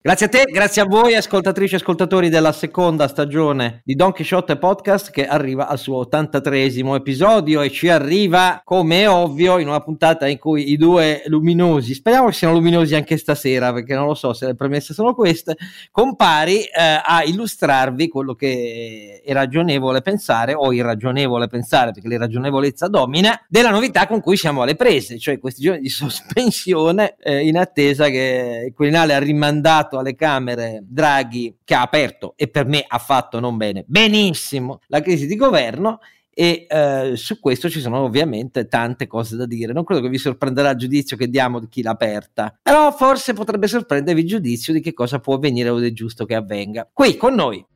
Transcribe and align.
Grazie 0.00 0.26
a 0.26 0.28
te, 0.28 0.44
grazie 0.44 0.82
a 0.82 0.84
voi 0.84 1.16
ascoltatrici 1.16 1.74
e 1.74 1.78
ascoltatori 1.78 2.28
della 2.28 2.52
seconda 2.52 3.08
stagione 3.08 3.80
di 3.84 3.96
Don 3.96 4.12
Quixote 4.12 4.56
Podcast 4.56 5.10
che 5.10 5.26
arriva 5.26 5.66
al 5.66 5.76
suo 5.76 6.06
83esimo 6.08 6.94
episodio 6.94 7.62
e 7.62 7.70
ci 7.72 7.88
arriva 7.88 8.60
come 8.62 9.00
è 9.02 9.10
ovvio 9.10 9.58
in 9.58 9.66
una 9.66 9.80
puntata 9.80 10.28
in 10.28 10.38
cui 10.38 10.70
i 10.70 10.76
due 10.76 11.22
luminosi, 11.26 11.94
speriamo 11.94 12.28
che 12.28 12.34
siano 12.34 12.54
luminosi 12.54 12.94
anche 12.94 13.16
stasera 13.16 13.72
perché 13.72 13.96
non 13.96 14.06
lo 14.06 14.14
so 14.14 14.32
se 14.34 14.46
le 14.46 14.54
premesse 14.54 14.94
sono 14.94 15.14
queste, 15.14 15.56
compari 15.90 16.62
eh, 16.62 17.00
a 17.04 17.24
illustrarvi 17.24 18.06
quello 18.06 18.34
che 18.34 19.20
è 19.24 19.32
ragionevole 19.32 20.00
pensare 20.00 20.54
o 20.54 20.72
irragionevole 20.72 21.48
pensare 21.48 21.90
perché 21.90 22.06
l'irragionevolezza 22.06 22.86
domina 22.86 23.36
della 23.48 23.70
novità 23.70 24.06
con 24.06 24.20
cui 24.20 24.36
siamo 24.36 24.62
alle 24.62 24.76
prese, 24.76 25.18
cioè 25.18 25.40
questi 25.40 25.60
giorni 25.60 25.80
di 25.80 25.88
sospensione 25.90 27.16
eh, 27.18 27.44
in 27.44 27.58
attesa 27.58 28.06
che 28.06 28.66
il 28.68 28.72
Quirinale 28.72 29.14
ha 29.14 29.18
rimandato 29.18 29.86
alle 29.96 30.14
Camere 30.14 30.82
Draghi 30.84 31.58
che 31.64 31.74
ha 31.74 31.82
aperto 31.82 32.34
e 32.36 32.48
per 32.48 32.66
me 32.66 32.84
ha 32.86 32.98
fatto 32.98 33.40
non 33.40 33.56
bene, 33.56 33.84
benissimo 33.86 34.80
la 34.88 35.00
crisi 35.00 35.26
di 35.26 35.36
governo 35.36 36.00
e 36.38 36.66
eh, 36.68 37.16
su 37.16 37.40
questo 37.40 37.68
ci 37.68 37.80
sono 37.80 37.98
ovviamente 37.98 38.68
tante 38.68 39.08
cose 39.08 39.34
da 39.34 39.44
dire. 39.44 39.72
Non 39.72 39.82
credo 39.82 40.02
che 40.02 40.08
vi 40.08 40.18
sorprenderà 40.18 40.70
il 40.70 40.76
giudizio 40.76 41.16
che 41.16 41.28
diamo 41.28 41.58
di 41.58 41.66
chi 41.68 41.82
l'ha 41.82 41.90
aperta, 41.90 42.56
però 42.62 42.92
forse 42.92 43.32
potrebbe 43.32 43.66
sorprendervi 43.66 44.20
il 44.20 44.26
giudizio 44.28 44.72
di 44.72 44.80
che 44.80 44.92
cosa 44.92 45.18
può 45.18 45.34
avvenire 45.34 45.68
o 45.68 45.78
è 45.78 45.92
giusto 45.92 46.26
che 46.26 46.36
avvenga. 46.36 46.88
Qui 46.92 47.16
con 47.16 47.34
noi. 47.34 47.66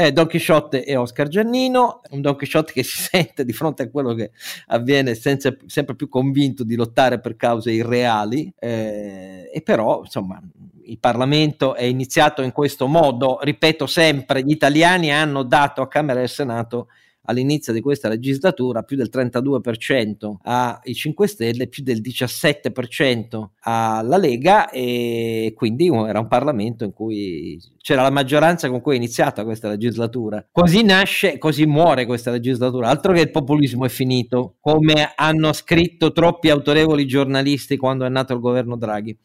Eh, 0.00 0.12
Don 0.12 0.28
Quixote 0.28 0.84
e 0.84 0.94
Oscar 0.94 1.26
Giannino, 1.26 2.02
un 2.10 2.20
Don 2.20 2.36
Quixote 2.36 2.72
che 2.72 2.84
si 2.86 2.98
sente 2.98 3.44
di 3.44 3.52
fronte 3.52 3.82
a 3.82 3.90
quello 3.90 4.14
che 4.14 4.30
avviene 4.68 5.16
senza, 5.16 5.52
sempre 5.66 5.96
più 5.96 6.08
convinto 6.08 6.62
di 6.62 6.76
lottare 6.76 7.18
per 7.18 7.34
cause 7.34 7.72
irreali 7.72 8.52
eh, 8.56 9.50
e 9.52 9.60
però 9.62 10.02
insomma 10.04 10.40
il 10.84 11.00
Parlamento 11.00 11.74
è 11.74 11.82
iniziato 11.82 12.42
in 12.42 12.52
questo 12.52 12.86
modo, 12.86 13.40
ripeto 13.42 13.86
sempre, 13.86 14.44
gli 14.44 14.52
italiani 14.52 15.12
hanno 15.12 15.42
dato 15.42 15.82
a 15.82 15.88
Camera 15.88 16.22
e 16.22 16.28
Senato 16.28 16.86
all'inizio 17.28 17.72
di 17.72 17.80
questa 17.80 18.08
legislatura 18.08 18.82
più 18.82 18.96
del 18.96 19.10
32% 19.12 20.36
ai 20.42 20.94
5 20.94 21.26
Stelle, 21.26 21.68
più 21.68 21.82
del 21.82 22.00
17% 22.00 23.48
alla 23.60 24.16
Lega 24.16 24.70
e 24.70 25.52
quindi 25.54 25.86
era 25.86 26.18
un 26.18 26.28
Parlamento 26.28 26.84
in 26.84 26.92
cui 26.92 27.60
c'era 27.78 28.02
la 28.02 28.10
maggioranza 28.10 28.68
con 28.68 28.80
cui 28.80 28.94
è 28.94 28.96
iniziata 28.96 29.44
questa 29.44 29.68
legislatura. 29.68 30.46
Così 30.50 30.82
nasce, 30.82 31.38
così 31.38 31.64
muore 31.66 32.06
questa 32.06 32.30
legislatura. 32.30 32.88
Altro 32.88 33.12
che 33.12 33.20
il 33.20 33.30
populismo 33.30 33.84
è 33.84 33.88
finito, 33.88 34.56
come 34.60 35.12
hanno 35.14 35.52
scritto 35.52 36.12
troppi 36.12 36.50
autorevoli 36.50 37.06
giornalisti 37.06 37.76
quando 37.76 38.04
è 38.04 38.08
nato 38.08 38.32
il 38.34 38.40
governo 38.40 38.76
Draghi. 38.76 39.16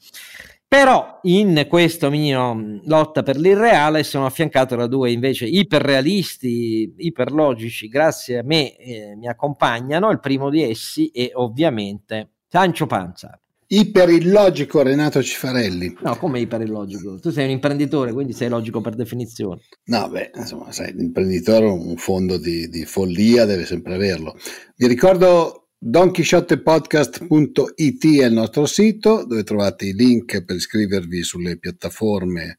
Però 0.74 1.20
in 1.26 1.68
questa 1.70 2.10
mia 2.10 2.52
lotta 2.86 3.22
per 3.22 3.38
l'irreale 3.38 4.02
sono 4.02 4.26
affiancato 4.26 4.76
da 4.76 4.88
due 4.88 5.12
invece 5.12 5.46
iperrealisti, 5.46 6.96
iperlogici, 6.98 7.88
grazie 7.88 8.40
a 8.40 8.44
me 8.44 8.76
eh, 8.78 9.16
mi 9.16 9.28
accompagnano. 9.28 10.10
Il 10.10 10.20
primo 10.20 10.50
di 10.50 10.64
essi 10.64 11.12
è 11.14 11.30
ovviamente 11.36 12.32
Sancio 12.50 12.88
Panza. 12.88 13.40
Iperillogico 13.68 14.82
Renato 14.82 15.22
Cifarelli. 15.22 15.96
No, 16.02 16.16
come 16.18 16.40
iperillogico? 16.40 17.20
Tu 17.20 17.30
sei 17.30 17.46
un 17.46 17.52
imprenditore, 17.52 18.12
quindi 18.12 18.34
sei 18.34 18.50
logico 18.50 18.82
per 18.82 18.96
definizione. 18.96 19.62
No, 19.86 20.10
beh, 20.10 20.32
insomma, 20.34 20.72
sai, 20.72 20.92
l'imprenditore 20.96 21.68
un 21.68 21.98
fondo 21.98 22.40
di, 22.40 22.68
di 22.68 22.84
follia 22.86 23.46
deve 23.46 23.66
sempre 23.66 23.94
averlo. 23.94 24.36
Vi 24.76 24.88
ricordo 24.88 25.63
donchisciottepodcast.it 25.86 28.22
è 28.22 28.26
il 28.26 28.32
nostro 28.32 28.66
sito 28.66 29.26
dove 29.26 29.44
trovate 29.44 29.88
i 29.88 29.94
link 29.94 30.46
per 30.46 30.56
iscrivervi 30.56 31.24
sulle 31.24 31.58
piattaforme 31.58 32.58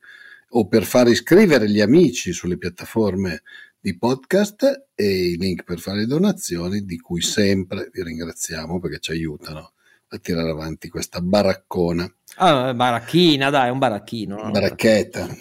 o 0.51 0.69
per 0.69 0.85
far 0.85 1.09
iscrivere 1.09 1.71
gli 1.71 1.81
amici 1.81 2.34
sulle 2.34 2.59
piattaforme 2.59 3.41
di 3.81 3.97
podcast 3.97 4.89
e 4.95 5.31
i 5.31 5.39
link 5.39 5.65
per 5.65 5.79
fare 5.79 6.05
donazioni 6.05 6.84
di 6.84 6.99
cui 6.99 7.23
sempre 7.23 7.89
vi 7.91 8.03
ringraziamo 8.03 8.79
perché 8.79 8.99
ci 8.99 9.13
aiutano 9.13 9.73
a 10.09 10.19
tirare 10.19 10.51
avanti 10.51 10.91
questa 10.91 11.23
baraccona. 11.23 12.07
Ah, 12.37 12.75
baracchina, 12.75 13.49
dai, 13.49 13.71
un 13.71 13.79
baracchino. 13.79 14.37
No? 14.37 14.51
Baracchetta. 14.51 15.34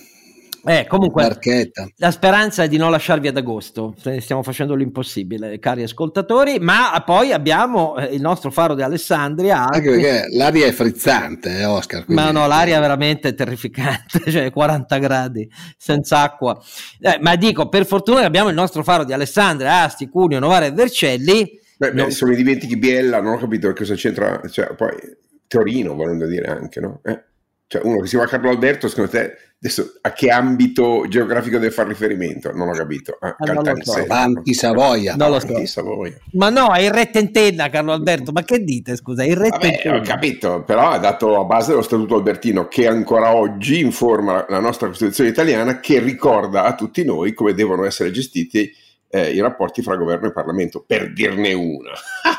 Eh, 0.65 0.87
comunque, 0.87 1.23
Marchetta. 1.23 1.89
la 1.97 2.11
speranza 2.11 2.63
è 2.63 2.67
di 2.69 2.77
non 2.77 2.89
lasciarvi 2.89 3.27
ad 3.27 3.35
agosto. 3.35 3.95
Stiamo 4.19 4.43
facendo 4.43 4.75
l'impossibile, 4.75 5.59
cari 5.59 5.83
ascoltatori. 5.83 6.59
Ma 6.59 7.01
poi 7.05 7.33
abbiamo 7.33 7.97
eh, 7.97 8.13
il 8.15 8.21
nostro 8.21 8.49
faro 8.49 8.73
di 8.73 8.81
Alessandria. 8.81 9.67
Anche 9.67 9.89
perché 9.89 10.25
l'aria 10.29 10.67
è 10.67 10.71
frizzante, 10.71 11.59
eh, 11.59 11.65
Oscar. 11.65 12.05
Ma 12.07 12.31
no, 12.31 12.47
l'aria 12.47 12.77
è 12.77 12.79
veramente 12.79 13.33
terrificante, 13.33 14.19
cioè 14.31 14.51
40 14.51 14.97
gradi 14.99 15.49
senza 15.77 16.21
acqua. 16.21 16.57
Eh, 16.99 17.17
ma 17.19 17.35
dico, 17.35 17.67
per 17.67 17.85
fortuna 17.85 18.21
abbiamo 18.21 18.49
il 18.49 18.55
nostro 18.55 18.83
faro 18.83 19.03
di 19.03 19.11
Alessandria, 19.11 19.81
Asti, 19.81 20.07
Cuneo, 20.07 20.39
Novara 20.39 20.65
e 20.65 20.71
Vercelli. 20.71 21.59
Beh, 21.77 21.91
beh, 21.91 22.11
se 22.11 22.25
mi 22.25 22.35
dimentichi 22.35 22.77
Biella, 22.77 23.19
non 23.19 23.33
ho 23.33 23.37
capito 23.37 23.73
cosa 23.73 23.95
c'entra. 23.95 24.39
Cioè, 24.49 24.73
poi 24.75 24.95
Torino, 25.45 25.93
volendo 25.93 26.25
dire 26.25 26.47
anche, 26.47 26.79
no? 26.79 27.01
Eh. 27.03 27.21
Cioè, 27.67 27.81
uno 27.83 27.99
che 27.99 28.07
si 28.07 28.15
chiama 28.15 28.29
Carlo 28.29 28.49
Alberto, 28.49 28.87
secondo 28.87 29.11
te 29.11 29.37
Adesso 29.63 29.93
a 30.01 30.11
che 30.11 30.29
ambito 30.29 31.05
geografico 31.07 31.57
deve 31.57 31.71
fare 31.71 31.87
riferimento? 31.87 32.51
Non 32.51 32.67
ho 32.67 32.73
capito. 32.73 33.15
Ah, 33.21 33.33
ah, 33.39 33.75
so. 33.81 33.93
Avanti 33.93 34.53
Savoia. 34.53 35.15
Non 35.15 35.29
lo 35.29 35.39
so. 35.39 35.65
Savoia. 35.65 36.17
Ma 36.33 36.49
no, 36.49 36.73
è 36.73 36.81
il 36.81 36.91
re 36.91 37.09
tentenna, 37.09 37.69
Carlo 37.69 37.93
Alberto. 37.93 38.33
Ma 38.33 38.43
che 38.43 38.61
dite, 38.61 38.97
scusa? 38.97 39.23
Il 39.23 39.37
re 39.37 39.47
Vabbè, 39.47 39.81
ho 39.85 40.01
capito, 40.01 40.63
però 40.63 40.89
ha 40.89 40.97
dato 40.97 41.39
a 41.39 41.45
base 41.45 41.69
dello 41.69 41.81
Statuto 41.81 42.15
Albertino 42.15 42.67
che 42.67 42.87
ancora 42.87 43.33
oggi 43.33 43.79
informa 43.79 44.45
la 44.49 44.59
nostra 44.59 44.89
Costituzione 44.89 45.29
italiana 45.29 45.79
che 45.79 45.99
ricorda 45.99 46.65
a 46.65 46.75
tutti 46.75 47.05
noi 47.05 47.33
come 47.33 47.53
devono 47.53 47.85
essere 47.85 48.11
gestiti 48.11 48.69
eh, 49.07 49.31
i 49.31 49.39
rapporti 49.39 49.81
fra 49.81 49.95
governo 49.95 50.27
e 50.27 50.33
Parlamento, 50.33 50.83
per 50.85 51.13
dirne 51.13 51.53
una. 51.53 51.91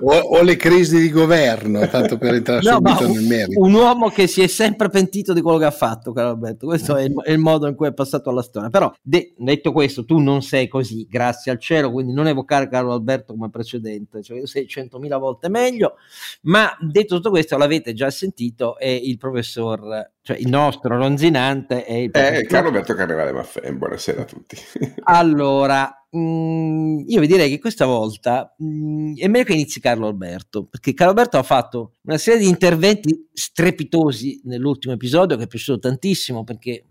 o, 0.00 0.14
o, 0.14 0.42
le 0.42 0.56
crisi 0.56 1.00
di 1.00 1.10
governo, 1.10 1.86
tanto 1.88 2.18
per 2.18 2.34
entrare 2.34 2.60
no, 2.62 2.72
subito 2.72 3.08
nel 3.08 3.24
merito. 3.24 3.60
Un 3.60 3.72
uomo 3.74 4.08
che 4.08 4.26
si 4.26 4.42
è 4.42 4.46
sempre 4.46 4.88
pentito 4.88 5.32
di 5.32 5.40
quello 5.40 5.58
che 5.58 5.64
ha 5.64 5.70
fatto, 5.70 6.12
caro 6.12 6.30
Alberto, 6.30 6.66
questo 6.66 6.96
è 6.96 7.04
il, 7.04 7.14
è 7.22 7.32
il 7.32 7.38
modo 7.38 7.66
in 7.66 7.74
cui 7.74 7.88
è 7.88 7.92
passato 7.92 8.30
alla 8.30 8.42
storia. 8.42 8.70
Però, 8.70 8.92
de- 9.00 9.34
detto 9.36 9.72
questo, 9.72 10.04
tu 10.04 10.18
non 10.18 10.42
sei 10.42 10.68
così, 10.68 11.06
grazie 11.08 11.52
al 11.52 11.58
cielo, 11.58 11.90
quindi 11.90 12.12
non 12.12 12.26
evocare 12.26 12.68
Carlo 12.68 12.92
Alberto 12.92 13.34
come 13.34 13.50
precedente, 13.50 14.22
cioè 14.22 14.38
io 14.38 14.46
sei 14.46 14.66
centomila 14.66 15.18
volte 15.18 15.48
meglio, 15.48 15.96
ma 16.42 16.70
detto 16.80 17.16
tutto 17.16 17.30
questo, 17.30 17.56
l'avete 17.56 17.92
già 17.92 18.10
sentito, 18.10 18.78
è 18.78 18.88
il 18.88 19.18
professor 19.18 20.10
cioè 20.24 20.36
il 20.36 20.48
nostro 20.48 20.96
Ronzinante 20.96 21.84
è 21.84 21.94
il 21.94 22.10
eh, 22.14 22.46
Carlo 22.46 22.68
Alberto 22.68 22.94
Carnevale 22.94 23.32
Maffè, 23.32 23.72
buonasera 23.72 24.22
a 24.22 24.24
tutti. 24.24 24.56
allora, 25.02 26.01
mm, 26.16 27.00
io 27.06 27.20
vi 27.20 27.26
direi 27.26 27.50
che 27.50 27.58
questa 27.58 27.86
volta 27.86 28.54
mh, 28.58 28.66
mm, 28.66 29.16
è 29.16 29.28
meglio 29.28 29.44
che 29.44 29.52
inizi 29.54 29.80
Carlo 29.80 30.06
Alberto, 30.06 30.64
perché 30.64 30.94
Carlo 30.94 31.12
Alberto 31.12 31.38
ha 31.38 31.42
fatto 31.42 31.94
una 32.02 32.18
serie 32.18 32.40
di 32.40 32.48
interventi 32.48 33.28
strepitosi 33.32 34.42
nell'ultimo 34.44 34.94
episodio 34.94 35.36
che 35.36 35.44
è 35.44 35.46
piaciuto 35.46 35.78
tantissimo 35.78 36.44
perché 36.44 36.84
uh, 36.86 36.90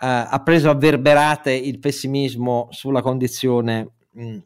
ha 0.00 0.42
preso 0.42 0.70
a 0.70 0.74
verberate 0.74 1.52
il 1.52 1.78
pessimismo 1.78 2.68
sulla 2.70 3.02
condizione 3.02 3.92
mh, 4.12 4.24
mm, 4.24 4.38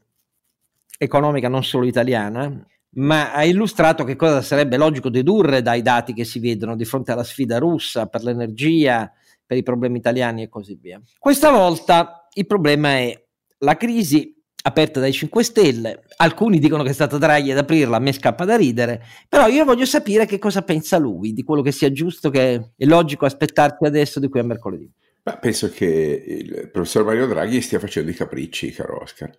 economica 0.98 1.48
non 1.48 1.65
solo 1.65 1.86
italiana 1.86 2.66
ma 2.94 3.32
ha 3.32 3.44
illustrato 3.44 4.04
che 4.04 4.16
cosa 4.16 4.42
sarebbe 4.42 4.76
logico 4.76 5.09
dedurre 5.09 5.62
dai 5.62 5.82
dati 5.82 6.12
che 6.12 6.25
si 6.25 6.38
vedono 6.38 6.76
di 6.76 6.84
fronte 6.84 7.12
alla 7.12 7.25
sfida 7.25 7.59
russa 7.59 8.06
per 8.06 8.22
l'energia, 8.22 9.10
per 9.44 9.56
i 9.56 9.62
problemi 9.62 9.98
italiani 9.98 10.42
e 10.42 10.48
così 10.48 10.78
via. 10.81 11.00
Questa 11.19 11.50
volta 11.50 12.28
il 12.34 12.47
problema 12.47 12.91
è 12.91 13.24
la 13.65 13.77
crisi 13.77 14.33
aperta 14.67 15.01
dai 15.01 15.13
5 15.13 15.43
Stelle, 15.43 16.03
alcuni 16.16 16.59
dicono 16.59 16.83
che 16.83 16.91
è 16.91 16.95
stata 16.95 17.19
Draghi 17.19 17.51
ad 17.51 17.59
aprirla, 17.59 17.97
a 17.97 18.01
me 18.01 18.13
scappa 18.13 18.45
da 18.45 18.57
ridere, 18.57 19.03
però 19.28 19.47
io 19.49 19.65
voglio 19.65 19.84
sapere 19.84 20.25
che 20.25 20.39
cosa 20.39 20.63
pensa 20.63 20.97
lui, 20.97 21.33
di 21.33 21.43
quello 21.43 21.61
che 21.61 21.72
sia 21.72 21.91
giusto, 21.91 22.31
che 22.31 22.71
è 22.77 22.84
logico 22.84 23.27
aspettarsi 23.27 23.84
adesso 23.84 24.21
di 24.21 24.28
qui 24.28 24.41
a 24.41 24.45
mercoledì. 24.45 24.91
Ma 25.25 25.37
penso 25.39 25.71
che 25.71 26.25
il 26.27 26.71
professor 26.71 27.05
Mario 27.05 27.27
Draghi 27.27 27.61
stia 27.61 27.78
facendo 27.78 28.11
i 28.11 28.15
capricci, 28.15 28.71
caro 28.71 29.03
Oscar 29.03 29.31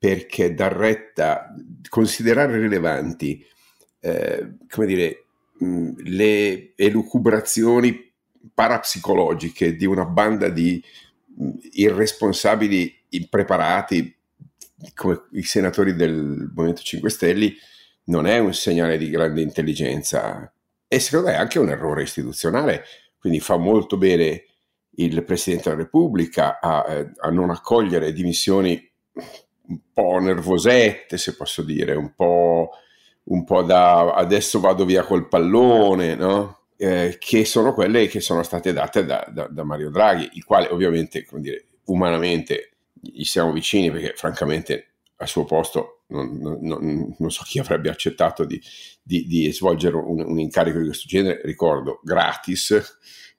perché 0.00 0.54
dar 0.54 0.72
retta, 0.72 1.54
considerare 1.90 2.58
rilevanti, 2.58 3.44
eh, 4.00 4.54
come 4.70 4.86
dire, 4.86 5.26
mh, 5.58 5.90
le 6.04 6.72
elucubrazioni 6.74 8.10
parapsicologiche 8.54 9.76
di 9.76 9.84
una 9.84 10.06
banda 10.06 10.48
di 10.48 10.82
irresponsabili 11.72 12.94
impreparati 13.10 14.16
come 14.94 15.22
i 15.32 15.42
senatori 15.42 15.94
del 15.94 16.50
Movimento 16.54 16.82
5 16.82 17.10
Stelle 17.10 17.52
non 18.04 18.26
è 18.26 18.38
un 18.38 18.54
segnale 18.54 18.96
di 18.96 19.10
grande 19.10 19.42
intelligenza 19.42 20.52
e 20.88 20.98
secondo 20.98 21.28
me 21.28 21.34
è 21.34 21.38
anche 21.38 21.58
un 21.58 21.68
errore 21.68 22.02
istituzionale, 22.02 22.84
quindi 23.18 23.40
fa 23.40 23.56
molto 23.56 23.96
bene 23.96 24.44
il 24.96 25.22
Presidente 25.24 25.70
della 25.70 25.82
Repubblica 25.82 26.58
a, 26.60 26.84
eh, 26.88 27.12
a 27.20 27.30
non 27.30 27.50
accogliere 27.50 28.12
dimissioni 28.12 28.90
un 29.68 29.80
po' 29.92 30.18
nervosette, 30.18 31.16
se 31.16 31.36
posso 31.36 31.62
dire, 31.62 31.94
un 31.94 32.12
po', 32.14 32.70
un 33.24 33.44
po 33.44 33.62
da 33.62 34.14
adesso 34.14 34.58
vado 34.58 34.84
via 34.84 35.04
col 35.04 35.28
pallone, 35.28 36.16
no? 36.16 36.59
Eh, 36.82 37.18
che 37.18 37.44
sono 37.44 37.74
quelle 37.74 38.06
che 38.06 38.20
sono 38.20 38.42
state 38.42 38.72
date 38.72 39.04
da, 39.04 39.28
da, 39.30 39.46
da 39.50 39.64
Mario 39.64 39.90
Draghi, 39.90 40.30
il 40.32 40.44
quale 40.44 40.68
ovviamente, 40.68 41.26
come 41.26 41.42
dire, 41.42 41.66
umanamente 41.84 42.70
gli 42.92 43.24
siamo 43.24 43.52
vicini 43.52 43.90
perché 43.90 44.14
francamente 44.16 44.92
al 45.16 45.28
suo 45.28 45.44
posto 45.44 46.04
non, 46.06 46.38
non, 46.40 47.14
non 47.18 47.30
so 47.30 47.42
chi 47.44 47.58
avrebbe 47.58 47.90
accettato 47.90 48.46
di, 48.46 48.58
di, 49.02 49.26
di 49.26 49.52
svolgere 49.52 49.96
un, 49.96 50.20
un, 50.20 50.38
incarico 50.38 50.78
di 50.78 50.86
questo 50.86 51.06
genere, 51.06 51.42
ricordo, 51.44 52.00
gratis, 52.02 52.70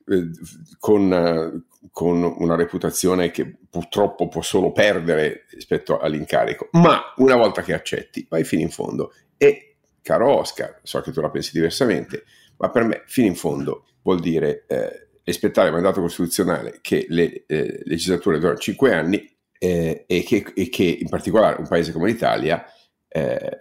eh, 0.07 0.29
con, 0.77 1.65
con, 1.91 2.35
una 2.37 2.55
reputazione 2.55 3.31
che 3.31 3.57
purtroppo 3.69 4.27
può 4.27 4.43
solo 4.43 4.71
perdere 4.71 5.45
rispetto 5.49 5.97
all'incarico, 5.97 6.69
ma 6.73 7.13
una 7.17 7.35
volta 7.35 7.63
che 7.63 7.73
accetti 7.73 8.25
vai 8.29 8.43
fino 8.43 8.61
in 8.61 8.69
fondo. 8.69 9.13
E 9.35 9.77
caro 10.03 10.37
Oscar, 10.37 10.79
so 10.83 11.01
che 11.01 11.11
tu 11.11 11.21
la 11.21 11.31
pensi 11.31 11.51
diversamente, 11.53 12.23
ma 12.61 12.69
per 12.69 12.83
me 12.83 13.03
fino 13.07 13.27
in 13.27 13.35
fondo 13.35 13.87
vuol 14.03 14.19
dire 14.19 14.65
eh, 14.67 15.07
rispettare 15.23 15.67
il 15.67 15.73
mandato 15.73 15.99
costituzionale 15.99 16.77
che 16.81 17.07
le 17.09 17.43
eh, 17.47 17.81
legislature 17.85 18.37
durano 18.37 18.57
cinque 18.57 18.93
anni 18.93 19.27
eh, 19.57 20.05
e, 20.07 20.23
che, 20.23 20.45
e, 20.53 20.69
che, 20.69 20.83
in 20.83 21.09
particolare 21.09 21.59
un 21.59 21.67
paese 21.67 21.91
come 21.91 22.09
l'Italia 22.09 22.63
eh, 23.07 23.57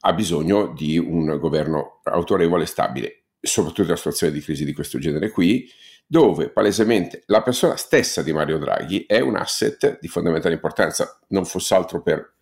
ha 0.00 0.12
bisogno 0.12 0.72
di 0.76 0.98
un 0.98 1.38
governo 1.38 2.00
autorevole 2.04 2.64
e 2.64 2.66
stabile, 2.66 3.22
soprattutto 3.40 3.82
in 3.82 3.88
una 3.88 3.96
situazione 3.96 4.32
di 4.32 4.40
crisi 4.40 4.64
di 4.64 4.72
questo 4.72 4.98
genere 4.98 5.30
qui, 5.30 5.68
dove 6.06 6.50
palesemente 6.50 7.22
la 7.26 7.42
persona 7.42 7.76
stessa 7.76 8.22
di 8.22 8.32
Mario 8.32 8.58
Draghi 8.58 9.04
è 9.06 9.20
un 9.20 9.36
asset 9.36 9.98
di 10.00 10.08
fondamentale 10.08 10.54
importanza, 10.54 11.20
non 11.28 11.44
fosse 11.44 11.74
altro 11.74 12.02
per 12.02 12.34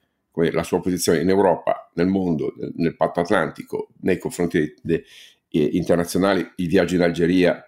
la 0.53 0.63
sua 0.63 0.81
posizione 0.81 1.21
in 1.21 1.29
Europa, 1.29 1.91
nel 1.95 2.07
mondo, 2.07 2.53
nel, 2.57 2.73
nel 2.77 2.97
patto 2.97 3.21
atlantico, 3.21 3.89
nei 4.01 4.19
confronti 4.19 4.75
de, 4.83 5.05
de, 5.49 5.69
internazionali, 5.73 6.49
i 6.57 6.67
viaggi 6.67 6.95
in 6.95 7.03
Algeria 7.03 7.65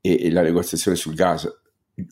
e, 0.00 0.26
e 0.26 0.30
la 0.30 0.42
negoziazione 0.42 0.96
sul 0.96 1.14
gas 1.14 1.48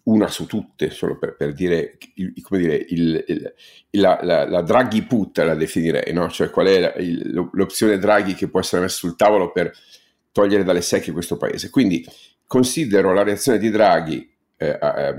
una 0.05 0.29
su 0.29 0.47
tutte, 0.47 0.91
solo 0.91 1.19
per, 1.19 1.37
per 1.37 1.53
dire, 1.53 1.97
il, 2.15 2.35
come 2.43 2.61
dire 2.61 2.85
il, 2.89 3.25
il, 3.27 3.55
la, 3.93 4.19
la, 4.23 4.49
la, 4.49 4.63
Draghi 4.63 5.03
put 5.03 5.39
la 5.39 5.55
definirei, 5.55 6.13
no? 6.13 6.29
cioè 6.29 6.51
qual 6.51 6.67
è 6.67 6.81
la, 6.81 6.93
l'opzione 7.53 7.99
Draghi 7.99 8.35
che 8.35 8.49
può 8.49 8.61
essere 8.61 8.83
messa 8.83 8.99
sul 8.99 9.17
tavolo 9.17 9.51
per 9.51 9.73
togliere 10.33 10.65
dalle 10.65 10.83
secche 10.83 11.13
questo 11.13 11.37
paese. 11.37 11.71
Quindi 11.71 12.05
considero 12.47 13.13
la 13.13 13.23
reazione 13.23 13.59
di 13.59 13.71
Draghi 13.71 14.31
eh, 14.57 14.79
eh, 14.81 15.15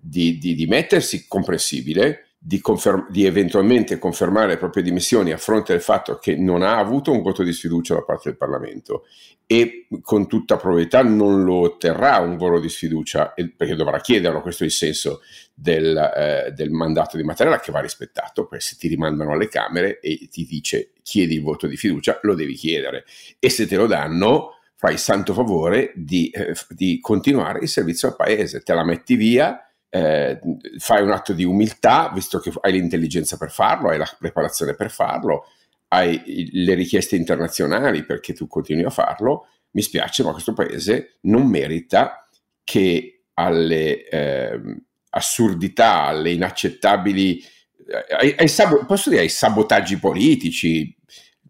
di, 0.00 0.38
di, 0.38 0.54
di 0.54 0.66
mettersi 0.66 1.26
comprensibile, 1.26 2.25
di, 2.46 2.60
conferm- 2.60 3.10
di, 3.10 3.24
eventualmente 3.24 3.98
confermare 3.98 4.46
le 4.46 4.56
proprie 4.56 4.84
dimissioni 4.84 5.32
a 5.32 5.36
fronte 5.36 5.72
del 5.72 5.82
fatto 5.82 6.16
che 6.18 6.36
non 6.36 6.62
ha 6.62 6.78
avuto 6.78 7.10
un 7.10 7.20
voto 7.20 7.42
di 7.42 7.52
sfiducia 7.52 7.94
da 7.94 8.02
parte 8.02 8.28
del 8.28 8.38
Parlamento 8.38 9.04
e 9.46 9.88
con 10.00 10.28
tutta 10.28 10.56
probabilità 10.56 11.02
non 11.02 11.42
lo 11.42 11.62
otterrà 11.62 12.18
un 12.18 12.36
voto 12.36 12.60
di 12.60 12.68
sfiducia 12.68 13.34
perché 13.34 13.74
dovrà 13.74 13.98
chiederlo, 13.98 14.42
questo 14.42 14.62
è 14.62 14.66
il 14.66 14.72
senso 14.72 15.22
del, 15.52 15.96
eh, 15.96 16.52
del 16.52 16.70
mandato 16.70 17.16
di 17.16 17.24
Mattarella 17.24 17.58
che 17.58 17.72
va 17.72 17.80
rispettato, 17.80 18.46
perché 18.46 18.64
se 18.64 18.76
ti 18.76 18.86
rimandano 18.86 19.32
alle 19.32 19.48
Camere 19.48 19.98
e 19.98 20.28
ti 20.30 20.46
dice 20.46 20.92
chiedi 21.02 21.34
il 21.34 21.42
voto 21.42 21.66
di 21.66 21.76
fiducia, 21.76 22.20
lo 22.22 22.36
devi 22.36 22.54
chiedere. 22.54 23.04
E 23.40 23.50
se 23.50 23.66
te 23.66 23.74
lo 23.74 23.88
danno 23.88 24.60
fai 24.76 24.92
il 24.92 24.98
santo 25.00 25.32
favore 25.32 25.92
di, 25.96 26.30
eh, 26.30 26.54
di 26.68 27.00
continuare 27.00 27.58
il 27.62 27.68
servizio 27.68 28.06
al 28.06 28.14
paese, 28.14 28.60
te 28.60 28.72
la 28.72 28.84
metti 28.84 29.16
via 29.16 29.65
eh, 29.88 30.38
fai 30.78 31.02
un 31.02 31.10
atto 31.10 31.32
di 31.32 31.44
umiltà, 31.44 32.10
visto 32.12 32.38
che 32.38 32.52
hai 32.60 32.72
l'intelligenza 32.72 33.36
per 33.36 33.50
farlo, 33.50 33.88
hai 33.88 33.98
la 33.98 34.16
preparazione 34.18 34.74
per 34.74 34.90
farlo, 34.90 35.46
hai 35.88 36.50
le 36.52 36.74
richieste 36.74 37.16
internazionali 37.16 38.04
perché 38.04 38.32
tu 38.32 38.46
continui 38.46 38.84
a 38.84 38.90
farlo, 38.90 39.46
mi 39.70 39.82
spiace, 39.82 40.22
ma 40.22 40.32
questo 40.32 40.52
paese 40.52 41.18
non 41.22 41.46
merita 41.46 42.28
che 42.64 43.24
alle 43.34 44.08
eh, 44.08 44.60
assurdità, 45.10 46.04
alle 46.04 46.32
inaccettabili, 46.32 47.42
ai, 48.18 48.34
ai 48.38 48.48
sabo- 48.48 48.84
posso 48.84 49.10
dire 49.10 49.22
ai 49.22 49.28
sabotaggi 49.28 49.98
politici 49.98 50.94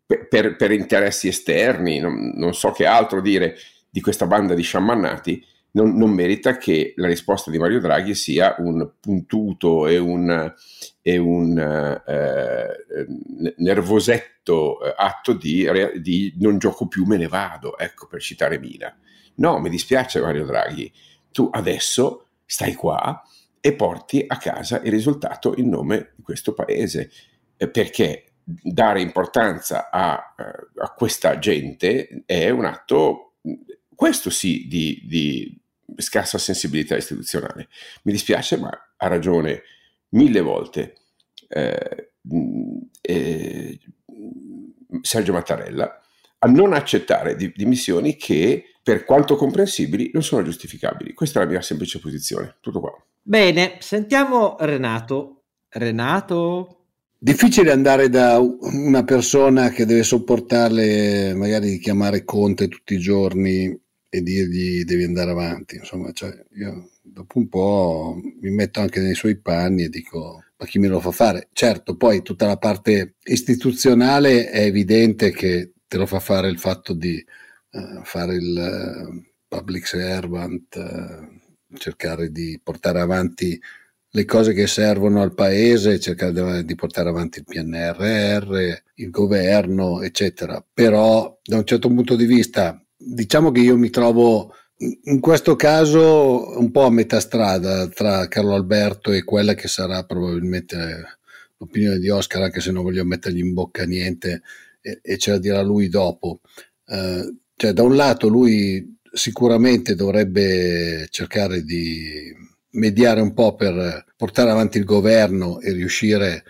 per, 0.05 0.29
per, 0.29 0.57
per 0.57 0.73
interessi 0.73 1.29
esterni, 1.29 1.99
non, 1.99 2.33
non 2.37 2.55
so 2.55 2.71
che 2.73 2.87
altro 2.87 3.21
dire 3.21 3.57
di 3.89 4.01
questa 4.01 4.27
banda 4.27 4.55
di 4.55 4.63
sciamannati, 4.63 5.45
non, 5.77 5.95
non, 5.95 6.11
merita 6.11 6.57
che 6.57 6.95
la 6.97 7.07
risposta 7.07 7.51
di 7.51 7.59
Mario 7.59 7.81
Draghi 7.81 8.15
sia 8.15 8.57
un 8.59 8.93
puntuto 8.99 9.87
e 9.87 9.99
un, 9.99 10.55
e 11.03 11.19
un 11.19 11.59
eh, 11.59 13.55
nervosetto 13.59 14.83
eh, 14.83 14.95
atto 14.97 15.35
di, 15.35 15.69
di, 16.01 16.35
non 16.39 16.57
gioco 16.59 16.89
più, 16.89 17.05
me 17.05 17.19
ne 17.19 17.29
vado, 17.29 17.77
ecco 17.77 18.07
per 18.07 18.23
citare 18.23 18.59
Mina. 18.59 18.97
No, 19.37 19.59
mi 19.59 19.69
dispiace 19.69 20.21
Mario 20.21 20.47
Draghi, 20.47 20.91
tu 21.31 21.51
adesso 21.53 22.29
stai 22.47 22.73
qua 22.73 23.23
e 23.61 23.75
porti 23.75 24.25
a 24.27 24.39
casa 24.39 24.81
il 24.83 24.91
risultato 24.91 25.55
in 25.59 25.69
nome 25.69 26.13
di 26.17 26.23
questo 26.23 26.55
paese, 26.55 27.11
eh, 27.59 27.69
perché 27.69 28.33
dare 28.43 29.03
importanza 29.03 29.91
a, 29.91 30.35
eh, 30.39 30.83
a, 30.83 30.91
questa 30.95 31.39
gente 31.39 32.23
è 32.25 32.49
un 32.49 32.65
atto, 32.65 33.35
questo 33.95 34.31
sì, 34.31 34.67
di, 34.69 35.03
di 35.05 35.65
scarsa 35.97 36.39
sensibilità 36.39 36.97
istituzionale. 36.97 37.69
Mi 38.03 38.13
dispiace, 38.13 38.57
ma 38.57 38.71
ha 38.97 39.07
ragione 39.07 39.63
mille 40.11 40.41
volte 40.41 40.95
eh, 41.49 42.11
eh, 43.01 43.81
Sergio 45.01 45.33
Mattarella 45.33 46.01
a 46.39 46.49
non 46.49 46.73
accettare 46.73 47.37
di, 47.37 47.53
dimissioni 47.55 48.17
che, 48.17 48.65
per 48.83 49.05
quanto 49.05 49.37
comprensibili, 49.37 50.11
non 50.13 50.23
sono 50.23 50.43
giustificabili. 50.43 51.15
Questa 51.15 51.41
è 51.41 51.45
la 51.45 51.51
mia 51.51 51.63
semplice 51.63 51.99
posizione. 51.99 52.57
Tutto 52.61 52.81
qua. 52.81 52.93
Bene, 53.23 53.77
sentiamo 53.81 54.57
Renato. 54.61 55.43
Renato? 55.69 56.77
Difficile 57.19 57.73
andare 57.73 58.09
da 58.09 58.39
una 58.39 59.03
persona 59.05 59.71
che 59.71 59.87
deve 59.87 60.03
sopportarle, 60.03 61.35
magari 61.35 61.79
chiamare 61.79 62.25
Conte 62.25 62.69
tutti 62.69 62.95
i 62.95 62.99
giorni 62.99 63.77
e 64.09 64.23
dirgli 64.23 64.85
devi 64.85 65.05
andare 65.05 65.31
avanti. 65.31 65.77
Insomma, 65.77 66.13
cioè 66.13 66.33
io 66.55 66.91
dopo 67.03 67.39
un 67.39 67.49
po' 67.49 68.21
mi 68.41 68.51
metto 68.51 68.81
anche 68.81 69.01
nei 69.01 69.15
suoi 69.15 69.39
panni 69.39 69.85
e 69.85 69.89
dico 69.89 70.43
ma 70.59 70.67
chi 70.67 70.79
me 70.79 70.89
lo 70.89 71.01
fa 71.01 71.11
fare? 71.11 71.49
Certo, 71.53 71.97
poi 71.97 72.23
tutta 72.23 72.47
la 72.47 72.57
parte 72.57 73.17
istituzionale 73.25 74.49
è 74.49 74.63
evidente 74.63 75.31
che 75.31 75.73
te 75.87 75.97
lo 75.99 76.07
fa 76.07 76.19
fare 76.19 76.49
il 76.49 76.59
fatto 76.59 76.95
di 76.95 77.23
uh, 77.73 78.03
fare 78.05 78.35
il 78.37 79.11
uh, 79.13 79.23
public 79.47 79.87
servant, 79.87 80.75
uh, 80.77 81.77
cercare 81.77 82.31
di 82.31 82.59
portare 82.63 83.01
avanti 83.01 83.61
le 84.09 84.25
cose 84.25 84.55
che 84.55 84.67
servono 84.67 85.21
al 85.21 85.35
paese, 85.35 86.01
cercare 86.01 86.65
di 86.65 86.75
portare 86.75 87.11
avanti 87.11 87.41
il 87.41 87.45
PNRR, 87.45 88.83
il 88.95 89.11
governo, 89.11 90.01
eccetera. 90.01 90.65
Però 90.73 91.39
da 91.45 91.59
un 91.59 91.67
certo 91.67 91.89
punto 91.89 92.17
di 92.17 92.25
vista 92.25 92.83
diciamo 92.97 93.51
che 93.51 93.61
io 93.61 93.77
mi 93.77 93.91
trovo 93.91 94.53
in 94.79 95.21
questo 95.21 95.57
caso 95.57 96.59
un 96.59 96.71
po' 96.71 96.85
a 96.85 96.91
metà 96.91 97.21
strada 97.21 97.89
tra 97.89 98.29
Carlo 98.29 98.55
Alberto 98.55 99.13
e 99.13 99.25
quella 99.25 99.55
che 99.55 99.69
sarà 99.69 100.05
probabilmente 100.05 101.19
l'opinione 101.57 101.99
di 101.99 102.11
Oscar, 102.11 102.43
anche 102.43 102.61
se 102.61 102.71
non 102.73 102.83
voglio 102.83 103.05
mettergli 103.05 103.39
in 103.39 103.55
bocca 103.55 103.85
niente 103.85 104.43
e, 104.81 105.01
e 105.03 105.19
ce 105.19 105.31
la 105.31 105.39
dirà 105.39 105.63
lui 105.63 105.89
dopo. 105.89 106.41
Uh, 106.87 107.39
cioè, 107.57 107.73
da 107.73 107.83
un 107.83 107.97
lato 107.97 108.29
lui 108.29 108.99
sicuramente 109.11 109.95
dovrebbe 109.95 111.07
cercare 111.11 111.63
di 111.63 112.35
mediare 112.73 113.23
un 113.23 113.33
po' 113.33 113.55
per 113.55 114.05
portare 114.15 114.51
avanti 114.51 114.77
il 114.77 114.85
governo 114.85 115.61
e 115.61 115.73
riuscire 115.73 116.45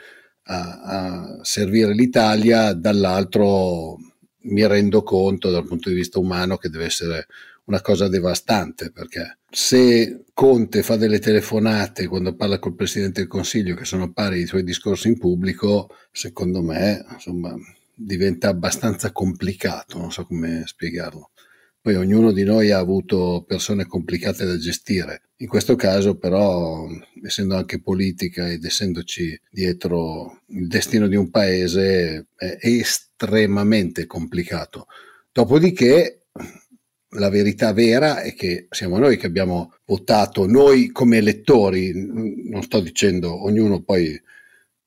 a, 0.45 0.81
a 0.83 1.39
servire 1.43 1.95
l'Italia, 1.95 2.73
dall'altro 2.73 3.99
mi 4.47 4.67
rendo 4.67 5.03
conto 5.03 5.51
dal 5.51 5.67
punto 5.67 5.89
di 5.89 5.95
vista 5.95 6.19
umano 6.19 6.57
che 6.57 6.69
deve 6.69 6.87
essere 6.87 7.27
una 7.65 7.81
cosa 7.81 8.09
devastante 8.09 8.91
perché 8.91 9.39
se 9.51 10.25
Conte 10.33 10.83
fa 10.83 10.97
delle 10.97 11.19
telefonate 11.19 12.07
quando 12.07 12.35
parla 12.35 12.59
col 12.59 12.75
Presidente 12.75 13.21
del 13.21 13.29
Consiglio 13.29 13.75
che 13.75 13.87
sono 13.87 14.13
pari 14.13 14.41
ai 14.41 14.47
suoi 14.47 14.63
discorsi 14.63 15.09
in 15.09 15.19
pubblico, 15.19 15.89
secondo 16.13 16.61
me 16.61 17.05
insomma, 17.11 17.55
diventa 17.95 18.49
abbastanza 18.49 19.13
complicato, 19.13 19.99
non 19.99 20.13
so 20.13 20.27
come 20.27 20.65
spiegarlo. 20.67 21.31
Poi 21.81 21.95
ognuno 21.95 22.33
di 22.33 22.43
noi 22.43 22.71
ha 22.71 22.79
avuto 22.79 23.45
persone 23.47 23.87
complicate 23.87 24.45
da 24.45 24.59
gestire. 24.59 25.23
In 25.37 25.47
questo 25.47 25.77
caso 25.77 26.19
però, 26.19 26.85
essendo 27.25 27.57
anche 27.57 27.81
politica 27.81 28.51
ed 28.51 28.65
essendoci 28.65 29.41
dietro 29.49 30.43
il 30.49 30.67
destino 30.67 31.07
di 31.07 31.17
un 31.17 31.31
paese, 31.31 32.27
è 32.35 32.59
estremamente 32.61 33.06
complicato. 34.07 34.87
Dopodiché 35.33 36.27
la 37.11 37.29
verità 37.31 37.73
vera 37.73 38.21
è 38.21 38.35
che 38.35 38.67
siamo 38.71 38.99
noi 38.99 39.17
che 39.17 39.27
abbiamo 39.27 39.75
votato, 39.85 40.47
noi 40.47 40.91
come 40.91 41.19
elettori, 41.19 41.93
non 41.95 42.63
sto 42.63 42.81
dicendo 42.81 43.45
ognuno 43.45 43.81
poi 43.83 44.21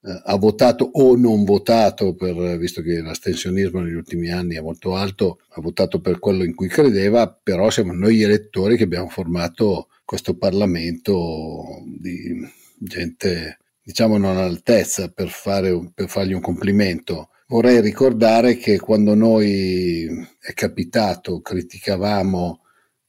eh, 0.02 0.22
ha 0.24 0.36
votato 0.38 0.90
o 0.94 1.16
non 1.16 1.44
votato, 1.44 2.16
per, 2.16 2.58
visto 2.58 2.82
che 2.82 3.02
l'astensionismo 3.02 3.82
negli 3.82 3.94
ultimi 3.94 4.30
anni 4.32 4.56
è 4.56 4.62
molto 4.62 4.96
alto, 4.96 5.40
ha 5.50 5.62
votato 5.62 6.00
per 6.00 6.20
quello 6.20 6.44
in 6.44 6.56
cui 6.56 6.68
credeva, 6.68 7.28
però 7.30 7.70
siamo 7.70 7.94
noi 7.94 8.22
elettori 8.22 8.78
che 8.78 8.84
abbiamo 8.84 9.10
formato 9.10 9.90
questo 10.06 10.38
Parlamento 10.38 11.84
di 11.86 12.48
gente, 12.78 13.60
diciamo, 13.82 14.18
non 14.18 14.38
all'altezza 14.38 15.10
per, 15.10 15.30
fare, 15.30 15.92
per 15.94 16.08
fargli 16.10 16.34
un 16.34 16.42
complimento 16.42 17.30
Vorrei 17.51 17.82
ricordare 17.82 18.58
che 18.58 18.77
quando 18.77 19.15
noi 19.15 20.08
è 20.39 20.53
capitato, 20.53 21.41
criticavamo 21.41 22.62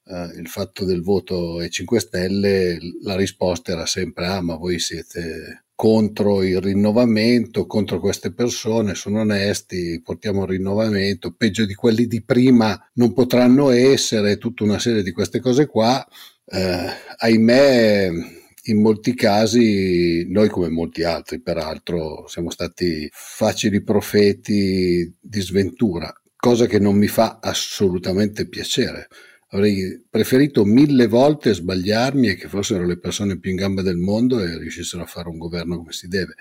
eh, 0.07 0.31
il 0.39 0.49
fatto 0.49 0.87
del 0.87 1.03
voto 1.03 1.59
ai 1.59 1.69
5 1.69 2.01
Stelle, 2.01 2.79
la 3.03 3.17
risposta 3.17 3.73
era 3.73 3.85
sempre: 3.85 4.29
Ah, 4.29 4.41
ma 4.41 4.57
voi 4.57 4.79
siete 4.79 5.65
contro 5.75 6.43
il 6.43 6.59
rinnovamento, 6.59 7.67
contro 7.67 8.01
queste 8.01 8.33
persone, 8.33 8.95
sono 8.95 9.21
onesti, 9.21 10.01
portiamo 10.03 10.45
il 10.45 10.49
rinnovamento, 10.49 11.35
peggio 11.37 11.67
di 11.67 11.75
quelli 11.75 12.07
di 12.07 12.23
prima 12.23 12.83
non 12.95 13.13
potranno 13.13 13.69
essere, 13.69 14.39
tutta 14.39 14.65
una 14.65 14.79
serie 14.79 15.03
di 15.03 15.13
queste 15.13 15.41
cose 15.41 15.67
qua. 15.67 16.03
Eh, 16.47 16.87
ahimè 17.19 18.40
in 18.65 18.81
molti 18.81 19.15
casi, 19.15 20.27
noi 20.29 20.49
come 20.49 20.69
molti 20.69 21.03
altri 21.03 21.41
peraltro, 21.41 22.27
siamo 22.29 22.51
stati 22.51 23.09
facili 23.13 23.83
profeti 23.83 25.15
di 25.21 25.41
sventura, 25.41 26.13
cosa 26.37 26.67
che 26.67 26.79
non 26.79 26.97
mi 26.97 27.09
fa 27.09 27.39
assolutamente 27.41 28.49
piacere. 28.49 29.09
Avrei 29.53 30.05
preferito 30.09 30.65
mille 30.65 31.07
volte 31.09 31.55
sbagliarmi 31.55 32.29
e 32.29 32.37
che 32.37 32.49
fossero 32.49 32.87
le 32.87 32.99
persone 32.99 33.39
più 33.39 33.51
in 33.51 33.57
gamba 33.57 33.83
del 33.83 33.97
mondo 33.97 34.41
e 34.41 34.59
riuscissero 34.59 35.03
a 35.03 35.07
fare 35.07 35.29
un 35.29 35.39
governo 35.39 35.77
come 35.79 35.93
si 35.93 36.07
deve. 36.07 36.35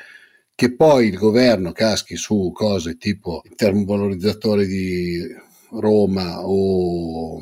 Che 0.54 0.76
poi 0.76 1.08
il 1.08 1.18
governo 1.18 1.72
caschi 1.72 2.18
su 2.18 2.52
cose 2.54 2.98
tipo 2.98 3.42
il 3.46 3.56
termovalorizzatore 3.56 4.68
di 4.68 5.18
Roma 5.72 6.46
o 6.46 7.40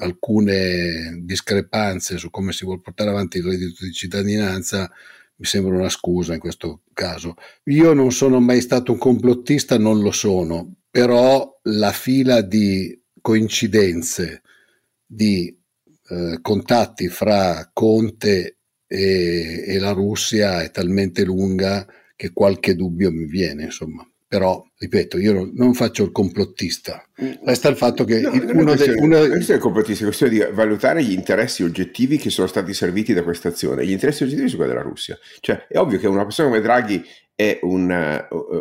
alcune 0.00 1.20
discrepanze 1.22 2.16
su 2.16 2.30
come 2.30 2.52
si 2.52 2.64
vuole 2.64 2.80
portare 2.80 3.10
avanti 3.10 3.38
il 3.38 3.44
reddito 3.44 3.84
di 3.84 3.92
cittadinanza 3.92 4.90
mi 5.36 5.46
sembra 5.46 5.74
una 5.76 5.88
scusa 5.88 6.34
in 6.34 6.40
questo 6.40 6.82
caso. 6.92 7.34
Io 7.64 7.94
non 7.94 8.12
sono 8.12 8.40
mai 8.40 8.60
stato 8.60 8.92
un 8.92 8.98
complottista, 8.98 9.78
non 9.78 10.00
lo 10.00 10.10
sono, 10.10 10.76
però 10.90 11.58
la 11.62 11.92
fila 11.92 12.42
di 12.42 13.00
coincidenze, 13.22 14.42
di 15.06 15.58
eh, 16.08 16.38
contatti 16.42 17.08
fra 17.08 17.70
Conte 17.72 18.58
e, 18.86 19.64
e 19.66 19.78
la 19.78 19.92
Russia 19.92 20.62
è 20.62 20.70
talmente 20.70 21.24
lunga 21.24 21.86
che 22.16 22.32
qualche 22.34 22.76
dubbio 22.76 23.10
mi 23.10 23.24
viene, 23.24 23.64
insomma 23.64 24.06
però 24.30 24.64
ripeto 24.78 25.18
io 25.18 25.50
non 25.52 25.74
faccio 25.74 26.04
il 26.04 26.12
complottista. 26.12 27.04
Resta 27.44 27.68
il 27.68 27.74
fatto 27.74 28.04
che 28.04 28.20
no, 28.20 28.30
uno 28.30 28.62
non, 28.62 28.80
è 28.80 28.92
uno... 28.96 29.26
non 29.26 29.42
è 29.44 29.52
il 29.52 29.58
complottista 29.58 30.04
è 30.04 30.06
questione 30.06 30.32
di 30.32 30.46
valutare 30.52 31.02
gli 31.02 31.10
interessi 31.10 31.64
oggettivi 31.64 32.16
che 32.16 32.30
sono 32.30 32.46
stati 32.46 32.72
serviti 32.72 33.12
da 33.12 33.24
questa 33.24 33.48
azione. 33.48 33.84
Gli 33.84 33.90
interessi 33.90 34.22
oggettivi 34.22 34.46
sono 34.46 34.62
quelli 34.62 34.72
della 34.72 34.88
Russia. 34.88 35.18
Cioè 35.40 35.66
è 35.66 35.78
ovvio 35.78 35.98
che 35.98 36.06
una 36.06 36.22
persona 36.22 36.48
come 36.48 36.60
Draghi 36.60 37.04
è 37.40 37.58
un, 37.62 37.88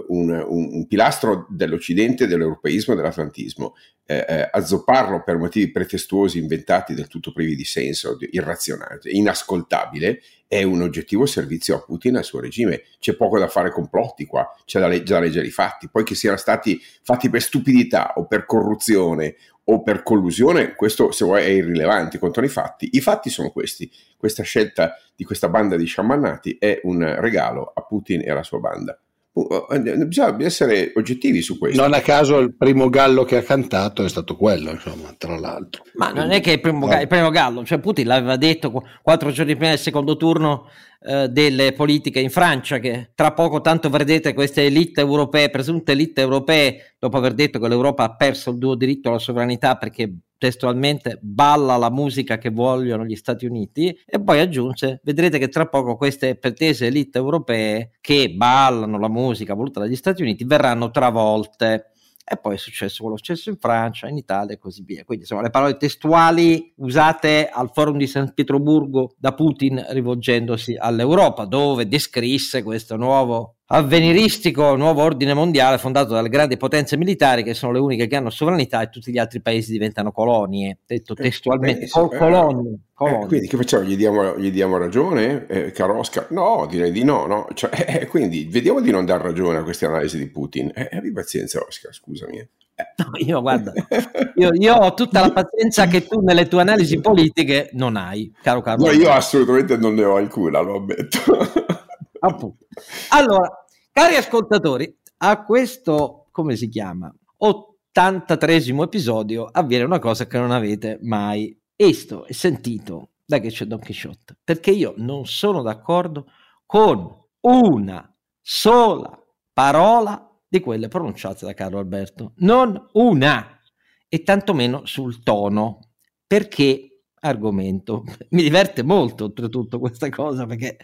un, 0.07 0.45
un, 0.48 0.69
un 0.71 0.88
pilastro 0.88 1.45
dell'Occidente, 1.50 2.27
dell'europeismo 2.27 2.93
e 2.93 2.95
dell'atlantismo. 2.95 3.75
Eh, 4.05 4.25
eh, 4.27 4.50
azzopparlo 4.50 5.21
per 5.21 5.38
motivi 5.38 5.69
pretestuosi, 5.69 6.39
inventati, 6.39 6.93
del 6.93 7.07
tutto 7.07 7.33
privi 7.33 7.57
di 7.57 7.65
senso, 7.65 8.17
irrazionale, 8.31 9.01
inascoltabile, 9.03 10.21
è 10.48 10.63
un 10.63 10.81
oggettivo 10.81 11.25
servizio 11.25 11.75
a 11.75 11.83
Putin 11.83 12.15
e 12.15 12.17
al 12.19 12.24
suo 12.24 12.39
regime. 12.39 12.83
C'è 13.00 13.15
poco 13.17 13.38
da 13.38 13.50
fare 13.50 13.69
complotti 13.69 14.25
qua, 14.25 14.50
c'è 14.63 14.79
da, 14.79 14.88
legge, 14.88 15.13
da 15.13 15.19
leggere 15.19 15.45
i 15.45 15.51
fatti. 15.51 15.89
Poi 15.91 16.05
che 16.05 16.15
siano 16.15 16.38
stati 16.38 16.81
fatti 17.03 17.29
per 17.29 17.41
stupidità 17.41 18.13
o 18.15 18.27
per 18.27 18.45
corruzione 18.45 19.36
o 19.71 19.83
per 19.83 20.01
collusione, 20.03 20.73
questo 20.73 21.11
se 21.11 21.25
vuoi 21.25 21.43
è 21.43 21.47
irrilevante 21.47 22.17
contro 22.17 22.43
i 22.43 22.47
fatti. 22.47 22.89
I 22.93 23.01
fatti 23.01 23.29
sono 23.29 23.51
questi. 23.51 23.89
Questa 24.17 24.43
scelta 24.43 24.95
di 25.15 25.23
questa 25.23 25.47
banda 25.47 25.75
di 25.75 25.85
sciamannati 25.85 26.57
è 26.59 26.79
un 26.83 27.15
regalo 27.19 27.71
a 27.73 27.81
Putin 27.83 28.21
e 28.21 28.31
alla 28.31 28.43
sua 28.43 28.59
banda. 28.59 28.99
Eh, 29.48 30.05
bisogna 30.05 30.36
essere 30.43 30.91
oggettivi 30.96 31.41
su 31.41 31.58
questo. 31.58 31.81
Non 31.81 31.93
a 31.93 32.01
caso 32.01 32.39
il 32.39 32.55
primo 32.55 32.89
gallo 32.89 33.24
che 33.24 33.38
ha 33.38 33.41
cantato 33.41 34.03
è 34.03 34.10
stato 34.10 34.36
quello, 34.36 34.72
insomma, 34.72 35.13
tra 35.17 35.38
l'altro. 35.38 35.84
Ma 35.96 36.12
non 36.12 36.31
è 36.31 36.41
che 36.41 36.53
il 36.53 36.60
primo, 36.60 36.88
no. 36.88 37.00
il 37.00 37.08
primo 37.08 37.29
gallo, 37.29 37.63
cioè 37.63 37.79
Putin 37.79 38.08
l'aveva 38.08 38.36
detto 38.36 38.84
quattro 39.01 39.31
giorni 39.31 39.55
prima 39.55 39.69
del 39.72 39.79
secondo 39.79 40.17
turno 40.17 40.67
eh, 41.01 41.29
delle 41.29 41.74
politiche 41.74 42.19
in 42.19 42.29
Francia, 42.29 42.79
che 42.79 43.12
tra 43.15 43.34
poco 43.34 43.62
tanto 43.62 43.89
vedrete 43.89 44.34
queste 44.34 44.65
elite 44.65 45.01
europee, 45.01 45.50
presunte 45.50 45.93
elite 45.93 46.22
europee, 46.22 46.96
dopo 47.00 47.17
aver 47.17 47.34
detto 47.34 47.60
che 47.60 47.67
l'Europa 47.67 48.03
ha 48.03 48.15
perso 48.15 48.51
il 48.51 48.58
duo 48.58 48.75
diritto 48.75 49.10
alla 49.10 49.19
sovranità 49.19 49.77
perché 49.77 50.13
testualmente 50.39 51.19
balla 51.22 51.75
la 51.75 51.91
musica 51.91 52.39
che 52.39 52.50
vogliono 52.50 53.05
gli 53.05 53.15
Stati 53.15 53.46
Uniti 53.46 53.96
e 54.05 54.24
poi 54.24 54.39
aggiunge 54.39 55.01
vedrete 55.03 55.38
che 55.38 55.50
tra 55.50 55.67
poco 55.67 55.98
queste 55.98 56.36
pretese 56.36 56.88
elite 56.88 57.19
europee 57.19 57.91
che 58.01 58.31
ballano 58.31 58.98
la 58.98 59.10
musica 59.10 59.53
voluta 59.53 59.81
dagli 59.81 59.98
Stati 59.98 60.24
Uniti 60.24 60.46
verranno 60.46 60.89
travolte 60.89 61.91
e 62.31 62.38
poi 62.38 62.55
è 62.55 62.58
successo 62.58 63.01
quello 63.01 63.17
successo 63.17 63.50
in 63.50 63.58
Francia, 63.58 64.08
in 64.08 64.15
Italia 64.15 64.53
e 64.53 64.60
così 64.60 64.84
via. 64.84 65.03
Quindi 65.03 65.24
insomma 65.24 65.41
le 65.41 65.50
parole 65.50 65.77
testuali 65.77 66.72
usate 66.77 67.50
al 67.50 67.72
forum 67.74 67.98
di 67.98 68.05
San 68.05 68.34
Pietroburgo 68.34 69.15
da 69.17 69.34
Putin 69.34 69.84
rivolgendosi 69.89 70.75
all'Europa, 70.77 71.46
dove 71.46 71.88
descrisse 71.88 72.62
questo 72.62 72.98
nuovo 72.98 73.55
avveniristico 73.71 74.75
nuovo 74.75 75.03
ordine 75.03 75.35
mondiale 75.35 75.77
fondato 75.77 76.13
dalle 76.13 76.29
grandi 76.29 76.57
potenze 76.57 76.97
militari 76.97 77.43
che 77.43 77.53
sono 77.53 77.71
le 77.71 77.79
uniche 77.79 78.07
che 78.07 78.15
hanno 78.15 78.31
sovranità 78.31 78.81
e 78.81 78.89
tutti 78.89 79.11
gli 79.11 79.19
altri 79.19 79.41
paesi 79.41 79.71
diventano 79.71 80.11
colonie, 80.11 80.79
detto 80.88 81.13
eh, 81.13 81.23
testualmente, 81.23 81.85
eh, 81.85 81.89
col- 81.89 82.15
colonie. 82.15 82.73
Eh, 82.73 82.79
colonie. 82.93 83.23
Eh, 83.23 83.27
quindi 83.27 83.47
che 83.47 83.57
facciamo? 83.57 83.83
Gli 83.83 83.95
diamo, 83.95 84.38
gli 84.38 84.51
diamo 84.51 84.77
ragione, 84.77 85.45
eh, 85.45 85.71
caro 85.71 85.99
Oscar? 85.99 86.31
No, 86.31 86.65
direi 86.67 86.91
di 86.91 87.03
no, 87.03 87.27
no? 87.27 87.47
Cioè, 87.53 87.99
eh, 88.01 88.07
quindi 88.07 88.47
vediamo 88.49 88.81
di 88.81 88.89
non 88.89 89.05
dar 89.05 89.21
ragione 89.21 89.59
a 89.59 89.63
queste 89.63 89.85
analisi 89.85 90.17
di 90.17 90.29
Putin. 90.29 90.71
Eh, 90.73 90.89
abbi 90.91 91.11
pazienza 91.11 91.59
Oscar, 91.59 91.93
scusami. 91.93 92.47
No, 92.95 93.11
io 93.17 93.41
guarda, 93.41 93.73
io, 94.35 94.49
io, 94.53 94.73
ho 94.73 94.93
tutta 94.93 95.19
la 95.19 95.31
pazienza 95.31 95.85
che 95.85 96.07
tu 96.07 96.21
nelle 96.21 96.47
tue 96.47 96.61
analisi 96.61 96.99
politiche 97.01 97.69
non 97.73 97.97
hai, 97.97 98.33
caro 98.41 98.61
Carlo. 98.61 98.85
No, 98.85 98.91
io 98.93 99.11
assolutamente 99.11 99.77
non 99.77 99.93
ne 99.93 100.05
ho 100.05 100.15
alcuna, 100.15 100.61
lo 100.61 100.77
ammetto. 100.77 101.77
Appunto. 102.19 102.65
Allora, 103.09 103.65
cari 103.91 104.15
ascoltatori, 104.15 104.97
a 105.17 105.43
questo, 105.43 106.27
come 106.31 106.55
si 106.55 106.67
chiama, 106.69 107.13
83 107.38 108.55
episodio 108.55 109.45
avviene 109.51 109.83
una 109.83 109.99
cosa 109.99 110.27
che 110.27 110.38
non 110.38 110.51
avete 110.51 110.99
mai 111.01 111.57
visto 111.75 112.25
e 112.25 112.33
sentito 112.33 113.11
da 113.25 113.39
che 113.39 113.49
c'è 113.49 113.65
Don 113.65 113.79
Quixote, 113.79 114.38
perché 114.43 114.71
io 114.71 114.93
non 114.97 115.25
sono 115.25 115.61
d'accordo 115.61 116.31
con 116.65 117.09
una 117.41 118.13
sola 118.41 119.17
parola 119.53 120.29
di 120.47 120.59
quelle 120.59 120.88
pronunciate 120.88 121.45
da 121.45 121.53
Carlo 121.53 121.77
Alberto, 121.77 122.33
non 122.38 122.89
una, 122.93 123.59
e 124.07 124.23
tantomeno 124.23 124.85
sul 124.85 125.21
tono, 125.21 125.91
perché 126.25 126.88
argomento. 127.19 128.03
Mi 128.29 128.43
diverte 128.43 128.83
molto 128.83 129.25
oltretutto 129.25 129.79
questa 129.79 130.09
cosa 130.09 130.45
perché, 130.45 130.77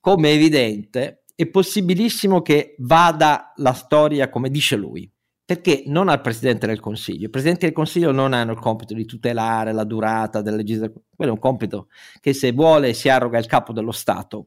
come 0.00 0.30
è 0.30 0.34
evidente, 0.34 1.24
è 1.34 1.46
possibilissimo 1.46 2.42
che 2.42 2.74
vada 2.78 3.52
la 3.56 3.72
storia 3.72 4.28
come 4.28 4.50
dice 4.50 4.76
lui. 4.76 5.10
Perché 5.44 5.84
non 5.86 6.08
al 6.08 6.22
Presidente 6.22 6.66
del 6.66 6.80
Consiglio. 6.80 7.26
I 7.26 7.30
Presidenti 7.30 7.66
del 7.66 7.74
Consiglio 7.74 8.10
non 8.10 8.32
hanno 8.32 8.50
il 8.50 8.58
compito 8.58 8.94
di 8.94 9.04
tutelare 9.04 9.72
la 9.72 9.84
durata 9.84 10.42
della 10.42 10.56
legislatura. 10.56 11.04
Quello 11.14 11.30
è 11.30 11.34
un 11.34 11.40
compito 11.40 11.86
che 12.20 12.32
se 12.32 12.50
vuole 12.50 12.94
si 12.94 13.08
arroga 13.08 13.38
il 13.38 13.46
capo 13.46 13.72
dello 13.72 13.92
Stato, 13.92 14.46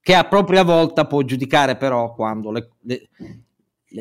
che 0.00 0.14
a 0.14 0.24
propria 0.24 0.62
volta 0.62 1.06
può 1.06 1.20
giudicare 1.22 1.76
però 1.76 2.14
quando 2.14 2.50
le, 2.50 2.70
le, 2.80 3.08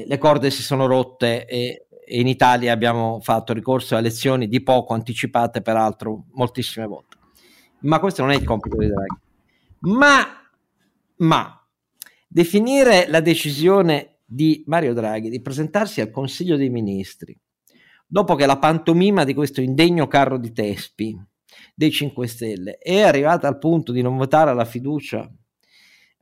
le 0.05 0.17
corde 0.17 0.51
si 0.51 0.61
sono 0.61 0.85
rotte 0.85 1.45
e 1.45 1.87
in 2.19 2.27
Italia 2.27 2.73
abbiamo 2.73 3.19
fatto 3.21 3.53
ricorso 3.53 3.95
a 3.95 3.99
elezioni 3.99 4.47
di 4.47 4.61
poco 4.61 4.93
anticipate, 4.93 5.61
peraltro, 5.61 6.25
moltissime 6.33 6.85
volte. 6.85 7.17
Ma 7.81 7.99
questo 7.99 8.21
non 8.21 8.31
è 8.31 8.35
il 8.35 8.43
compito 8.43 8.77
di 8.77 8.87
Draghi. 8.87 9.19
Ma, 9.79 10.25
ma 11.17 11.67
definire 12.27 13.07
la 13.07 13.19
decisione 13.19 14.19
di 14.25 14.63
Mario 14.67 14.93
Draghi 14.93 15.29
di 15.29 15.41
presentarsi 15.41 16.01
al 16.01 16.11
Consiglio 16.11 16.57
dei 16.57 16.69
Ministri, 16.69 17.37
dopo 18.05 18.35
che 18.35 18.45
la 18.45 18.59
pantomima 18.59 19.23
di 19.23 19.33
questo 19.33 19.61
indegno 19.61 20.07
carro 20.07 20.37
di 20.37 20.51
Tespi 20.51 21.17
dei 21.73 21.91
5 21.91 22.27
Stelle 22.27 22.77
è 22.77 23.01
arrivata 23.01 23.47
al 23.47 23.57
punto 23.57 23.91
di 23.91 24.01
non 24.01 24.15
votare 24.17 24.53
la 24.53 24.65
fiducia 24.65 25.29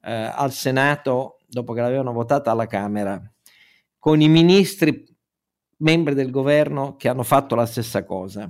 eh, 0.02 0.12
al 0.12 0.52
Senato 0.52 1.40
dopo 1.50 1.74
che 1.74 1.82
l'avevano 1.82 2.14
votata 2.14 2.52
alla 2.52 2.68
Camera, 2.68 3.22
con 3.98 4.22
i 4.22 4.30
ministri 4.30 5.04
membri 5.80 6.14
del 6.14 6.32
governo 6.32 6.96
che 6.96 7.10
hanno 7.10 7.24
fatto 7.24 7.56
la 7.56 7.66
stessa 7.66 8.04
cosa. 8.06 8.50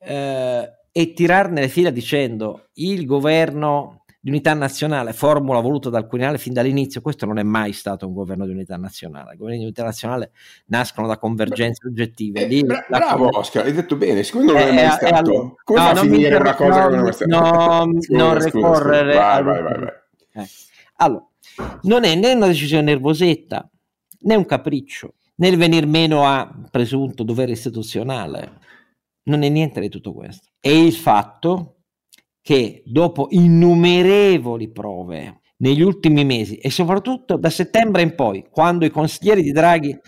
eh, 0.00 0.70
e 0.92 1.12
tirarne 1.12 1.60
le 1.60 1.68
fila 1.68 1.90
dicendo 1.90 2.68
il 2.76 3.04
governo 3.04 4.04
di 4.18 4.30
unità 4.30 4.54
nazionale, 4.54 5.12
formula 5.12 5.60
voluta 5.60 5.90
dal 5.90 6.06
Quirinale 6.06 6.38
fin 6.38 6.54
dall'inizio, 6.54 7.02
questo 7.02 7.26
non 7.26 7.38
è 7.38 7.42
mai 7.42 7.72
stato 7.72 8.06
un 8.08 8.14
governo 8.14 8.46
di 8.46 8.52
unità 8.52 8.76
nazionale. 8.78 9.34
I 9.34 9.36
governi 9.36 9.58
di 9.58 9.64
unità 9.66 9.84
nazionale 9.84 10.32
nascono 10.66 11.06
da 11.06 11.18
convergenze 11.18 11.86
oggettive. 11.86 12.46
Eh, 12.48 12.62
bra- 12.62 12.86
bravo 12.88 13.28
con... 13.28 13.40
Oscar, 13.40 13.66
hai 13.66 13.72
detto 13.72 13.94
bene, 13.96 14.22
secondo 14.22 14.54
me 14.54 14.64
non 14.64 14.68
è 14.70 14.74
mai 14.74 14.86
eh, 14.86 14.90
stato. 14.90 15.14
Allora, 15.14 15.54
Come 15.62 15.78
no, 15.78 15.84
fa 15.84 15.92
a 15.92 16.02
finire 16.02 16.36
una 16.36 16.54
cosa 16.54 16.80
no, 16.82 16.88
che 16.88 16.96
non 16.96 17.06
è 17.06 17.12
stata? 17.12 17.38
No, 17.38 17.90
non 18.08 18.38
ricorrere. 18.42 19.14
Vai, 19.14 19.42
vai, 19.42 19.62
vai, 19.62 19.78
vai. 19.78 19.92
Eh. 20.32 20.48
Allora, 20.96 21.28
non 21.82 22.04
è 22.04 22.14
né 22.14 22.32
una 22.32 22.46
decisione 22.46 22.82
nervosetta, 22.84 23.70
né 24.20 24.34
un 24.34 24.46
capriccio, 24.46 25.15
né 25.36 25.48
il 25.48 25.56
venir 25.56 25.86
meno 25.86 26.24
a 26.24 26.50
presunto 26.70 27.22
dovere 27.22 27.52
istituzionale. 27.52 28.60
Non 29.24 29.42
è 29.42 29.48
niente 29.48 29.80
di 29.80 29.88
tutto 29.88 30.12
questo. 30.12 30.48
È 30.60 30.68
il 30.68 30.92
fatto 30.92 31.76
che 32.40 32.82
dopo 32.86 33.26
innumerevoli 33.30 34.70
prove 34.70 35.40
negli 35.58 35.80
ultimi 35.80 36.24
mesi 36.24 36.56
e 36.56 36.70
soprattutto 36.70 37.36
da 37.36 37.50
settembre 37.50 38.02
in 38.02 38.14
poi, 38.14 38.46
quando 38.50 38.84
i 38.84 38.90
consiglieri 38.90 39.42
di 39.42 39.52
Draghi 39.52 39.98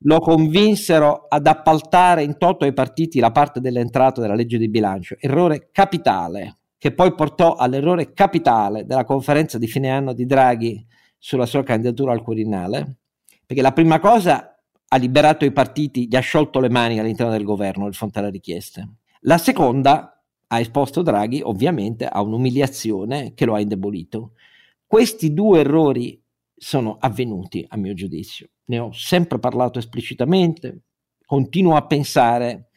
lo 0.00 0.18
convinsero 0.18 1.26
ad 1.28 1.46
appaltare 1.46 2.22
in 2.22 2.36
toto 2.38 2.64
ai 2.64 2.72
partiti 2.72 3.18
la 3.18 3.30
parte 3.30 3.60
dell'entrata 3.60 4.20
della 4.20 4.34
legge 4.34 4.58
di 4.58 4.68
bilancio, 4.68 5.16
errore 5.18 5.68
capitale, 5.70 6.58
che 6.76 6.92
poi 6.92 7.14
portò 7.14 7.54
all'errore 7.54 8.12
capitale 8.12 8.84
della 8.84 9.04
conferenza 9.04 9.58
di 9.58 9.66
fine 9.66 9.90
anno 9.90 10.12
di 10.12 10.26
Draghi 10.26 10.84
sulla 11.18 11.46
sua 11.46 11.62
candidatura 11.62 12.12
al 12.12 12.22
Quirinale, 12.22 12.98
perché 13.46 13.62
la 13.62 13.72
prima 13.72 13.98
cosa 13.98 14.55
ha 14.88 14.96
liberato 14.96 15.44
i 15.44 15.52
partiti, 15.52 16.06
gli 16.08 16.16
ha 16.16 16.20
sciolto 16.20 16.60
le 16.60 16.70
mani 16.70 16.98
all'interno 16.98 17.32
del 17.32 17.44
governo 17.44 17.88
di 17.88 17.96
fronte 17.96 18.18
alle 18.18 18.30
richieste. 18.30 18.98
La 19.20 19.38
seconda 19.38 20.22
ha 20.48 20.60
esposto 20.60 21.02
Draghi 21.02 21.40
ovviamente 21.42 22.06
a 22.06 22.20
un'umiliazione 22.22 23.34
che 23.34 23.44
lo 23.44 23.54
ha 23.54 23.60
indebolito. 23.60 24.32
Questi 24.86 25.32
due 25.32 25.60
errori 25.60 26.22
sono 26.54 26.96
avvenuti, 27.00 27.64
a 27.68 27.76
mio 27.76 27.94
giudizio. 27.94 28.48
Ne 28.66 28.78
ho 28.78 28.92
sempre 28.92 29.38
parlato 29.38 29.78
esplicitamente, 29.78 30.84
continuo 31.24 31.74
a 31.74 31.86
pensare 31.86 32.68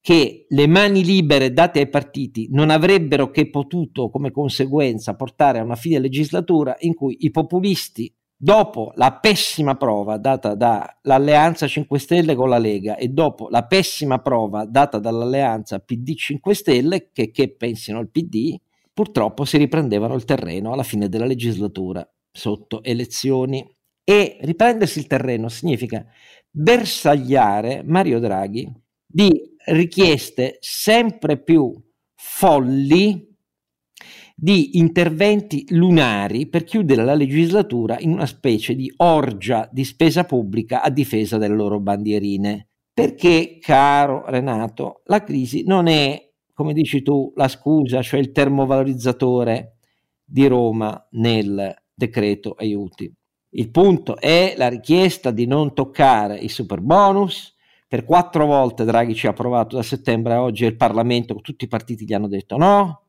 che 0.00 0.46
le 0.48 0.66
mani 0.66 1.04
libere 1.04 1.52
date 1.52 1.80
ai 1.80 1.88
partiti 1.88 2.48
non 2.50 2.70
avrebbero 2.70 3.30
che 3.30 3.50
potuto 3.50 4.10
come 4.10 4.30
conseguenza 4.30 5.16
portare 5.16 5.58
a 5.58 5.64
una 5.64 5.74
fine 5.74 5.98
legislatura 5.98 6.76
in 6.80 6.94
cui 6.94 7.16
i 7.20 7.30
populisti 7.30 8.14
dopo 8.40 8.92
la 8.94 9.18
pessima 9.18 9.74
prova 9.74 10.16
data 10.16 10.54
dall'alleanza 10.54 11.66
5 11.66 11.98
Stelle 11.98 12.36
con 12.36 12.48
la 12.48 12.58
Lega 12.58 12.96
e 12.96 13.08
dopo 13.08 13.48
la 13.48 13.66
pessima 13.66 14.20
prova 14.20 14.64
data 14.64 15.00
dall'alleanza 15.00 15.80
PD 15.80 16.14
5 16.14 16.54
Stelle, 16.54 17.10
che, 17.12 17.32
che 17.32 17.54
pensino 17.56 17.98
al 17.98 18.10
PD, 18.10 18.56
purtroppo 18.92 19.44
si 19.44 19.56
riprendevano 19.56 20.14
il 20.14 20.24
terreno 20.24 20.72
alla 20.72 20.84
fine 20.84 21.08
della 21.08 21.26
legislatura 21.26 22.08
sotto 22.30 22.82
elezioni. 22.84 23.66
E 24.04 24.38
riprendersi 24.40 25.00
il 25.00 25.06
terreno 25.06 25.48
significa 25.48 26.06
bersagliare 26.48 27.82
Mario 27.84 28.20
Draghi 28.20 28.72
di 29.04 29.54
richieste 29.66 30.56
sempre 30.60 31.42
più 31.42 31.74
folli 32.14 33.36
di 34.40 34.78
interventi 34.78 35.66
lunari 35.70 36.46
per 36.46 36.62
chiudere 36.62 37.04
la 37.04 37.14
legislatura 37.14 37.98
in 37.98 38.12
una 38.12 38.24
specie 38.24 38.76
di 38.76 38.92
orgia 38.98 39.68
di 39.72 39.82
spesa 39.82 40.22
pubblica 40.22 40.80
a 40.80 40.90
difesa 40.90 41.38
delle 41.38 41.56
loro 41.56 41.80
bandierine. 41.80 42.68
Perché, 42.94 43.58
caro 43.60 44.22
Renato, 44.26 45.02
la 45.06 45.24
crisi 45.24 45.64
non 45.64 45.88
è, 45.88 46.30
come 46.52 46.72
dici 46.72 47.02
tu, 47.02 47.32
la 47.34 47.48
scusa, 47.48 48.00
cioè 48.00 48.20
il 48.20 48.30
termovalorizzatore 48.30 49.78
di 50.24 50.46
Roma 50.46 51.08
nel 51.12 51.74
decreto 51.92 52.52
aiuti. 52.52 53.12
Il 53.50 53.72
punto 53.72 54.20
è 54.20 54.54
la 54.56 54.68
richiesta 54.68 55.32
di 55.32 55.46
non 55.46 55.74
toccare 55.74 56.36
i 56.38 56.48
super 56.48 56.80
bonus. 56.80 57.56
Per 57.88 58.04
quattro 58.04 58.46
volte 58.46 58.84
Draghi 58.84 59.16
ci 59.16 59.26
ha 59.26 59.30
approvato 59.30 59.74
da 59.74 59.82
settembre 59.82 60.34
a 60.34 60.42
oggi 60.42 60.64
e 60.64 60.68
il 60.68 60.76
Parlamento, 60.76 61.34
tutti 61.40 61.64
i 61.64 61.68
partiti 61.68 62.04
gli 62.04 62.12
hanno 62.12 62.28
detto 62.28 62.56
no 62.56 63.02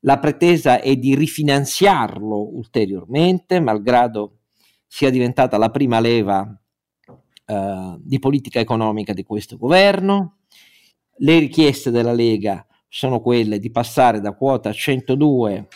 la 0.00 0.18
pretesa 0.18 0.80
è 0.80 0.96
di 0.96 1.14
rifinanziarlo 1.14 2.56
ulteriormente, 2.56 3.60
malgrado 3.60 4.38
sia 4.86 5.10
diventata 5.10 5.58
la 5.58 5.70
prima 5.70 6.00
leva 6.00 6.58
eh, 7.46 7.96
di 8.00 8.18
politica 8.18 8.60
economica 8.60 9.12
di 9.12 9.22
questo 9.22 9.56
governo. 9.56 10.38
Le 11.16 11.38
richieste 11.38 11.90
della 11.90 12.12
Lega 12.12 12.66
sono 12.88 13.20
quelle 13.20 13.58
di 13.58 13.70
passare 13.70 14.20
da 14.20 14.32
quota 14.34 14.72
102, 14.72 15.68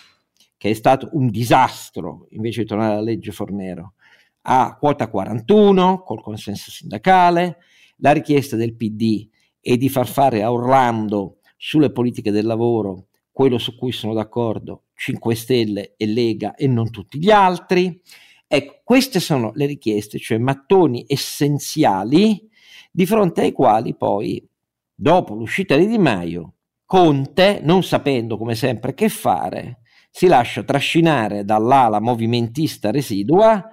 che 0.56 0.70
è 0.70 0.74
stato 0.74 1.10
un 1.12 1.28
disastro 1.28 2.26
invece 2.30 2.62
di 2.62 2.68
tornare 2.68 2.92
alla 2.94 3.02
legge 3.02 3.30
Fornero, 3.30 3.94
a 4.42 4.76
quota 4.78 5.08
41 5.08 6.02
col 6.02 6.22
consenso 6.22 6.70
sindacale. 6.70 7.58
La 7.98 8.12
richiesta 8.12 8.56
del 8.56 8.74
PD 8.74 9.28
è 9.60 9.76
di 9.76 9.88
far 9.90 10.08
fare 10.08 10.42
a 10.42 10.50
Orlando 10.50 11.40
sulle 11.56 11.92
politiche 11.92 12.30
del 12.30 12.46
lavoro 12.46 13.08
quello 13.34 13.58
su 13.58 13.74
cui 13.74 13.90
sono 13.90 14.14
d'accordo 14.14 14.84
5 14.94 15.34
Stelle 15.34 15.94
e 15.96 16.06
Lega 16.06 16.54
e 16.54 16.68
non 16.68 16.92
tutti 16.92 17.18
gli 17.18 17.32
altri. 17.32 18.00
Ecco, 18.46 18.80
queste 18.84 19.18
sono 19.18 19.50
le 19.56 19.66
richieste, 19.66 20.20
cioè 20.20 20.38
mattoni 20.38 21.04
essenziali 21.08 22.48
di 22.92 23.06
fronte 23.06 23.40
ai 23.40 23.50
quali 23.50 23.96
poi, 23.96 24.48
dopo 24.94 25.34
l'uscita 25.34 25.76
di 25.76 25.88
Di 25.88 25.98
Maio, 25.98 26.52
Conte, 26.86 27.60
non 27.60 27.82
sapendo 27.82 28.38
come 28.38 28.54
sempre 28.54 28.94
che 28.94 29.08
fare, 29.08 29.80
si 30.12 30.28
lascia 30.28 30.62
trascinare 30.62 31.44
dall'ala 31.44 31.98
movimentista 31.98 32.92
residua, 32.92 33.68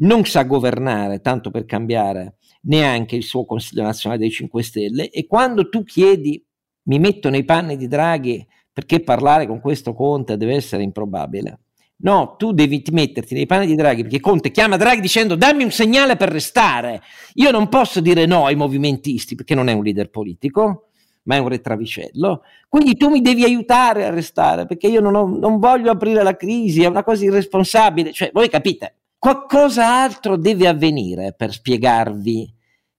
non 0.00 0.26
sa 0.26 0.42
governare 0.42 1.22
tanto 1.22 1.50
per 1.50 1.64
cambiare 1.64 2.36
neanche 2.64 3.16
il 3.16 3.22
suo 3.22 3.46
Consiglio 3.46 3.82
nazionale 3.82 4.20
dei 4.20 4.30
5 4.30 4.62
Stelle 4.62 5.08
e 5.08 5.26
quando 5.26 5.70
tu 5.70 5.84
chiedi, 5.84 6.44
mi 6.88 6.98
metto 6.98 7.30
nei 7.30 7.46
panni 7.46 7.78
di 7.78 7.88
Draghi 7.88 8.46
perché 8.76 9.00
parlare 9.00 9.46
con 9.46 9.58
questo 9.58 9.94
Conte 9.94 10.36
deve 10.36 10.54
essere 10.54 10.82
improbabile. 10.82 11.60
No, 12.00 12.34
tu 12.36 12.52
devi 12.52 12.84
metterti 12.92 13.32
nei 13.32 13.46
panni 13.46 13.64
di 13.64 13.74
Draghi 13.74 14.02
perché 14.02 14.20
Conte 14.20 14.50
chiama 14.50 14.76
Draghi 14.76 15.00
dicendo 15.00 15.34
dammi 15.34 15.64
un 15.64 15.70
segnale 15.70 16.16
per 16.16 16.28
restare. 16.28 17.00
Io 17.36 17.50
non 17.50 17.70
posso 17.70 18.02
dire 18.02 18.26
no 18.26 18.44
ai 18.44 18.54
movimentisti 18.54 19.34
perché 19.34 19.54
non 19.54 19.68
è 19.68 19.72
un 19.72 19.82
leader 19.82 20.10
politico, 20.10 20.88
ma 21.22 21.36
è 21.36 21.38
un 21.38 21.48
retravicello. 21.48 22.42
Quindi 22.68 22.98
tu 22.98 23.08
mi 23.08 23.22
devi 23.22 23.44
aiutare 23.44 24.04
a 24.04 24.10
restare 24.10 24.66
perché 24.66 24.88
io 24.88 25.00
non, 25.00 25.14
ho, 25.14 25.24
non 25.24 25.58
voglio 25.58 25.90
aprire 25.90 26.22
la 26.22 26.36
crisi, 26.36 26.82
è 26.82 26.86
una 26.86 27.02
cosa 27.02 27.24
irresponsabile. 27.24 28.12
Cioè, 28.12 28.28
voi 28.30 28.50
capite, 28.50 28.96
qualcosa 29.18 30.02
altro 30.02 30.36
deve 30.36 30.68
avvenire 30.68 31.32
per 31.32 31.50
spiegarvi 31.50 32.52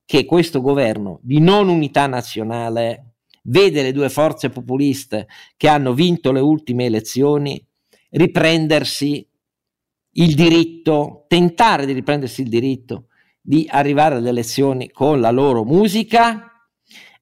che 0.04 0.26
questo 0.26 0.60
governo 0.60 1.20
di 1.22 1.40
non 1.40 1.70
unità 1.70 2.08
nazionale 2.08 3.07
vede 3.48 3.82
le 3.82 3.92
due 3.92 4.10
forze 4.10 4.50
populiste 4.50 5.28
che 5.56 5.68
hanno 5.68 5.94
vinto 5.94 6.32
le 6.32 6.40
ultime 6.40 6.86
elezioni 6.86 7.64
riprendersi 8.12 9.28
il 10.12 10.36
diritto, 10.36 11.26
tentare 11.28 11.86
di 11.86 11.94
riprendersi 11.94 12.42
il 12.42 12.50
diritto 12.50 13.08
di 13.42 13.68
arrivare 13.70 14.16
alle 14.16 14.30
elezioni 14.30 14.90
con 14.90 15.20
la 15.20 15.32
loro 15.32 15.64
musica? 15.64 16.52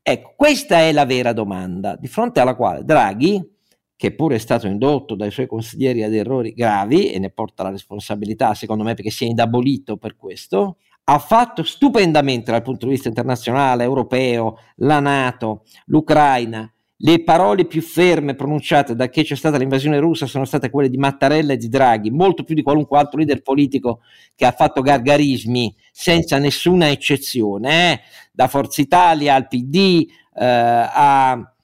Ecco, 0.01 0.33
questa 0.35 0.79
è 0.79 0.91
la 0.91 1.05
vera 1.05 1.33
domanda, 1.33 1.95
di 1.95 2.07
fronte 2.07 2.39
alla 2.39 2.55
quale 2.55 2.83
Draghi, 2.83 3.53
che 3.97 4.13
pure 4.13 4.35
è 4.35 4.39
stato 4.39 4.67
indotto 4.67 5.15
dai 5.15 5.31
suoi 5.31 5.47
consiglieri 5.47 6.03
ad 6.03 6.13
errori 6.13 6.53
gravi 6.53 7.11
e 7.11 7.19
ne 7.19 7.29
porta 7.29 7.63
la 7.63 7.69
responsabilità, 7.69 8.53
secondo 8.53 8.83
me, 8.83 8.93
perché 8.93 9.09
si 9.09 9.25
è 9.25 9.27
indabolito 9.27 9.97
per 9.97 10.15
questo, 10.15 10.77
ha 11.07 11.19
fatto 11.19 11.63
stupendamente 11.63 12.51
dal 12.51 12.61
punto 12.61 12.85
di 12.85 12.93
vista 12.93 13.07
internazionale, 13.07 13.83
europeo, 13.83 14.59
la 14.77 14.99
Nato, 14.99 15.63
l'Ucraina. 15.85 16.69
Le 16.99 17.23
parole 17.23 17.65
più 17.65 17.81
ferme 17.81 18.35
pronunciate 18.35 18.95
da 18.95 19.09
che 19.09 19.23
c'è 19.23 19.35
stata 19.35 19.57
l'invasione 19.57 19.99
russa 19.99 20.25
sono 20.25 20.45
state 20.45 20.69
quelle 20.69 20.89
di 20.89 20.97
Mattarella 20.97 21.53
e 21.53 21.57
di 21.57 21.67
Draghi, 21.67 22.09
molto 22.09 22.43
più 22.43 22.55
di 22.55 22.63
qualunque 22.63 22.97
altro 22.97 23.17
leader 23.17 23.41
politico 23.41 23.99
che 24.33 24.45
ha 24.45 24.51
fatto 24.51 24.81
gargarismi 24.81 25.75
senza 25.91 26.37
nessuna 26.39 26.89
eccezione, 26.89 27.91
eh? 27.91 28.01
da 28.31 28.47
Forza 28.47 28.81
Italia 28.81 29.35
al 29.35 29.47
PD 29.47 30.07
eh, 30.33 30.45
a 30.45 31.54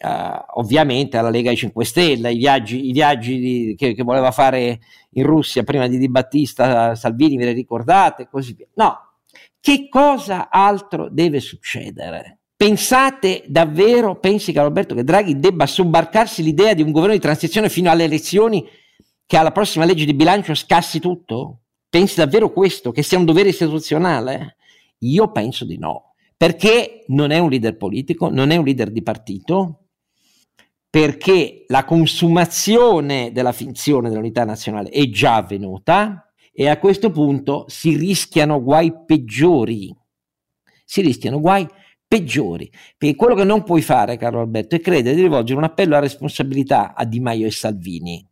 Uh, 0.00 0.60
ovviamente 0.60 1.16
alla 1.16 1.28
Lega 1.28 1.50
ai 1.50 1.56
5 1.56 1.84
Stelle, 1.84 2.32
i 2.32 2.36
viaggi, 2.36 2.88
i 2.88 2.92
viaggi 2.92 3.38
di, 3.38 3.74
che, 3.76 3.94
che, 3.94 4.04
voleva 4.04 4.30
fare 4.30 4.78
in 5.14 5.24
Russia 5.24 5.64
prima 5.64 5.88
di 5.88 5.98
Di 5.98 6.08
Battista, 6.08 6.94
Salvini, 6.94 7.36
ve 7.36 7.46
le 7.46 7.52
ricordate? 7.52 8.22
E 8.22 8.28
così 8.30 8.52
via. 8.54 8.66
No, 8.74 8.96
che 9.60 9.88
cosa 9.88 10.50
altro 10.50 11.08
deve 11.10 11.40
succedere? 11.40 12.38
Pensate 12.56 13.44
davvero, 13.46 14.18
pensi 14.18 14.52
caro 14.52 14.66
Alberto, 14.66 14.94
che 14.94 15.04
Draghi 15.04 15.38
debba 15.38 15.66
sobbarcarsi 15.66 16.42
l'idea 16.42 16.74
di 16.74 16.82
un 16.82 16.90
governo 16.90 17.14
di 17.14 17.20
transizione 17.20 17.68
fino 17.68 17.90
alle 17.90 18.04
elezioni 18.04 18.66
che 19.26 19.36
alla 19.36 19.52
prossima 19.52 19.84
legge 19.84 20.04
di 20.04 20.14
bilancio 20.14 20.54
scassi 20.54 21.00
tutto? 21.00 21.60
Pensi 21.88 22.16
davvero 22.16 22.50
questo, 22.50 22.92
che 22.92 23.02
sia 23.02 23.18
un 23.18 23.26
dovere 23.26 23.50
istituzionale? 23.50 24.56
Io 25.00 25.30
penso 25.30 25.64
di 25.64 25.78
no, 25.78 26.14
perché 26.36 27.04
non 27.08 27.30
è 27.30 27.38
un 27.38 27.50
leader 27.50 27.76
politico, 27.76 28.28
non 28.28 28.50
è 28.50 28.56
un 28.56 28.64
leader 28.64 28.90
di 28.90 29.02
partito, 29.02 29.87
perché 30.98 31.64
la 31.68 31.84
consumazione 31.84 33.30
della 33.30 33.52
finzione 33.52 34.08
dell'unità 34.08 34.44
nazionale 34.44 34.88
è 34.88 35.08
già 35.08 35.36
avvenuta 35.36 36.32
e 36.52 36.66
a 36.66 36.76
questo 36.76 37.12
punto 37.12 37.66
si 37.68 37.96
rischiano 37.96 38.60
guai 38.60 38.92
peggiori. 39.06 39.94
Si 40.84 41.00
rischiano 41.00 41.38
guai 41.38 41.64
peggiori. 42.04 42.68
Perché 42.96 43.14
quello 43.14 43.36
che 43.36 43.44
non 43.44 43.62
puoi 43.62 43.80
fare, 43.80 44.16
caro 44.16 44.40
Alberto, 44.40 44.74
è 44.74 44.80
credere 44.80 45.14
di 45.14 45.22
rivolgere 45.22 45.58
un 45.58 45.66
appello 45.66 45.94
a 45.94 46.00
responsabilità 46.00 46.94
a 46.96 47.04
Di 47.04 47.20
Maio 47.20 47.46
e 47.46 47.52
Salvini. 47.52 48.26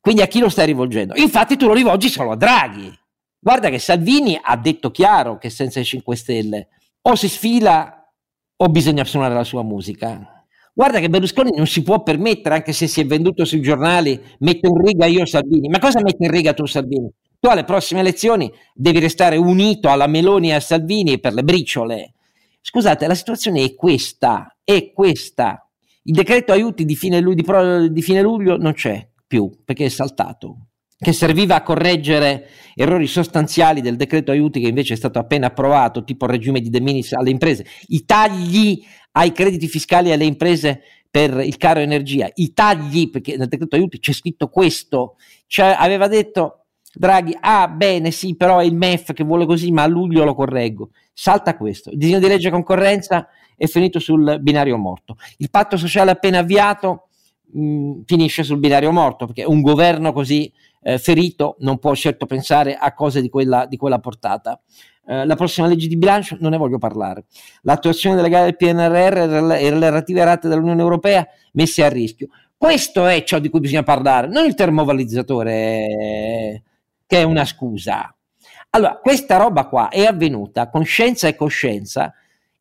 Quindi 0.00 0.22
a 0.22 0.26
chi 0.26 0.40
lo 0.40 0.48
stai 0.48 0.66
rivolgendo? 0.66 1.14
Infatti 1.14 1.56
tu 1.56 1.68
lo 1.68 1.72
rivolgi 1.72 2.08
solo 2.08 2.32
a 2.32 2.36
Draghi. 2.36 2.92
Guarda 3.38 3.70
che 3.70 3.78
Salvini 3.78 4.36
ha 4.42 4.56
detto 4.56 4.90
chiaro 4.90 5.38
che 5.38 5.50
senza 5.50 5.78
i 5.78 5.84
5 5.84 6.16
Stelle 6.16 6.68
o 7.02 7.14
si 7.14 7.28
sfila 7.28 8.12
o 8.56 8.68
bisogna 8.70 9.04
suonare 9.04 9.34
la 9.34 9.44
sua 9.44 9.62
musica. 9.62 10.31
Guarda 10.74 11.00
che 11.00 11.10
Berlusconi 11.10 11.50
non 11.54 11.66
si 11.66 11.82
può 11.82 12.02
permettere, 12.02 12.54
anche 12.54 12.72
se 12.72 12.86
si 12.86 13.00
è 13.00 13.06
venduto 13.06 13.44
sui 13.44 13.60
giornali, 13.60 14.18
metto 14.38 14.68
in 14.68 14.82
riga 14.82 15.04
io 15.04 15.26
Salvini. 15.26 15.68
Ma 15.68 15.78
cosa 15.78 16.00
metti 16.00 16.24
in 16.24 16.30
riga 16.30 16.54
tu 16.54 16.64
Salvini? 16.64 17.10
Tu 17.38 17.48
alle 17.48 17.64
prossime 17.64 18.00
elezioni 18.00 18.50
devi 18.72 18.98
restare 18.98 19.36
unito 19.36 19.90
alla 19.90 20.06
Meloni 20.06 20.48
e 20.48 20.54
a 20.54 20.60
Salvini 20.60 21.20
per 21.20 21.34
le 21.34 21.42
briciole. 21.42 22.14
Scusate, 22.62 23.06
la 23.06 23.14
situazione 23.14 23.62
è 23.64 23.74
questa, 23.74 24.56
è 24.64 24.92
questa. 24.92 25.68
Il 26.04 26.14
decreto 26.14 26.52
aiuti 26.52 26.84
di 26.84 26.96
fine, 26.96 27.20
di, 27.22 27.42
pro, 27.42 27.88
di 27.88 28.02
fine 28.02 28.22
luglio 28.22 28.56
non 28.56 28.72
c'è 28.72 29.06
più 29.26 29.50
perché 29.64 29.86
è 29.86 29.88
saltato 29.88 30.68
che 31.02 31.12
serviva 31.12 31.56
a 31.56 31.62
correggere 31.62 32.48
errori 32.76 33.08
sostanziali 33.08 33.80
del 33.80 33.96
decreto 33.96 34.30
aiuti 34.30 34.60
che 34.60 34.68
invece 34.68 34.94
è 34.94 34.96
stato 34.96 35.18
appena 35.18 35.48
approvato, 35.48 36.04
tipo 36.04 36.26
il 36.26 36.30
regime 36.30 36.60
di 36.60 36.70
de 36.70 36.80
minimis 36.80 37.12
alle 37.14 37.30
imprese, 37.30 37.66
i 37.88 38.04
tagli 38.04 38.80
ai 39.12 39.32
crediti 39.32 39.68
fiscali 39.68 40.12
alle 40.12 40.24
imprese 40.24 40.82
per 41.10 41.40
il 41.40 41.56
caro 41.58 41.80
energia, 41.80 42.30
i 42.34 42.52
tagli, 42.52 43.10
perché 43.10 43.36
nel 43.36 43.48
decreto 43.48 43.76
aiuti 43.76 43.98
c'è 43.98 44.12
scritto 44.12 44.48
questo, 44.48 45.16
cioè 45.46 45.76
aveva 45.78 46.08
detto 46.08 46.64
Draghi, 46.94 47.36
ah 47.38 47.68
bene 47.68 48.10
sì, 48.10 48.34
però 48.36 48.58
è 48.58 48.64
il 48.64 48.74
MEF 48.74 49.12
che 49.12 49.24
vuole 49.24 49.46
così, 49.46 49.70
ma 49.72 49.82
a 49.82 49.86
luglio 49.86 50.24
lo 50.24 50.34
correggo, 50.34 50.90
salta 51.12 51.56
questo, 51.56 51.90
il 51.90 51.98
disegno 51.98 52.18
di 52.18 52.28
legge 52.28 52.50
concorrenza 52.50 53.28
è 53.56 53.66
finito 53.66 53.98
sul 53.98 54.38
binario 54.40 54.78
morto, 54.78 55.16
il 55.38 55.50
patto 55.50 55.76
sociale 55.76 56.10
appena 56.10 56.38
avviato 56.38 57.08
mh, 57.52 58.00
finisce 58.06 58.42
sul 58.42 58.58
binario 58.58 58.90
morto, 58.90 59.26
perché 59.26 59.44
un 59.44 59.60
governo 59.60 60.12
così 60.12 60.50
eh, 60.82 60.98
ferito 60.98 61.56
non 61.60 61.78
può 61.78 61.94
certo 61.94 62.26
pensare 62.26 62.74
a 62.74 62.92
cose 62.94 63.20
di 63.20 63.28
quella, 63.28 63.66
di 63.66 63.76
quella 63.76 63.98
portata. 63.98 64.60
Eh, 65.06 65.26
la 65.26 65.34
prossima 65.34 65.66
legge 65.66 65.88
di 65.88 65.96
bilancio 65.96 66.36
non 66.40 66.50
ne 66.50 66.56
voglio 66.56 66.78
parlare. 66.78 67.24
L'attuazione 67.62 68.16
delle 68.16 68.28
gare 68.28 68.44
del 68.44 68.56
PNRR 68.56 69.16
e 69.52 69.70
le 69.70 69.70
relative 69.70 70.24
rate 70.24 70.48
dell'Unione 70.48 70.80
Europea 70.80 71.26
messe 71.52 71.84
a 71.84 71.88
rischio. 71.88 72.28
Questo 72.56 73.06
è 73.06 73.24
ciò 73.24 73.40
di 73.40 73.48
cui 73.48 73.60
bisogna 73.60 73.82
parlare, 73.82 74.28
non 74.28 74.44
il 74.46 74.54
termovalorizzatore 74.54 75.52
eh, 75.52 76.62
che 77.06 77.18
è 77.18 77.22
una 77.24 77.44
scusa. 77.44 78.14
Allora, 78.70 78.98
questa 78.98 79.36
roba 79.36 79.66
qua 79.66 79.88
è 79.88 80.04
avvenuta 80.04 80.70
con 80.70 80.84
scienza 80.84 81.26
e 81.28 81.34
coscienza 81.34 82.14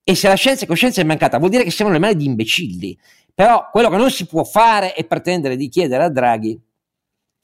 e 0.03 0.15
se 0.15 0.27
la 0.27 0.33
scienza 0.33 0.63
e 0.63 0.67
coscienza 0.67 0.99
è 0.99 1.03
mancata 1.05 1.37
vuol 1.37 1.51
dire 1.51 1.63
che 1.63 1.71
siamo 1.71 1.91
nelle 1.91 2.03
mani 2.03 2.15
di 2.15 2.25
imbecilli. 2.25 2.97
Però 3.33 3.69
quello 3.71 3.89
che 3.89 3.97
non 3.97 4.09
si 4.09 4.25
può 4.25 4.43
fare 4.43 4.93
è 4.93 5.05
pretendere 5.05 5.55
di 5.55 5.69
chiedere 5.69 6.03
a 6.03 6.09
Draghi 6.09 6.59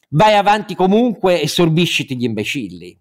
vai 0.10 0.34
avanti 0.36 0.76
comunque 0.76 1.42
e 1.42 1.48
sorbisciti 1.48 2.18
gli 2.18 2.24
imbecilli. 2.24 3.00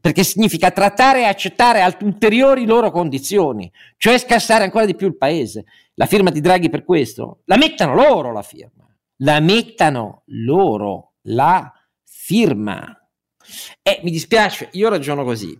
Perché 0.00 0.24
significa 0.24 0.70
trattare 0.70 1.20
e 1.20 1.24
accettare 1.24 1.84
ulteriori 2.00 2.66
loro 2.66 2.90
condizioni, 2.90 3.70
cioè 3.96 4.18
scassare 4.18 4.64
ancora 4.64 4.86
di 4.86 4.94
più 4.94 5.06
il 5.06 5.16
paese. 5.16 5.64
La 5.94 6.06
firma 6.06 6.30
di 6.30 6.40
Draghi 6.40 6.68
per 6.68 6.84
questo, 6.84 7.42
la 7.44 7.56
mettano 7.56 7.94
loro 7.94 8.32
la 8.32 8.42
firma, 8.42 8.86
la 9.18 9.40
mettano 9.40 10.22
loro 10.26 11.12
la 11.22 11.72
firma. 12.02 12.98
E 13.82 14.00
mi 14.02 14.10
dispiace, 14.10 14.68
io 14.72 14.88
ragiono 14.88 15.24
così. 15.24 15.58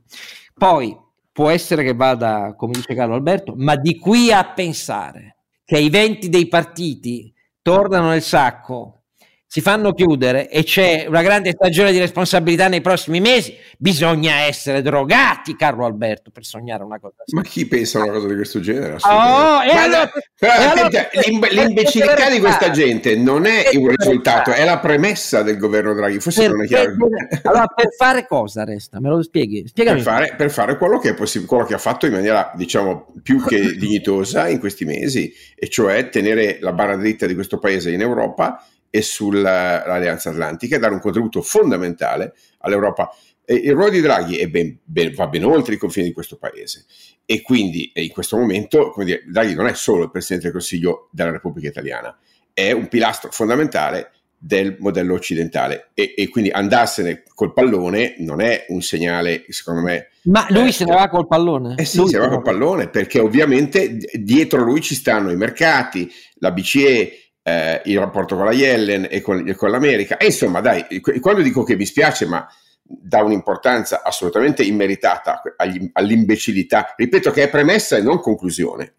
Poi 0.54 0.96
può 1.30 1.50
essere 1.50 1.84
che 1.84 1.94
vada, 1.94 2.54
come 2.56 2.72
dice 2.72 2.94
Carlo 2.94 3.14
Alberto, 3.14 3.54
ma 3.56 3.76
di 3.76 3.98
qui 3.98 4.32
a 4.32 4.52
pensare 4.52 5.36
che 5.64 5.78
i 5.78 5.90
venti 5.90 6.28
dei 6.28 6.48
partiti 6.48 7.32
tornano 7.62 8.08
nel 8.08 8.22
sacco 8.22 9.03
si 9.54 9.60
fanno 9.60 9.92
chiudere 9.92 10.48
e 10.48 10.64
c'è 10.64 11.04
una 11.06 11.22
grande 11.22 11.52
stagione 11.52 11.92
di 11.92 12.00
responsabilità 12.00 12.66
nei 12.66 12.80
prossimi 12.80 13.20
mesi, 13.20 13.56
bisogna 13.78 14.40
essere 14.40 14.82
drogati, 14.82 15.54
Carlo 15.54 15.84
Alberto, 15.84 16.32
per 16.32 16.44
sognare 16.44 16.82
una 16.82 16.98
cosa 16.98 17.14
Ma 17.34 17.42
chi 17.42 17.64
pensa 17.68 18.00
a 18.00 18.02
una 18.02 18.14
cosa 18.14 18.26
di 18.26 18.34
questo 18.34 18.58
genere? 18.58 18.94
Oh, 18.94 18.98
Ma, 18.98 19.60
allora, 19.60 20.10
però, 20.36 20.52
attenti, 20.54 20.96
allora, 21.28 21.48
l'imbecillità 21.50 22.30
di 22.30 22.40
questa 22.40 22.70
gente 22.70 23.14
non 23.14 23.46
è 23.46 23.70
un 23.74 23.94
risultato, 23.94 24.50
è 24.50 24.64
la 24.64 24.80
premessa 24.80 25.42
del 25.42 25.56
governo 25.56 25.94
Draghi. 25.94 26.18
Forse 26.18 26.40
per, 26.40 26.50
non 26.50 26.64
è 26.64 26.66
chiaro. 26.66 26.96
Per, 26.96 27.40
allora, 27.46 27.66
per 27.66 27.94
fare 27.96 28.26
cosa 28.26 28.64
resta? 28.64 28.98
Me 28.98 29.08
lo 29.08 29.22
spieghi? 29.22 29.70
Per 29.72 30.00
fare, 30.00 30.34
per 30.36 30.50
fare, 30.50 30.76
quello 30.76 30.98
che 30.98 31.10
è 31.10 31.14
possibile, 31.14 31.48
quello 31.48 31.64
che 31.64 31.74
ha 31.74 31.78
fatto 31.78 32.06
in 32.06 32.12
maniera, 32.12 32.50
diciamo, 32.56 33.06
più 33.22 33.40
che 33.44 33.60
dignitosa 33.78 34.48
in 34.48 34.58
questi 34.58 34.84
mesi, 34.84 35.32
e 35.54 35.68
cioè 35.68 36.08
tenere 36.08 36.58
la 36.60 36.72
barra 36.72 36.96
dritta 36.96 37.26
di 37.26 37.34
questo 37.34 37.60
paese 37.60 37.92
in 37.92 38.00
Europa 38.00 38.60
e 38.94 39.02
sull'Alleanza 39.02 40.30
Atlantica 40.30 40.76
e 40.76 40.78
dare 40.78 40.94
un 40.94 41.00
contributo 41.00 41.42
fondamentale 41.42 42.32
all'Europa. 42.58 43.12
E 43.44 43.54
il 43.56 43.72
ruolo 43.72 43.90
di 43.90 44.00
Draghi 44.00 44.46
ben, 44.46 44.78
ben, 44.84 45.12
va 45.14 45.26
ben 45.26 45.44
oltre 45.44 45.74
i 45.74 45.78
confini 45.78 46.06
di 46.06 46.12
questo 46.12 46.36
paese 46.36 46.84
e 47.26 47.42
quindi 47.42 47.90
in 47.94 48.10
questo 48.10 48.36
momento 48.36 48.94
dire, 48.98 49.24
Draghi 49.26 49.54
non 49.54 49.66
è 49.66 49.74
solo 49.74 50.04
il 50.04 50.12
Presidente 50.12 50.44
del 50.44 50.54
Consiglio 50.54 51.08
della 51.10 51.32
Repubblica 51.32 51.66
Italiana, 51.66 52.16
è 52.52 52.70
un 52.70 52.86
pilastro 52.86 53.32
fondamentale 53.32 54.12
del 54.38 54.76
modello 54.78 55.14
occidentale 55.14 55.90
e, 55.94 56.14
e, 56.16 56.28
quindi 56.28 56.50
andarsene 56.50 57.24
col 57.34 57.52
pallone 57.52 58.14
non 58.18 58.40
è 58.40 58.66
un 58.68 58.80
segnale, 58.80 59.44
secondo 59.48 59.80
me. 59.80 60.10
Ma 60.24 60.46
lui 60.50 60.68
eh, 60.68 60.72
se 60.72 60.84
ne 60.84 60.94
va 60.94 61.08
col 61.08 61.26
pallone? 61.26 61.74
Eh 61.78 61.84
sì, 61.84 61.96
lui 61.96 62.10
se 62.10 62.18
ne 62.18 62.26
va 62.26 62.28
col 62.28 62.42
pallone 62.42 62.88
perché 62.90 63.18
ovviamente 63.18 63.96
dietro 64.12 64.62
lui 64.62 64.82
ci 64.82 64.94
stanno 64.94 65.32
i 65.32 65.36
mercati, 65.36 66.08
la 66.36 66.52
BCE, 66.52 67.23
eh, 67.44 67.82
il 67.84 67.98
rapporto 67.98 68.34
con 68.34 68.46
la 68.46 68.52
Yellen 68.52 69.06
e 69.08 69.20
con, 69.20 69.46
e 69.46 69.54
con 69.54 69.70
l'America. 69.70 70.16
E 70.16 70.26
insomma, 70.26 70.60
dai, 70.60 70.86
quando 71.20 71.42
dico 71.42 71.62
che 71.62 71.76
mi 71.76 71.84
spiace, 71.84 72.26
ma 72.26 72.48
dà 72.82 73.22
un'importanza 73.22 74.02
assolutamente 74.02 74.62
immeritata 74.62 75.42
agli, 75.56 75.88
all'imbecillità, 75.92 76.94
ripeto 76.96 77.30
che 77.30 77.44
è 77.44 77.50
premessa 77.50 77.96
e 77.96 78.02
non 78.02 78.18
conclusione. 78.20 78.94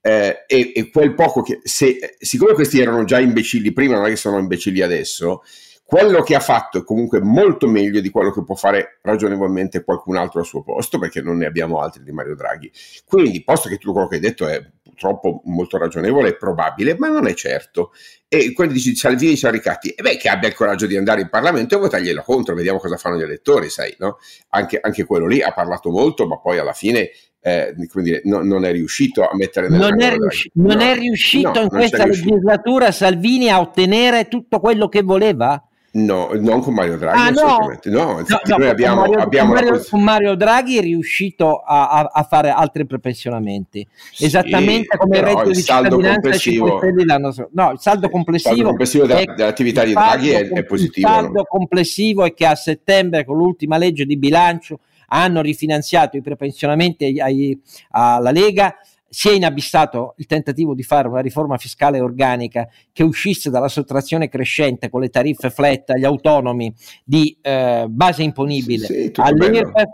Eh, 0.00 0.44
e, 0.46 0.72
e, 0.74 0.90
quel 0.90 1.14
poco 1.14 1.42
che, 1.42 1.60
se, 1.64 2.16
siccome 2.18 2.52
questi 2.52 2.80
erano 2.80 3.04
già 3.04 3.18
imbecilli 3.18 3.72
prima, 3.72 3.96
non 3.96 4.06
è 4.06 4.10
che 4.10 4.16
sono 4.16 4.38
imbecilli 4.38 4.80
adesso, 4.80 5.42
quello 5.84 6.22
che 6.22 6.34
ha 6.34 6.40
fatto 6.40 6.78
è 6.78 6.84
comunque 6.84 7.20
molto 7.20 7.68
meglio 7.68 8.00
di 8.00 8.10
quello 8.10 8.32
che 8.32 8.42
può 8.44 8.56
fare 8.56 8.98
ragionevolmente 9.02 9.84
qualcun 9.84 10.16
altro 10.16 10.40
al 10.40 10.46
suo 10.46 10.62
posto, 10.62 10.98
perché 10.98 11.20
non 11.22 11.36
ne 11.36 11.46
abbiamo 11.46 11.80
altri 11.80 12.02
di 12.02 12.12
Mario 12.12 12.34
Draghi. 12.34 12.70
Quindi, 13.04 13.42
posto 13.44 13.68
che 13.68 13.78
tutto 13.78 13.92
quello 13.92 14.08
che 14.08 14.16
hai 14.16 14.20
detto 14.20 14.48
è 14.48 14.60
purtroppo 14.96 15.42
molto 15.44 15.76
ragionevole 15.76 16.30
e 16.30 16.36
probabile, 16.36 16.96
ma 16.98 17.08
non 17.08 17.28
è 17.28 17.34
certo. 17.34 17.92
E 18.26 18.52
quando 18.52 18.72
dici 18.72 18.96
Salvini 18.96 19.36
c'ha 19.36 19.50
ricatti, 19.50 19.90
e 19.90 20.02
beh, 20.02 20.16
che 20.16 20.28
abbia 20.28 20.48
il 20.48 20.54
coraggio 20.54 20.86
di 20.86 20.96
andare 20.96 21.20
in 21.20 21.28
Parlamento 21.28 21.76
e 21.76 21.78
votarglielo 21.78 22.22
contro, 22.22 22.54
vediamo 22.54 22.78
cosa 22.78 22.96
fanno 22.96 23.18
gli 23.18 23.22
elettori, 23.22 23.68
sai, 23.68 23.94
no? 23.98 24.18
Anche, 24.48 24.80
anche 24.80 25.04
quello 25.04 25.26
lì 25.26 25.42
ha 25.42 25.52
parlato 25.52 25.90
molto, 25.90 26.26
ma 26.26 26.38
poi 26.38 26.58
alla 26.58 26.72
fine 26.72 27.10
eh, 27.40 27.74
dire, 27.76 28.22
no, 28.24 28.42
non 28.42 28.64
è 28.64 28.72
riuscito 28.72 29.22
a 29.22 29.30
mettere 29.36 29.68
nel 29.68 29.78
non, 29.78 30.00
è, 30.00 30.16
riusci- 30.16 30.50
non 30.54 30.78
no, 30.78 30.82
è 30.82 30.94
riuscito 30.94 31.60
in 31.60 31.68
questa 31.68 32.06
legislatura 32.06 32.90
Salvini 32.90 33.50
a 33.50 33.60
ottenere 33.60 34.26
tutto 34.26 34.58
quello 34.58 34.88
che 34.88 35.02
voleva? 35.02 35.62
No, 35.96 36.30
non 36.34 36.60
con 36.60 36.74
Mario 36.74 36.98
Draghi, 36.98 37.18
ah, 37.18 37.26
assolutamente. 37.28 37.88
No, 37.88 38.04
no, 38.04 38.12
no, 38.18 38.40
no 38.44 38.56
noi 38.58 38.68
abbiamo, 38.68 39.00
con, 39.00 39.08
Mario, 39.08 39.22
abbiamo 39.22 39.54
con, 39.54 39.64
Mario, 39.64 39.84
con, 39.88 40.02
Mario, 40.02 40.34
Draghi 40.34 40.76
è 40.76 40.80
riuscito 40.82 41.60
a, 41.60 41.88
a, 41.88 42.10
a 42.12 42.22
fare 42.24 42.50
altri 42.50 42.84
prepensionamenti, 42.84 43.86
sì, 44.12 44.26
esattamente 44.26 44.94
come 44.98 45.16
il 45.16 45.22
reddito 45.22 45.50
di 45.50 45.54
cittadinanza 45.54 46.32
scorso. 46.32 47.48
No, 47.52 47.70
il 47.72 47.78
saldo 47.80 48.10
complessivo, 48.10 48.50
il 48.50 48.56
saldo 48.56 48.68
complessivo 48.68 49.06
della, 49.06 49.34
dell'attività 49.34 49.84
di 49.84 49.92
Draghi 49.92 50.30
è, 50.30 50.48
è, 50.48 50.64
positivo. 50.64 51.08
Il 51.08 51.14
saldo 51.14 51.44
complessivo 51.44 52.24
è 52.24 52.34
che 52.34 52.44
a 52.44 52.54
settembre, 52.54 53.24
con 53.24 53.38
l'ultima 53.38 53.78
legge 53.78 54.04
di 54.04 54.18
bilancio, 54.18 54.80
hanno 55.08 55.40
rifinanziato 55.40 56.18
i 56.18 56.20
prepensionamenti 56.20 57.04
ai, 57.04 57.20
ai, 57.20 57.60
alla 57.90 58.30
Lega 58.32 58.76
si 59.08 59.28
è 59.28 59.32
inabissato 59.32 60.14
il 60.18 60.26
tentativo 60.26 60.74
di 60.74 60.82
fare 60.82 61.08
una 61.08 61.20
riforma 61.20 61.56
fiscale 61.56 62.00
organica 62.00 62.68
che 62.92 63.02
uscisse 63.02 63.50
dalla 63.50 63.68
sottrazione 63.68 64.28
crescente 64.28 64.88
con 64.90 65.00
le 65.00 65.08
tariffe 65.08 65.50
flat 65.50 65.90
agli 65.90 66.04
autonomi 66.04 66.72
di 67.04 67.36
eh, 67.40 67.86
base 67.88 68.22
imponibile 68.22 68.86
sì, 68.86 69.12
all'IRPEF. 69.14 69.88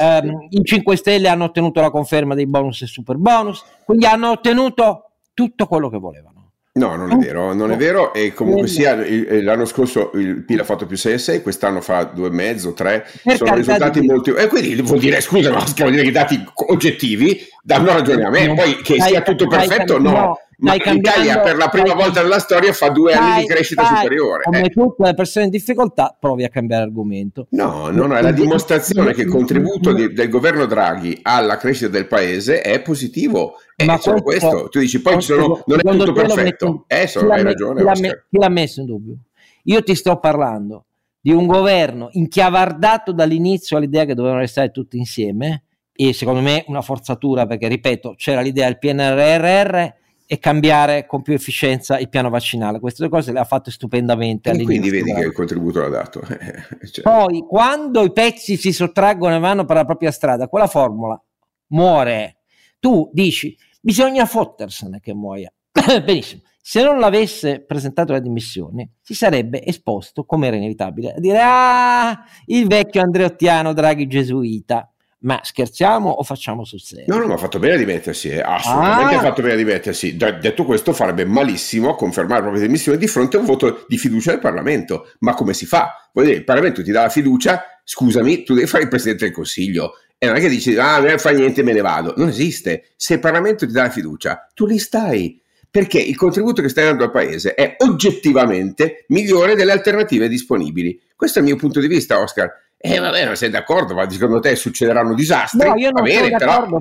Um, 0.00 0.46
I 0.50 0.64
5 0.64 0.96
Stelle 0.96 1.28
hanno 1.28 1.44
ottenuto 1.44 1.80
la 1.80 1.90
conferma 1.90 2.34
dei 2.34 2.46
bonus 2.46 2.82
e 2.82 2.86
super 2.86 3.16
bonus, 3.16 3.64
quindi 3.84 4.06
hanno 4.06 4.30
ottenuto 4.30 5.10
tutto 5.32 5.66
quello 5.66 5.88
che 5.88 5.98
volevano. 5.98 6.33
No, 6.76 6.96
non 6.96 7.12
è 7.12 7.16
vero, 7.16 7.52
non 7.54 7.70
è 7.70 7.76
vero 7.76 8.12
e 8.12 8.34
comunque 8.34 8.66
sia 8.66 8.96
l'anno 8.96 9.64
scorso 9.64 10.10
il 10.14 10.42
PIL 10.42 10.58
ha 10.58 10.64
fatto 10.64 10.86
più 10.86 10.96
6,6, 10.96 11.40
quest'anno 11.40 11.80
fa 11.80 12.12
2,5, 12.12 12.74
3, 12.74 13.06
per 13.22 13.36
sono 13.36 13.54
risultati 13.54 14.00
di... 14.00 14.06
molto... 14.08 14.34
E 14.34 14.48
quindi 14.48 14.82
vuol 14.82 14.98
dire, 14.98 15.20
scusa, 15.20 15.52
ma 15.52 15.64
vuol 15.76 15.90
dire 15.92 16.02
che 16.02 16.08
i 16.08 16.12
dati 16.12 16.44
oggettivi 16.66 17.46
danno 17.62 17.92
ragione 17.92 18.24
a 18.24 18.30
me, 18.30 18.54
poi 18.54 18.82
che 18.82 19.00
sia 19.00 19.22
tutto 19.22 19.46
perfetto 19.46 20.00
no, 20.00 20.36
Ma 20.58 20.74
l'Italia 20.74 21.40
per 21.40 21.56
la 21.56 21.68
prima 21.68 21.94
volta 21.94 22.22
nella 22.22 22.38
storia 22.38 22.72
fa 22.72 22.88
due 22.90 23.12
stai, 23.12 23.30
anni 23.30 23.40
di 23.42 23.46
crescita 23.46 23.84
stai, 23.84 23.96
superiore. 23.96 24.44
Come 24.44 24.62
eh. 24.62 24.70
tutte 24.70 25.02
le 25.04 25.14
persone 25.14 25.46
in 25.46 25.50
difficoltà, 25.50 26.16
provi 26.18 26.44
a 26.44 26.48
cambiare 26.48 26.84
argomento. 26.84 27.46
No, 27.50 27.90
no, 27.90 28.06
no, 28.06 28.16
è 28.16 28.22
la 28.22 28.32
dimostrazione 28.32 29.12
che 29.12 29.22
il 29.22 29.28
contributo 29.28 29.92
di, 29.92 30.12
del 30.12 30.28
governo 30.28 30.66
Draghi 30.66 31.18
alla 31.22 31.56
crescita 31.56 31.88
del 31.88 32.06
paese 32.06 32.60
è 32.60 32.80
positivo. 32.80 33.54
Eh, 33.76 33.84
Ma 33.84 33.94
questo, 33.94 34.22
questo, 34.22 34.68
tu 34.68 34.78
dici 34.78 35.00
poi 35.00 35.20
sono, 35.20 35.62
non 35.66 35.78
è 35.78 35.82
tutto 35.82 36.12
perfetto. 36.12 36.84
Eh, 36.86 37.06
so, 37.06 37.28
hai 37.28 37.42
ragione. 37.42 37.80
Chi 37.80 38.02
l'ha, 38.02 38.14
chi 38.30 38.38
l'ha 38.38 38.48
messo 38.48 38.80
in 38.80 38.86
dubbio? 38.86 39.16
Io 39.64 39.82
ti 39.82 39.94
sto 39.94 40.18
parlando 40.18 40.84
di 41.20 41.32
un 41.32 41.46
governo 41.46 42.08
inchiavardato 42.12 43.10
dall'inizio 43.12 43.78
all'idea 43.78 44.04
che 44.04 44.14
dovevano 44.14 44.40
restare 44.40 44.70
tutti 44.70 44.98
insieme 44.98 45.62
e 45.96 46.12
secondo 46.12 46.40
me 46.40 46.64
una 46.66 46.82
forzatura 46.82 47.46
perché 47.46 47.66
ripeto 47.66 48.14
c'era 48.16 48.42
l'idea 48.42 48.66
del 48.66 48.78
PNRR 48.78 50.02
e 50.26 50.38
cambiare 50.38 51.06
con 51.06 51.22
più 51.22 51.34
efficienza 51.34 51.98
il 51.98 52.08
piano 52.08 52.30
vaccinale. 52.30 52.80
Queste 52.80 53.02
due 53.02 53.10
cose 53.10 53.32
le 53.32 53.40
ha 53.40 53.44
fatte 53.44 53.70
stupendamente. 53.70 54.50
E 54.50 54.62
quindi 54.62 54.90
vedi 54.90 55.12
che 55.12 55.20
il 55.20 55.32
contributo 55.32 55.80
l'ha 55.80 55.88
dato. 55.88 56.20
cioè. 56.90 57.02
Poi, 57.02 57.44
quando 57.46 58.02
i 58.02 58.12
pezzi 58.12 58.56
si 58.56 58.72
sottraggono 58.72 59.36
e 59.36 59.38
vanno 59.38 59.64
per 59.64 59.76
la 59.76 59.84
propria 59.84 60.10
strada, 60.10 60.48
quella 60.48 60.66
formula 60.66 61.20
muore. 61.68 62.38
Tu 62.78 63.10
dici, 63.12 63.56
bisogna 63.80 64.24
fottersene 64.24 65.00
che 65.00 65.14
muoia. 65.14 65.52
Benissimo. 66.04 66.42
Se 66.66 66.82
non 66.82 66.98
l'avesse 66.98 67.62
presentato 67.62 68.14
le 68.14 68.22
dimissioni, 68.22 68.90
si 69.02 69.12
sarebbe 69.12 69.62
esposto, 69.62 70.24
come 70.24 70.46
era 70.46 70.56
inevitabile, 70.56 71.12
a 71.12 71.20
dire, 71.20 71.38
ah, 71.42 72.24
il 72.46 72.66
vecchio 72.66 73.02
Andreottiano 73.02 73.74
Draghi 73.74 74.06
gesuita 74.06 74.93
ma 75.24 75.40
scherziamo 75.42 76.08
o 76.08 76.22
facciamo 76.22 76.64
sul 76.64 76.80
serio? 76.80 77.06
No, 77.08 77.18
no, 77.18 77.26
ma 77.26 77.34
ha 77.34 77.38
fatto 77.38 77.58
bene 77.58 77.74
a 77.74 77.76
dimettersi, 77.78 78.28
eh. 78.28 78.40
assolutamente 78.40 79.14
ah. 79.14 79.18
ha 79.18 79.22
fatto 79.22 79.42
bene 79.42 79.54
a 79.54 79.56
dimettersi. 79.56 80.16
detto 80.16 80.64
questo, 80.64 80.92
farebbe 80.92 81.24
malissimo 81.24 81.90
a 81.90 81.96
confermare 81.96 82.40
la 82.40 82.46
propria 82.48 82.66
dimissione 82.66 82.98
di 82.98 83.06
fronte 83.06 83.36
a 83.36 83.40
un 83.40 83.46
voto 83.46 83.84
di 83.88 83.96
fiducia 83.98 84.30
del 84.30 84.40
Parlamento. 84.40 85.10
Ma 85.20 85.34
come 85.34 85.54
si 85.54 85.66
fa? 85.66 86.08
Vuol 86.12 86.26
dire, 86.26 86.38
il 86.38 86.44
Parlamento 86.44 86.82
ti 86.82 86.90
dà 86.90 87.02
la 87.02 87.08
fiducia, 87.08 87.62
scusami, 87.82 88.42
tu 88.42 88.54
devi 88.54 88.66
fare 88.66 88.84
il 88.84 88.88
Presidente 88.90 89.24
del 89.24 89.34
Consiglio. 89.34 89.94
E 90.18 90.26
non 90.26 90.36
è 90.36 90.40
che 90.40 90.48
dici, 90.48 90.76
ah, 90.76 91.00
non 91.00 91.18
fa 91.18 91.30
niente, 91.30 91.62
me 91.62 91.72
ne 91.72 91.80
vado. 91.80 92.14
Non 92.16 92.28
esiste. 92.28 92.90
Se 92.96 93.14
il 93.14 93.20
Parlamento 93.20 93.66
ti 93.66 93.72
dà 93.72 93.84
la 93.84 93.90
fiducia, 93.90 94.50
tu 94.54 94.66
lì 94.66 94.78
stai. 94.78 95.40
Perché 95.70 95.98
il 95.98 96.16
contributo 96.16 96.62
che 96.62 96.68
stai 96.68 96.84
dando 96.84 97.02
al 97.02 97.10
Paese 97.10 97.54
è 97.54 97.76
oggettivamente 97.78 99.06
migliore 99.08 99.56
delle 99.56 99.72
alternative 99.72 100.28
disponibili. 100.28 101.00
Questo 101.16 101.38
è 101.38 101.42
il 101.42 101.48
mio 101.48 101.56
punto 101.56 101.80
di 101.80 101.88
vista, 101.88 102.20
Oscar 102.20 102.62
eh 102.86 102.98
vabbè, 102.98 103.24
non 103.24 103.34
sei 103.34 103.48
d'accordo, 103.48 103.94
ma 103.94 104.08
secondo 104.10 104.40
te 104.40 104.54
succederanno 104.56 105.14
disastri? 105.14 105.66
No, 105.66 105.74
io 105.74 105.90
non, 105.90 106.02
bene, 106.02 106.26
sono, 106.26 106.38
d'accordo, 106.38 106.78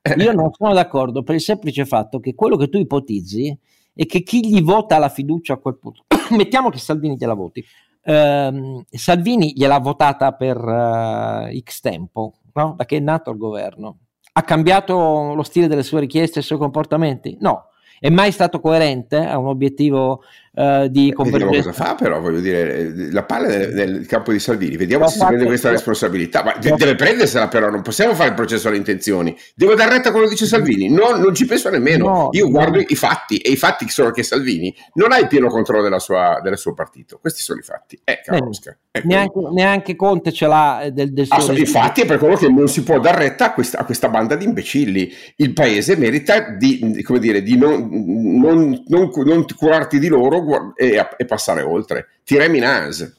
però... 0.00 0.22
io 0.22 0.32
non 0.32 0.50
sono 0.50 0.72
d'accordo 0.72 1.22
per 1.22 1.34
il 1.34 1.42
semplice 1.42 1.84
fatto 1.84 2.20
che 2.20 2.34
quello 2.34 2.56
che 2.56 2.70
tu 2.70 2.78
ipotizzi 2.78 3.58
è 3.94 4.06
che 4.06 4.22
chi 4.22 4.48
gli 4.48 4.62
vota 4.62 4.96
la 4.96 5.10
fiducia 5.10 5.52
a 5.52 5.58
quel 5.58 5.76
punto, 5.76 6.04
mettiamo 6.36 6.70
che 6.70 6.78
Salvini 6.78 7.16
gliela 7.18 7.34
voti, 7.34 7.62
uh, 8.04 8.82
Salvini 8.88 9.52
gliel'ha 9.54 9.78
votata 9.78 10.32
per 10.32 10.56
uh, 10.56 11.60
X 11.60 11.80
tempo, 11.80 12.32
no? 12.54 12.74
da 12.74 12.86
che 12.86 12.96
è 12.96 13.00
nato 13.00 13.30
il 13.30 13.36
governo. 13.36 13.98
Ha 14.32 14.42
cambiato 14.44 15.34
lo 15.34 15.42
stile 15.42 15.66
delle 15.68 15.82
sue 15.82 16.00
richieste 16.00 16.30
e 16.30 16.34
dei 16.36 16.44
suoi 16.44 16.58
comportamenti? 16.58 17.36
No. 17.40 17.66
È 18.00 18.08
mai 18.08 18.32
stato 18.32 18.58
coerente 18.58 19.18
a 19.18 19.36
un 19.36 19.48
obiettivo 19.48 20.22
uh, 20.52 20.88
di 20.88 21.08
eh, 21.08 21.12
convergenza. 21.12 21.46
Vediamo 21.46 21.72
cosa 21.72 21.84
fa, 21.84 21.94
però 21.94 22.20
voglio 22.20 22.40
dire, 22.40 23.10
la 23.10 23.24
palla 23.24 23.48
nel, 23.48 23.72
nel 23.72 24.06
campo 24.06 24.32
di 24.32 24.38
Salvini, 24.38 24.76
vediamo 24.76 25.06
se 25.08 25.18
si 25.18 25.24
prende 25.24 25.44
questa 25.46 25.70
responsabilità. 25.70 26.42
Ma 26.42 26.52
no. 26.52 26.76
deve 26.76 26.94
prendersela, 26.94 27.48
però, 27.48 27.70
non 27.70 27.82
possiamo 27.82 28.14
fare 28.14 28.30
il 28.30 28.34
processo 28.34 28.68
alle 28.68 28.76
intenzioni. 28.76 29.36
Devo 29.54 29.74
dar 29.74 29.90
retta 29.90 30.08
a 30.08 30.12
quello 30.12 30.26
che 30.26 30.32
dice 30.32 30.46
Salvini. 30.46 30.88
No, 30.88 31.16
non 31.16 31.34
ci 31.34 31.46
penso 31.46 31.70
nemmeno. 31.70 32.06
No, 32.06 32.28
Io 32.32 32.48
guardo 32.48 32.78
i 32.78 32.96
fatti, 32.96 33.38
e 33.38 33.50
i 33.50 33.56
fatti 33.56 33.88
sono 33.88 34.10
che 34.10 34.22
Salvini 34.22 34.74
non 34.94 35.12
ha 35.12 35.18
il 35.18 35.28
pieno 35.28 35.48
controllo 35.48 35.82
della 35.82 35.98
sua, 35.98 36.40
del 36.42 36.58
suo 36.58 36.74
partito. 36.74 37.18
Questi 37.20 37.40
sono 37.40 37.58
i 37.58 37.62
fatti. 37.62 38.00
Eh, 38.04 38.20
Oscar, 38.28 38.76
ecco. 38.90 39.06
neanche, 39.06 39.40
neanche, 39.52 39.96
Conte 39.96 40.32
ce 40.32 40.46
l'ha 40.46 40.82
eh, 40.82 40.90
del, 40.90 41.12
del 41.12 41.26
suo. 41.26 41.52
Ah, 41.52 41.58
infatti, 41.58 42.02
è 42.02 42.06
per 42.06 42.18
quello 42.18 42.36
che 42.36 42.48
non 42.48 42.68
si 42.68 42.82
può 42.82 42.98
dar 42.98 43.14
retta 43.14 43.46
a 43.46 43.52
questa, 43.52 43.78
a 43.78 43.84
questa 43.84 44.08
banda 44.08 44.36
di 44.36 44.44
imbecilli. 44.44 45.12
Il 45.36 45.52
paese 45.52 45.96
merita 45.96 46.50
di, 46.50 47.02
come 47.02 47.18
dire, 47.18 47.42
di 47.42 47.56
non, 47.56 47.88
non, 47.90 48.82
non, 48.86 49.10
non 49.24 49.44
curarti 49.56 49.98
di 49.98 50.08
loro 50.08 50.41
e, 50.76 51.06
e 51.16 51.24
passare 51.24 51.62
oltre. 51.62 52.08
Tirem 52.24 52.54
in 52.54 52.64
as. 52.64 53.16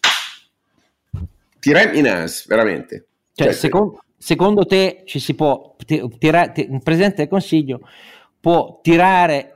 Tirem 1.59 1.95
in 1.95 2.07
as, 2.07 2.45
veramente. 2.45 3.05
Cioè, 3.33 3.47
cioè, 3.47 3.55
secondo, 3.55 4.03
secondo, 4.17 4.65
te 4.65 5.03
ci 5.05 5.19
si 5.19 5.33
può 5.33 5.75
tirare, 5.85 6.67
un 6.69 6.81
presidente 6.81 7.17
del 7.17 7.27
consiglio 7.27 7.81
può 8.39 8.79
tirare 8.81 9.53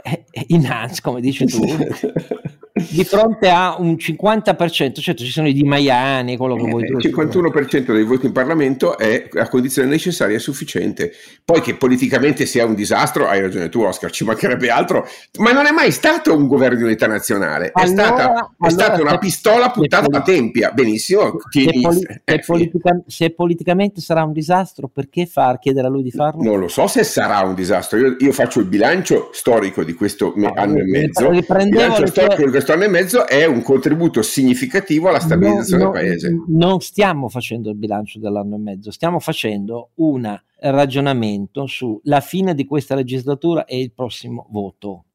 in 0.47 0.65
as, 0.65 1.01
come 1.01 1.19
dici 1.19 1.45
tu, 1.45 1.59
di 2.89 3.03
fronte 3.03 3.49
a 3.49 3.75
un 3.79 3.93
50%, 3.93 4.99
certo 4.99 5.23
ci 5.23 5.31
sono 5.31 5.47
i 5.47 5.53
di 5.53 5.63
Maiani, 5.63 6.37
quello 6.37 6.55
che 6.55 6.69
vuoi 6.69 6.85
tu. 6.85 6.97
Il 6.97 7.13
51% 7.13 7.91
dei 7.93 8.03
voti 8.03 8.25
in 8.25 8.31
Parlamento 8.31 8.97
è 8.97 9.27
a 9.35 9.47
condizione 9.47 9.87
necessaria 9.87 10.35
e 10.35 10.39
sufficiente. 10.39 11.11
Poi 11.43 11.61
che 11.61 11.75
politicamente 11.75 12.45
sia 12.45 12.65
un 12.65 12.75
disastro, 12.75 13.27
hai 13.27 13.41
ragione 13.41 13.69
tu 13.69 13.81
Oscar, 13.81 14.11
ci 14.11 14.23
mancherebbe 14.23 14.69
altro, 14.69 15.07
ma 15.39 15.51
non 15.51 15.65
è 15.65 15.71
mai 15.71 15.91
stato 15.91 16.35
un 16.35 16.47
governo 16.47 16.77
di 16.77 16.83
unità 16.83 17.07
nazionale, 17.07 17.67
è, 17.67 17.71
allora, 17.73 18.05
stata, 18.05 18.23
allora, 18.23 18.49
è 18.59 18.69
stata 18.69 19.01
una 19.01 19.17
pistola 19.17 19.69
puntata 19.69 20.05
alla 20.07 20.21
tempia, 20.21 20.71
benissimo. 20.71 21.37
Se, 21.49 21.65
poli- 21.81 22.07
eh, 22.23 22.43
politica- 22.45 23.01
se, 23.07 23.29
politicamente 23.31 24.01
sarà 24.01 24.23
un 24.23 24.33
disastro, 24.33 24.87
perché 24.87 25.25
far 25.25 25.59
chiedere 25.59 25.87
a 25.87 25.89
lui 25.89 26.03
di 26.03 26.11
farlo? 26.11 26.43
Non 26.43 26.59
lo 26.59 26.67
so 26.67 26.87
se 26.87 27.03
sarà 27.03 27.39
un 27.39 27.55
disastro, 27.55 27.97
io, 27.97 28.15
io 28.19 28.31
faccio 28.31 28.59
il 28.59 28.65
bilancio 28.65 29.29
storico 29.33 29.83
di 29.83 29.93
questo 29.93 30.33
no, 30.35 30.51
anno 30.55 30.79
e 30.79 30.83
mezzo, 30.83 31.29
il 31.29 31.45
bilancio 31.69 32.05
storico 32.05 32.43
di 32.43 32.49
questo 32.49 32.66
anno 32.73 32.83
e 32.83 32.87
mezzo 32.87 33.27
è 33.27 33.45
un 33.45 33.61
contributo 33.61 34.21
significativo 34.21 35.09
alla 35.09 35.19
stabilizzazione 35.19 35.83
no, 35.83 35.91
del 35.91 36.01
paese. 36.01 36.43
Non 36.47 36.79
stiamo 36.81 37.29
facendo 37.29 37.69
il 37.69 37.75
bilancio 37.75 38.19
dell'anno 38.19 38.55
e 38.55 38.59
mezzo, 38.59 38.91
stiamo 38.91 39.19
facendo 39.19 39.91
un 39.95 40.39
ragionamento 40.59 41.65
sulla 41.67 42.21
fine 42.21 42.55
di 42.55 42.65
questa 42.65 42.95
legislatura 42.95 43.65
e 43.65 43.79
il 43.79 43.91
prossimo 43.93 44.47
voto. 44.49 45.05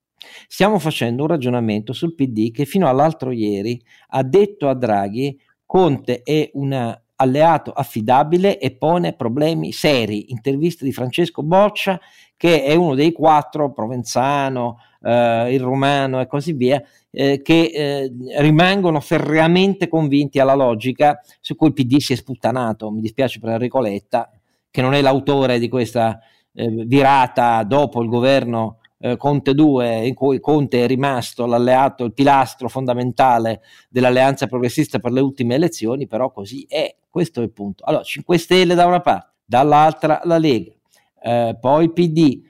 Stiamo 0.46 0.78
facendo 0.78 1.22
un 1.22 1.28
ragionamento 1.28 1.92
sul 1.92 2.14
PD 2.14 2.52
che 2.52 2.64
fino 2.64 2.88
all'altro 2.88 3.32
ieri 3.32 3.80
ha 4.08 4.22
detto 4.22 4.68
a 4.68 4.74
Draghi 4.74 5.38
Conte 5.66 6.22
è 6.22 6.50
un 6.52 7.00
alleato 7.16 7.72
affidabile 7.72 8.58
e 8.58 8.76
pone 8.76 9.14
problemi 9.14 9.72
seri. 9.72 10.30
Intervista 10.30 10.84
di 10.84 10.92
Francesco 10.92 11.42
Boccia, 11.42 11.98
che 12.36 12.62
è 12.62 12.74
uno 12.74 12.94
dei 12.94 13.12
quattro, 13.12 13.72
Provenzano, 13.72 14.78
eh, 15.02 15.52
il 15.52 15.60
Romano 15.60 16.20
e 16.20 16.26
così 16.26 16.52
via, 16.52 16.82
eh, 17.10 17.42
che 17.42 17.70
eh, 17.74 18.12
rimangono 18.40 19.00
ferreamente 19.00 19.88
convinti 19.88 20.38
alla 20.38 20.54
logica 20.54 21.20
su 21.40 21.54
cui 21.56 21.68
il 21.68 21.74
PD 21.74 21.98
si 21.98 22.12
è 22.12 22.16
sputtanato. 22.16 22.90
Mi 22.90 23.00
dispiace 23.00 23.38
per 23.38 23.50
Enrico 23.50 23.80
Letta, 23.80 24.30
che 24.70 24.80
non 24.80 24.94
è 24.94 25.00
l'autore 25.02 25.58
di 25.58 25.68
questa 25.68 26.18
eh, 26.54 26.68
virata 26.68 27.62
dopo 27.64 28.02
il 28.02 28.08
governo 28.08 28.78
eh, 28.98 29.16
Conte 29.16 29.54
2, 29.54 30.06
in 30.06 30.14
cui 30.14 30.40
Conte 30.40 30.84
è 30.84 30.86
rimasto 30.86 31.44
l'alleato, 31.44 32.04
il 32.04 32.14
pilastro 32.14 32.68
fondamentale 32.68 33.62
dell'alleanza 33.88 34.46
progressista 34.46 34.98
per 34.98 35.12
le 35.12 35.20
ultime 35.20 35.56
elezioni, 35.56 36.06
però 36.06 36.30
così 36.30 36.64
è. 36.68 36.96
Questo 37.10 37.40
è 37.40 37.42
il 37.42 37.52
punto. 37.52 37.84
Allora, 37.84 38.04
5 38.04 38.38
Stelle 38.38 38.74
da 38.74 38.86
una 38.86 39.00
parte, 39.00 39.32
dall'altra 39.44 40.20
la 40.24 40.38
Lega, 40.38 40.72
eh, 41.20 41.56
poi 41.60 41.92
PD. 41.92 42.40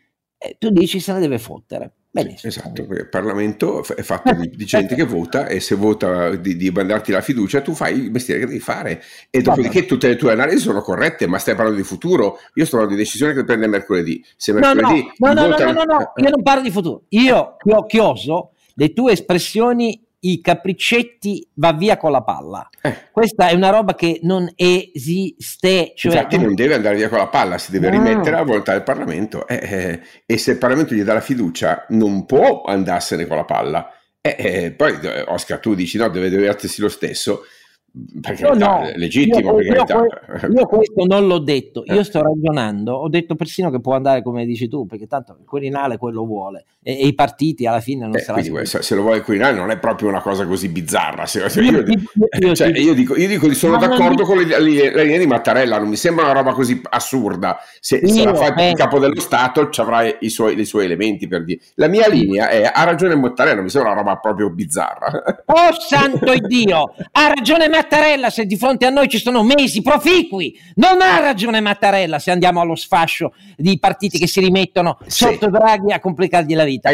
tu 0.59 0.71
dici 0.71 1.01
se 1.01 1.13
ne 1.13 1.21
deve 1.21 1.39
fottere 1.39 1.95
Benissimo. 2.15 2.53
Esatto, 2.53 2.83
il 2.83 3.09
Parlamento 3.09 3.83
è 3.83 4.03
fatto 4.03 4.35
di, 4.35 4.51
di 4.51 4.67
gente 4.67 4.95
che 4.95 5.05
vota 5.05 5.47
e 5.47 5.61
se 5.61 5.75
vota 5.75 6.37
di, 6.37 6.57
di, 6.57 6.71
mandarti 6.71 7.11
la 7.11 7.23
fiducia 7.23 7.63
tu 7.63 7.73
fai 7.73 7.99
il 7.99 8.11
mestiere 8.11 8.41
che 8.41 8.47
devi 8.47 8.61
fare 8.61 9.03
e 9.31 9.41
dopodiché 9.41 9.87
tutte 9.87 10.09
le 10.09 10.17
tue 10.17 10.33
analisi 10.33 10.59
sono 10.59 10.83
corrette, 10.83 11.27
ma 11.27 11.39
stai 11.39 11.55
parlando 11.55 11.81
di 11.81 11.87
futuro, 11.87 12.39
io 12.53 12.67
sto 12.67 12.77
parlando 12.77 12.97
di 12.97 13.03
decisioni 13.03 13.33
che 13.33 13.45
prende 13.45 13.67
mercoledì. 13.67 14.23
Se 14.37 14.53
mercoledì 14.53 15.11
no, 15.17 15.33
no, 15.33 15.41
no, 15.41 15.49
votano... 15.49 15.73
no, 15.73 15.79
no, 15.79 15.85
no, 15.85 15.99
no, 15.99 16.13
io 16.17 16.29
non 16.29 16.43
parlo 16.43 16.63
di 16.63 16.71
futuro, 16.71 17.05
io 17.09 17.57
ho 17.59 17.87
chioso 17.87 18.51
le 18.75 18.93
tue 18.93 19.13
espressioni 19.13 19.99
i 20.25 20.41
capriccetti 20.41 21.49
va 21.55 21.73
via 21.73 21.97
con 21.97 22.13
la 22.13 22.23
palla. 22.23 22.69
Eh. 22.81 23.09
Questa 23.11 23.49
è 23.49 23.55
una 23.55 23.71
roba 23.71 23.95
che 23.95 24.21
non 24.23 24.51
esiste. 24.55 25.93
Cioè 25.95 26.13
Infatti 26.13 26.37
non... 26.37 26.47
non 26.47 26.55
deve 26.55 26.75
andare 26.75 26.97
via 26.97 27.09
con 27.09 27.19
la 27.19 27.29
palla, 27.29 27.59
si 27.59 27.71
deve 27.73 27.91
no. 27.91 27.99
rimettere 27.99 28.37
alla 28.37 28.45
volontà 28.45 28.73
del 28.73 28.83
Parlamento. 28.83 29.47
Eh, 29.47 29.61
eh, 29.63 30.01
e 30.27 30.39
se 30.39 30.53
il 30.53 30.59
Parlamento 30.59 30.95
gli 30.95 31.03
dà 31.03 31.15
la 31.15 31.21
fiducia, 31.21 31.87
non 31.91 32.25
può 32.27 32.63
andarsene 32.63 33.27
con 33.27 33.37
la 33.37 33.45
palla. 33.45 33.91
Eh, 34.21 34.37
eh, 34.39 34.73
poi 34.73 34.97
Oscar, 35.27 35.59
tu 35.59 35.75
dici 35.75 35.99
no, 35.99 36.09
deve 36.09 36.31
divertirsi 36.31 36.81
lo 36.81 36.89
stesso. 36.89 37.43
Perché 38.23 38.45
no, 38.45 38.55
no, 38.55 38.83
è 38.85 38.97
legittimo. 38.97 39.61
Io, 39.61 39.75
io, 39.75 39.85
io, 40.51 40.67
questo 40.67 41.05
non 41.05 41.27
l'ho 41.27 41.41
detto, 41.41 41.83
io 41.85 42.01
eh. 42.01 42.05
sto 42.05 42.23
ragionando, 42.23 42.95
ho 42.95 43.09
detto 43.09 43.35
persino 43.35 43.71
che 43.71 43.81
può 43.81 43.95
andare 43.95 44.23
come 44.23 44.47
dici 44.47 44.67
tu, 44.67 44.87
perché 44.87 45.07
tanto 45.07 45.37
il 45.39 45.45
Quirinale 45.45 45.99
quello 45.99 46.25
vuole 46.25 46.65
e, 46.83 46.99
e 47.03 47.07
i 47.07 47.15
partiti 47.15 47.67
alla 47.67 47.81
fine 47.81 48.07
non 48.07 48.17
eh, 48.17 48.21
saranno. 48.21 48.65
Se, 48.65 48.81
se 48.81 48.95
lo 48.95 49.03
vuole 49.03 49.19
il 49.19 49.25
Quirinale 49.25 49.59
non 49.59 49.71
è 49.71 49.79
proprio 49.79 50.09
una 50.09 50.23
cosa 50.23 50.47
così 50.47 50.71
bizzarra. 50.71 51.27
Se, 51.27 51.47
se 51.51 51.61
io, 51.61 51.85
io, 52.41 52.55
cioè, 52.57 52.69
io, 52.69 52.95
dico, 52.95 53.15
io 53.15 53.29
dico 53.29 53.53
sono 53.53 53.77
d'accordo 53.77 54.25
con 54.25 54.39
le, 54.39 54.59
le, 54.59 54.91
le, 54.91 55.03
linee 55.03 55.19
di 55.19 55.27
Mattarella, 55.27 55.79
non 55.79 55.89
mi 55.89 55.97
sembra 55.97 56.25
una 56.25 56.33
roba 56.33 56.55
così 56.55 56.81
assurda. 56.89 57.59
Se, 57.79 58.07
se 58.09 58.25
la 58.25 58.35
fa 58.35 58.55
il 58.55 58.71
eh. 58.71 58.73
capo 58.73 59.01
dello 59.01 59.21
Stato 59.21 59.69
ci 59.69 59.83
avrà 59.83 60.03
i 60.19 60.31
suoi, 60.31 60.59
i 60.59 60.65
suoi 60.65 60.87
elementi 60.87 61.29
per 61.29 61.45
dire. 61.45 61.61
La 61.75 61.89
mia 61.89 62.09
linea 62.09 62.49
è 62.49 62.71
ha 62.73 62.85
ragione 62.85 63.15
Mattarella, 63.17 63.61
mi 63.61 63.69
sembra 63.69 63.93
una 63.93 64.01
roba 64.01 64.17
proprio 64.17 64.49
bizzarra. 64.49 65.43
Oh 65.45 65.73
santo 65.79 66.33
Dio, 66.47 66.95
ha 67.13 67.29
ragione 67.29 67.69
Mattarella 67.69 67.81
se 68.31 68.47
di 68.47 68.57
fronte 68.57 68.87
a 68.87 68.91
noi 68.91 69.09
ci 69.09 69.19
sono 69.19 69.43
mesi 69.43 69.83
proficui. 69.83 70.59
Non 70.77 71.01
ha 71.01 71.19
ragione 71.21 71.61
Mattarella 71.61 72.19
se 72.19 72.31
andiamo 72.31 72.61
allo 72.61 72.75
sfascio 72.75 73.35
di 73.57 73.79
partiti 73.79 74.19
che 74.19 74.27
si 74.27 74.41
rimettono 74.41 74.99
sì. 75.07 75.25
sotto 75.25 75.49
Draghi 75.49 75.93
a 75.93 76.01
complicargli 76.01 76.55
la 76.55 76.65
vita. 76.65 76.91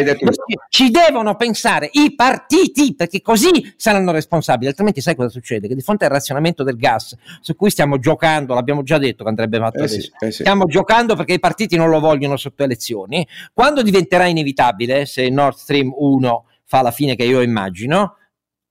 Ci 0.69 0.89
devono 0.91 1.35
pensare 1.35 1.89
i 1.93 2.13
partiti 2.15 2.95
perché 2.95 3.21
così 3.21 3.73
saranno 3.75 4.11
responsabili, 4.11 4.67
altrimenti 4.67 5.01
sai 5.01 5.15
cosa 5.15 5.29
succede? 5.29 5.67
Che 5.67 5.75
di 5.75 5.81
fronte 5.81 6.05
al 6.05 6.11
razionamento 6.11 6.63
del 6.63 6.77
gas 6.77 7.15
su 7.41 7.55
cui 7.55 7.69
stiamo 7.69 7.99
giocando, 7.99 8.53
l'abbiamo 8.53 8.83
già 8.83 8.97
detto 8.97 9.23
che 9.23 9.29
andrebbe 9.29 9.57
fatto 9.57 9.83
eh 9.83 9.87
sì, 9.87 10.11
eh 10.19 10.31
sì. 10.31 10.41
stiamo 10.41 10.65
giocando 10.65 11.15
perché 11.15 11.33
i 11.33 11.39
partiti 11.39 11.75
non 11.75 11.89
lo 11.89 11.99
vogliono 11.99 12.37
sotto 12.37 12.63
elezioni, 12.63 13.27
quando 13.53 13.81
diventerà 13.81 14.25
inevitabile, 14.25 15.05
se 15.05 15.29
Nord 15.29 15.55
Stream 15.55 15.93
1 15.95 16.45
fa 16.65 16.81
la 16.81 16.91
fine 16.91 17.15
che 17.15 17.23
io 17.23 17.41
immagino, 17.41 18.15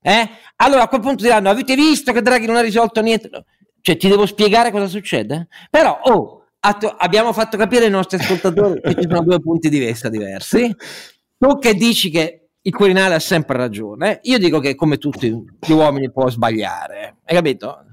eh? 0.01 0.29
Allora 0.57 0.83
a 0.83 0.87
quel 0.87 1.01
punto 1.01 1.23
diranno: 1.23 1.49
Avete 1.49 1.75
visto 1.75 2.11
che 2.11 2.21
Draghi 2.21 2.45
non 2.45 2.55
ha 2.55 2.61
risolto 2.61 3.01
niente? 3.01 3.29
Cioè, 3.81 3.97
ti 3.97 4.07
devo 4.07 4.25
spiegare 4.25 4.71
cosa 4.71 4.87
succede? 4.87 5.47
Però, 5.69 5.99
oh, 6.03 6.45
atto- 6.59 6.95
abbiamo 6.97 7.33
fatto 7.33 7.57
capire 7.57 7.85
ai 7.85 7.91
nostri 7.91 8.17
ascoltatori 8.17 8.81
che 8.81 8.95
ci 8.95 9.07
sono 9.07 9.23
due 9.23 9.39
punti 9.39 9.69
di 9.69 9.79
vista 9.79 10.09
diversi. 10.09 10.75
Tu 11.37 11.57
che 11.59 11.73
dici 11.73 12.09
che 12.09 12.49
il 12.61 12.75
Quirinale 12.75 13.15
ha 13.15 13.19
sempre 13.19 13.57
ragione, 13.57 14.19
io 14.23 14.37
dico 14.37 14.59
che 14.59 14.75
come 14.75 14.97
tutti 14.97 15.29
gli 15.29 15.71
uomini 15.71 16.11
può 16.11 16.29
sbagliare, 16.29 17.17
hai 17.23 17.35
capito? 17.35 17.88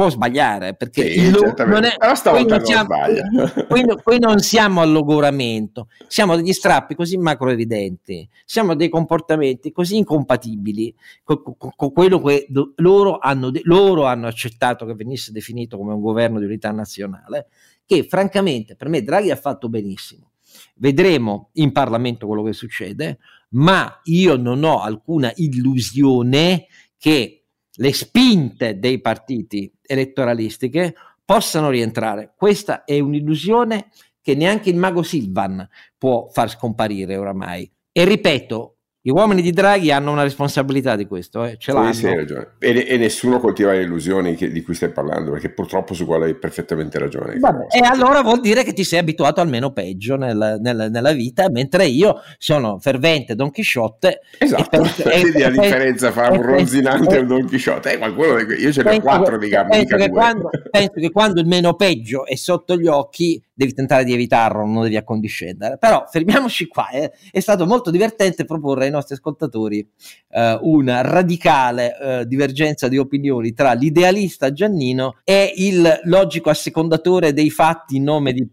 Può 0.00 0.08
sbagliare 0.08 0.74
perché 0.74 1.12
sì, 1.12 1.30
lo, 1.30 1.52
non 1.66 1.84
è, 1.84 1.94
qui, 2.30 2.46
non 2.46 2.64
siamo, 2.64 2.88
qui, 3.68 3.84
qui, 4.02 4.18
non 4.18 4.38
siamo 4.38 4.80
al 4.80 4.90
logoramento, 4.90 5.88
siamo 6.08 6.36
degli 6.36 6.54
strappi 6.54 6.94
così 6.94 7.18
macro 7.18 7.50
evidenti, 7.50 8.26
siamo 8.46 8.74
dei 8.74 8.88
comportamenti 8.88 9.70
così 9.72 9.98
incompatibili 9.98 10.94
con, 11.22 11.42
con, 11.42 11.72
con 11.76 11.92
quello 11.92 12.18
che 12.22 12.46
loro 12.76 13.18
hanno, 13.18 13.50
loro 13.64 14.06
hanno 14.06 14.26
accettato 14.26 14.86
che 14.86 14.94
venisse 14.94 15.32
definito 15.32 15.76
come 15.76 15.92
un 15.92 16.00
governo 16.00 16.38
di 16.38 16.46
unità 16.46 16.70
nazionale, 16.70 17.48
che 17.84 18.06
francamente 18.08 18.76
per 18.76 18.88
me 18.88 19.02
Draghi 19.02 19.30
ha 19.30 19.36
fatto 19.36 19.68
benissimo. 19.68 20.30
Vedremo 20.76 21.50
in 21.54 21.72
Parlamento 21.72 22.26
quello 22.26 22.42
che 22.42 22.54
succede, 22.54 23.18
ma 23.50 24.00
io 24.04 24.36
non 24.36 24.64
ho 24.64 24.80
alcuna 24.80 25.30
illusione 25.34 26.68
che 26.96 27.39
le 27.74 27.92
spinte 27.92 28.78
dei 28.78 29.00
partiti 29.00 29.72
elettoralistiche 29.82 30.94
possano 31.24 31.70
rientrare. 31.70 32.32
Questa 32.36 32.84
è 32.84 32.98
un'illusione 32.98 33.90
che 34.20 34.34
neanche 34.34 34.70
il 34.70 34.76
mago 34.76 35.02
Silvan 35.02 35.66
può 35.96 36.28
far 36.28 36.50
scomparire 36.50 37.16
oramai. 37.16 37.70
E 37.92 38.04
ripeto, 38.04 38.76
gli 39.02 39.08
uomini 39.08 39.40
di 39.40 39.50
Draghi 39.50 39.90
hanno 39.90 40.12
una 40.12 40.24
responsabilità 40.24 40.94
di 40.94 41.06
questo, 41.06 41.42
eh? 41.44 41.56
ce 41.58 41.72
l'hanno. 41.72 41.90
Sì, 41.94 42.00
sì, 42.00 42.14
ragione. 42.14 42.48
E, 42.58 42.84
e, 42.86 42.98
nessuno 42.98 43.40
coltiva 43.40 43.72
le 43.72 43.80
illusioni 43.80 44.34
che, 44.34 44.50
di 44.50 44.60
cui 44.60 44.74
stai 44.74 44.90
parlando, 44.90 45.30
perché 45.30 45.48
purtroppo 45.48 45.94
su 45.94 46.04
quello 46.04 46.24
hai 46.24 46.34
perfettamente 46.34 46.98
ragione. 46.98 47.38
Vabbè, 47.38 47.68
e 47.70 47.78
allora 47.78 48.20
vuol 48.20 48.40
dire 48.40 48.62
che 48.62 48.74
ti 48.74 48.84
sei 48.84 48.98
abituato 48.98 49.40
almeno 49.40 49.72
peggio 49.72 50.16
nel, 50.16 50.58
nel, 50.60 50.88
nella 50.90 51.12
vita, 51.12 51.48
mentre 51.48 51.86
io 51.86 52.20
sono 52.36 52.78
fervente 52.78 53.34
Don 53.34 53.50
Chisciotte. 53.50 54.20
Esatto, 54.36 54.68
penso, 55.00 55.02
vedi 55.04 55.40
la 55.40 55.48
differenza 55.48 56.12
fra 56.12 56.28
un 56.28 56.42
Ronzinante 56.42 57.16
e 57.16 57.18
un 57.20 57.26
Don 57.26 57.46
Chisciotte. 57.46 57.94
Eh, 57.94 57.96
qualcuno, 57.98 58.38
io 58.38 58.70
ce 58.70 58.82
ne 58.82 58.96
ho 58.96 59.00
quattro 59.00 59.38
di 59.38 59.48
gambe. 59.48 59.78
Penso, 59.78 59.96
che 59.96 60.10
quando, 60.10 60.50
penso 60.70 60.92
che 60.96 61.10
quando 61.10 61.40
il 61.40 61.46
meno 61.46 61.74
peggio 61.74 62.26
è 62.26 62.34
sotto 62.34 62.76
gli 62.76 62.86
occhi 62.86 63.42
devi 63.54 63.72
tentare 63.72 64.04
di 64.04 64.12
evitarlo, 64.12 64.66
non 64.66 64.82
devi 64.82 64.96
accondiscendere. 64.98 65.78
Però 65.78 66.04
fermiamoci 66.06 66.66
qua, 66.66 66.90
eh. 66.90 67.12
è 67.30 67.40
stato 67.40 67.64
molto 67.64 67.90
divertente 67.90 68.44
proporre 68.44 68.89
ai 68.90 68.96
nostri 68.96 69.14
ascoltatori 69.14 69.86
eh, 70.30 70.58
una 70.62 71.00
radicale 71.00 71.98
eh, 71.98 72.26
divergenza 72.26 72.88
di 72.88 72.98
opinioni 72.98 73.52
tra 73.52 73.72
l'idealista 73.72 74.52
Giannino 74.52 75.18
e 75.24 75.52
il 75.56 76.00
logico 76.04 76.50
assecondatore 76.50 77.32
dei 77.32 77.50
fatti 77.50 77.96
in 77.96 78.04
nome 78.04 78.32
di 78.32 78.46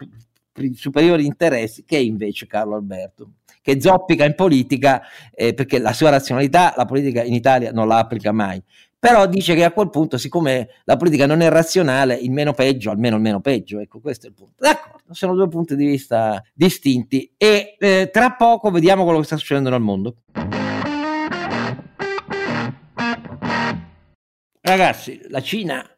superiori 0.74 1.26
interessi, 1.26 1.84
che 1.86 1.98
è 1.98 2.00
invece 2.00 2.48
Carlo 2.48 2.76
Alberto 2.76 3.32
che 3.68 3.82
zoppica 3.82 4.24
in 4.24 4.34
politica 4.34 5.02
eh, 5.34 5.54
perché 5.54 5.78
la 5.78 5.92
sua 5.92 6.10
razionalità 6.10 6.74
la 6.78 6.86
politica 6.86 7.22
in 7.22 7.34
Italia 7.34 7.74
non 7.74 7.90
la 7.90 7.98
applica 7.98 8.32
mai 8.32 8.64
però 9.00 9.28
dice 9.28 9.54
che 9.54 9.64
a 9.64 9.72
quel 9.72 9.90
punto, 9.90 10.18
siccome 10.18 10.70
la 10.86 10.98
politica 10.98 11.26
non 11.26 11.42
è 11.42 11.50
razionale, 11.50 12.16
il 12.16 12.32
meno 12.32 12.54
peggio, 12.54 12.90
almeno 12.90 13.16
il 13.16 13.22
meno 13.22 13.42
peggio, 13.42 13.80
ecco, 13.80 14.00
questo 14.00 14.26
è 14.26 14.30
il 14.30 14.36
punto. 14.36 14.56
D'accordo, 14.58 15.14
sono 15.14 15.36
due 15.36 15.48
punti 15.48 15.76
di 15.76 15.86
vista 15.86 16.42
distinti 16.54 17.32
e 17.38 17.76
eh, 17.78 18.10
tra 18.12 18.32
poco 18.34 18.72
vediamo 18.72 19.04
quello 19.04 19.20
che 19.20 19.26
sta 19.26 19.38
succedendo 19.38 19.70
nel 19.70 19.82
mondo. 19.82 20.16
Ragazzi, 24.62 25.22
la 25.30 25.42
Cina 25.42 25.97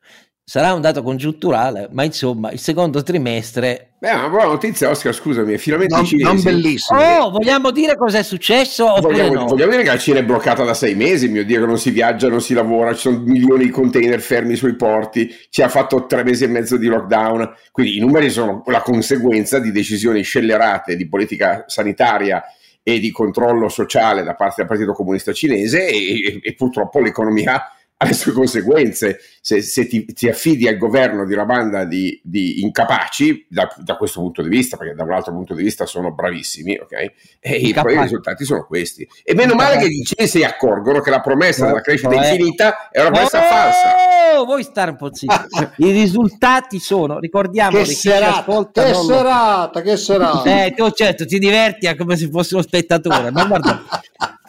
sarà 0.49 0.73
un 0.73 0.81
dato 0.81 1.03
congiunturale, 1.03 1.89
ma 1.91 2.03
insomma, 2.03 2.49
il 2.49 2.57
secondo 2.57 3.03
trimestre 3.03 3.91
Beh, 3.99 4.13
una 4.13 4.29
buona 4.29 4.45
notizia, 4.45 4.89
Oscar, 4.89 5.13
scusami, 5.13 5.59
finalmente 5.59 5.93
non, 5.93 6.33
non 6.33 6.41
bellissimo. 6.41 6.99
Oh, 6.99 7.29
vogliamo 7.29 7.69
dire 7.69 7.95
cosa 7.95 8.17
è 8.17 8.23
successo? 8.23 8.95
Vogliamo, 8.99 9.33
no? 9.33 9.45
vogliamo, 9.45 9.69
dire 9.69 9.83
che 9.83 9.89
la 9.89 9.97
Cina 9.99 10.19
è 10.19 10.23
bloccata 10.23 10.63
da 10.63 10.73
sei 10.73 10.95
mesi, 10.95 11.27
mio 11.27 11.45
Dio, 11.45 11.59
che 11.59 11.67
non 11.67 11.77
si 11.77 11.91
viaggia, 11.91 12.29
non 12.29 12.41
si 12.41 12.55
lavora, 12.55 12.93
ci 12.95 13.01
sono 13.01 13.19
milioni 13.19 13.65
di 13.65 13.69
container 13.69 14.19
fermi 14.21 14.55
sui 14.55 14.75
porti, 14.75 15.31
ci 15.49 15.61
ha 15.61 15.69
fatto 15.69 16.07
tre 16.07 16.23
mesi 16.23 16.45
e 16.45 16.47
mezzo 16.47 16.77
di 16.77 16.87
lockdown, 16.87 17.53
quindi 17.71 17.97
i 17.97 17.99
numeri 17.99 18.31
sono 18.31 18.63
la 18.65 18.81
conseguenza 18.81 19.59
di 19.59 19.71
decisioni 19.71 20.23
scellerate 20.23 20.95
di 20.95 21.07
politica 21.07 21.65
sanitaria 21.67 22.43
e 22.81 22.99
di 22.99 23.11
controllo 23.11 23.69
sociale 23.69 24.23
da 24.23 24.33
parte 24.33 24.55
del 24.57 24.67
Partito 24.67 24.93
Comunista 24.93 25.31
Cinese 25.31 25.87
e, 25.87 25.97
e, 25.97 26.39
e 26.41 26.55
purtroppo 26.55 27.01
l'economia 27.01 27.61
ha 28.01 28.05
le 28.05 28.13
sue 28.13 28.31
conseguenze. 28.31 29.19
Se, 29.41 29.61
se 29.61 29.87
ti, 29.87 30.05
ti, 30.05 30.29
affidi 30.29 30.67
al 30.67 30.77
governo 30.77 31.25
di 31.25 31.33
una 31.33 31.45
banda 31.45 31.83
di, 31.83 32.19
di 32.23 32.61
incapaci, 32.61 33.45
da, 33.49 33.73
da, 33.77 33.97
questo 33.97 34.21
punto 34.21 34.41
di 34.41 34.49
vista, 34.49 34.77
perché 34.77 34.93
da 34.93 35.03
un 35.03 35.11
altro 35.11 35.33
punto 35.33 35.53
di 35.53 35.63
vista 35.63 35.85
sono 35.85 36.13
bravissimi, 36.13 36.77
ok? 36.77 36.93
E 37.39 37.55
i, 37.55 37.69
i 37.69 38.01
risultati 38.01 38.45
sono 38.45 38.65
questi. 38.65 39.07
E 39.23 39.33
meno 39.33 39.55
male 39.55 39.77
che 39.77 39.85
i 39.85 40.03
cinesi 40.03 40.43
accorgono 40.43 41.01
che 41.01 41.09
la 41.09 41.19
promessa 41.19 41.65
della 41.65 41.81
crescita 41.81 42.13
infinita 42.13 42.89
è 42.89 43.01
una 43.01 43.11
promessa 43.11 43.39
oh, 43.39 43.49
falsa. 43.49 44.43
Vuoi 44.45 44.63
stare 44.63 44.91
un 44.91 44.97
po' 44.97 45.13
zitto? 45.13 45.33
I 45.77 45.91
risultati 45.91 46.79
sono, 46.79 47.19
ricordiamo 47.19 47.79
che 47.79 47.85
serata, 47.85 48.69
che 48.71 48.93
serata, 48.93 49.81
che 49.81 49.97
serata. 49.97 50.65
Eh, 50.65 50.73
tu 50.73 50.89
certo 50.91 51.25
ti 51.25 51.37
diverti 51.37 51.93
come 51.97 52.15
se 52.15 52.29
fossi 52.29 52.53
uno 52.53 52.63
spettatore, 52.63 53.31
ma 53.31 53.43
guarda 53.45 53.83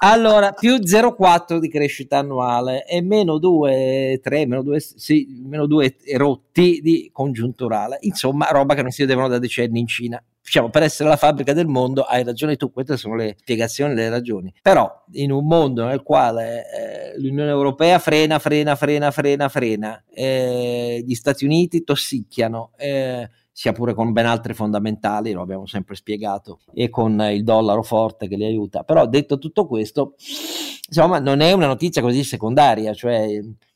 allora, 0.03 0.53
più 0.53 0.77
0,4 0.77 1.59
di 1.59 1.69
crescita 1.69 2.19
annuale 2.19 2.87
e 2.87 3.03
meno 3.03 3.39
2,3, 3.39 4.47
meno 4.47 4.63
2, 4.63 4.81
sì, 4.81 5.27
meno 5.45 5.67
2 5.67 5.97
rotti 6.17 6.81
di 6.83 7.11
congiunturale. 7.13 7.99
Insomma, 8.01 8.47
roba 8.51 8.75
che 8.75 8.83
non 8.83 8.91
si 8.91 9.03
vedevano 9.03 9.29
da 9.29 9.39
decenni 9.39 9.79
in 9.81 9.87
Cina. 9.87 10.23
Diciamo, 10.43 10.71
per 10.71 10.83
essere 10.83 11.09
la 11.09 11.17
fabbrica 11.17 11.53
del 11.53 11.67
mondo, 11.67 12.03
hai 12.03 12.25
ragione 12.25 12.57
tu, 12.57 12.73
queste 12.73 12.97
sono 12.97 13.15
le 13.15 13.37
spiegazioni, 13.39 13.95
le 13.95 14.09
ragioni. 14.09 14.53
Però, 14.63 14.91
in 15.13 15.31
un 15.31 15.47
mondo 15.47 15.85
nel 15.85 16.03
quale 16.03 16.65
eh, 16.73 17.21
l'Unione 17.21 17.51
Europea 17.51 17.99
frena, 17.99 18.39
frena, 18.39 18.75
frena, 18.75 19.11
frena, 19.11 19.49
frena, 19.49 20.05
eh, 20.09 21.03
gli 21.07 21.15
Stati 21.15 21.45
Uniti 21.45 21.85
tossicchiano, 21.85 22.73
eh, 22.77 23.29
sia 23.53 23.73
pure 23.73 23.93
con 23.93 24.13
ben 24.13 24.27
altre 24.27 24.55
fondamentali, 24.55 25.33
lo 25.33 25.43
abbiamo 25.43 25.67
sempre 25.67 25.95
spiegato, 25.95 26.61
e 26.73 26.89
con 26.89 27.21
il 27.31 27.45
dollaro 27.45 27.83
forte 27.83 28.27
che 28.27 28.37
li 28.37 28.45
aiuta. 28.45 28.83
Però 28.85 29.07
detto 29.07 29.39
tutto 29.39 29.67
questo, 29.67 30.15
insomma, 30.89 31.19
non 31.19 31.41
è 31.41 31.53
una 31.53 31.67
notizia 31.67 32.01
così 32.01 32.25
secondaria, 32.25 32.95
cioè 32.95 33.29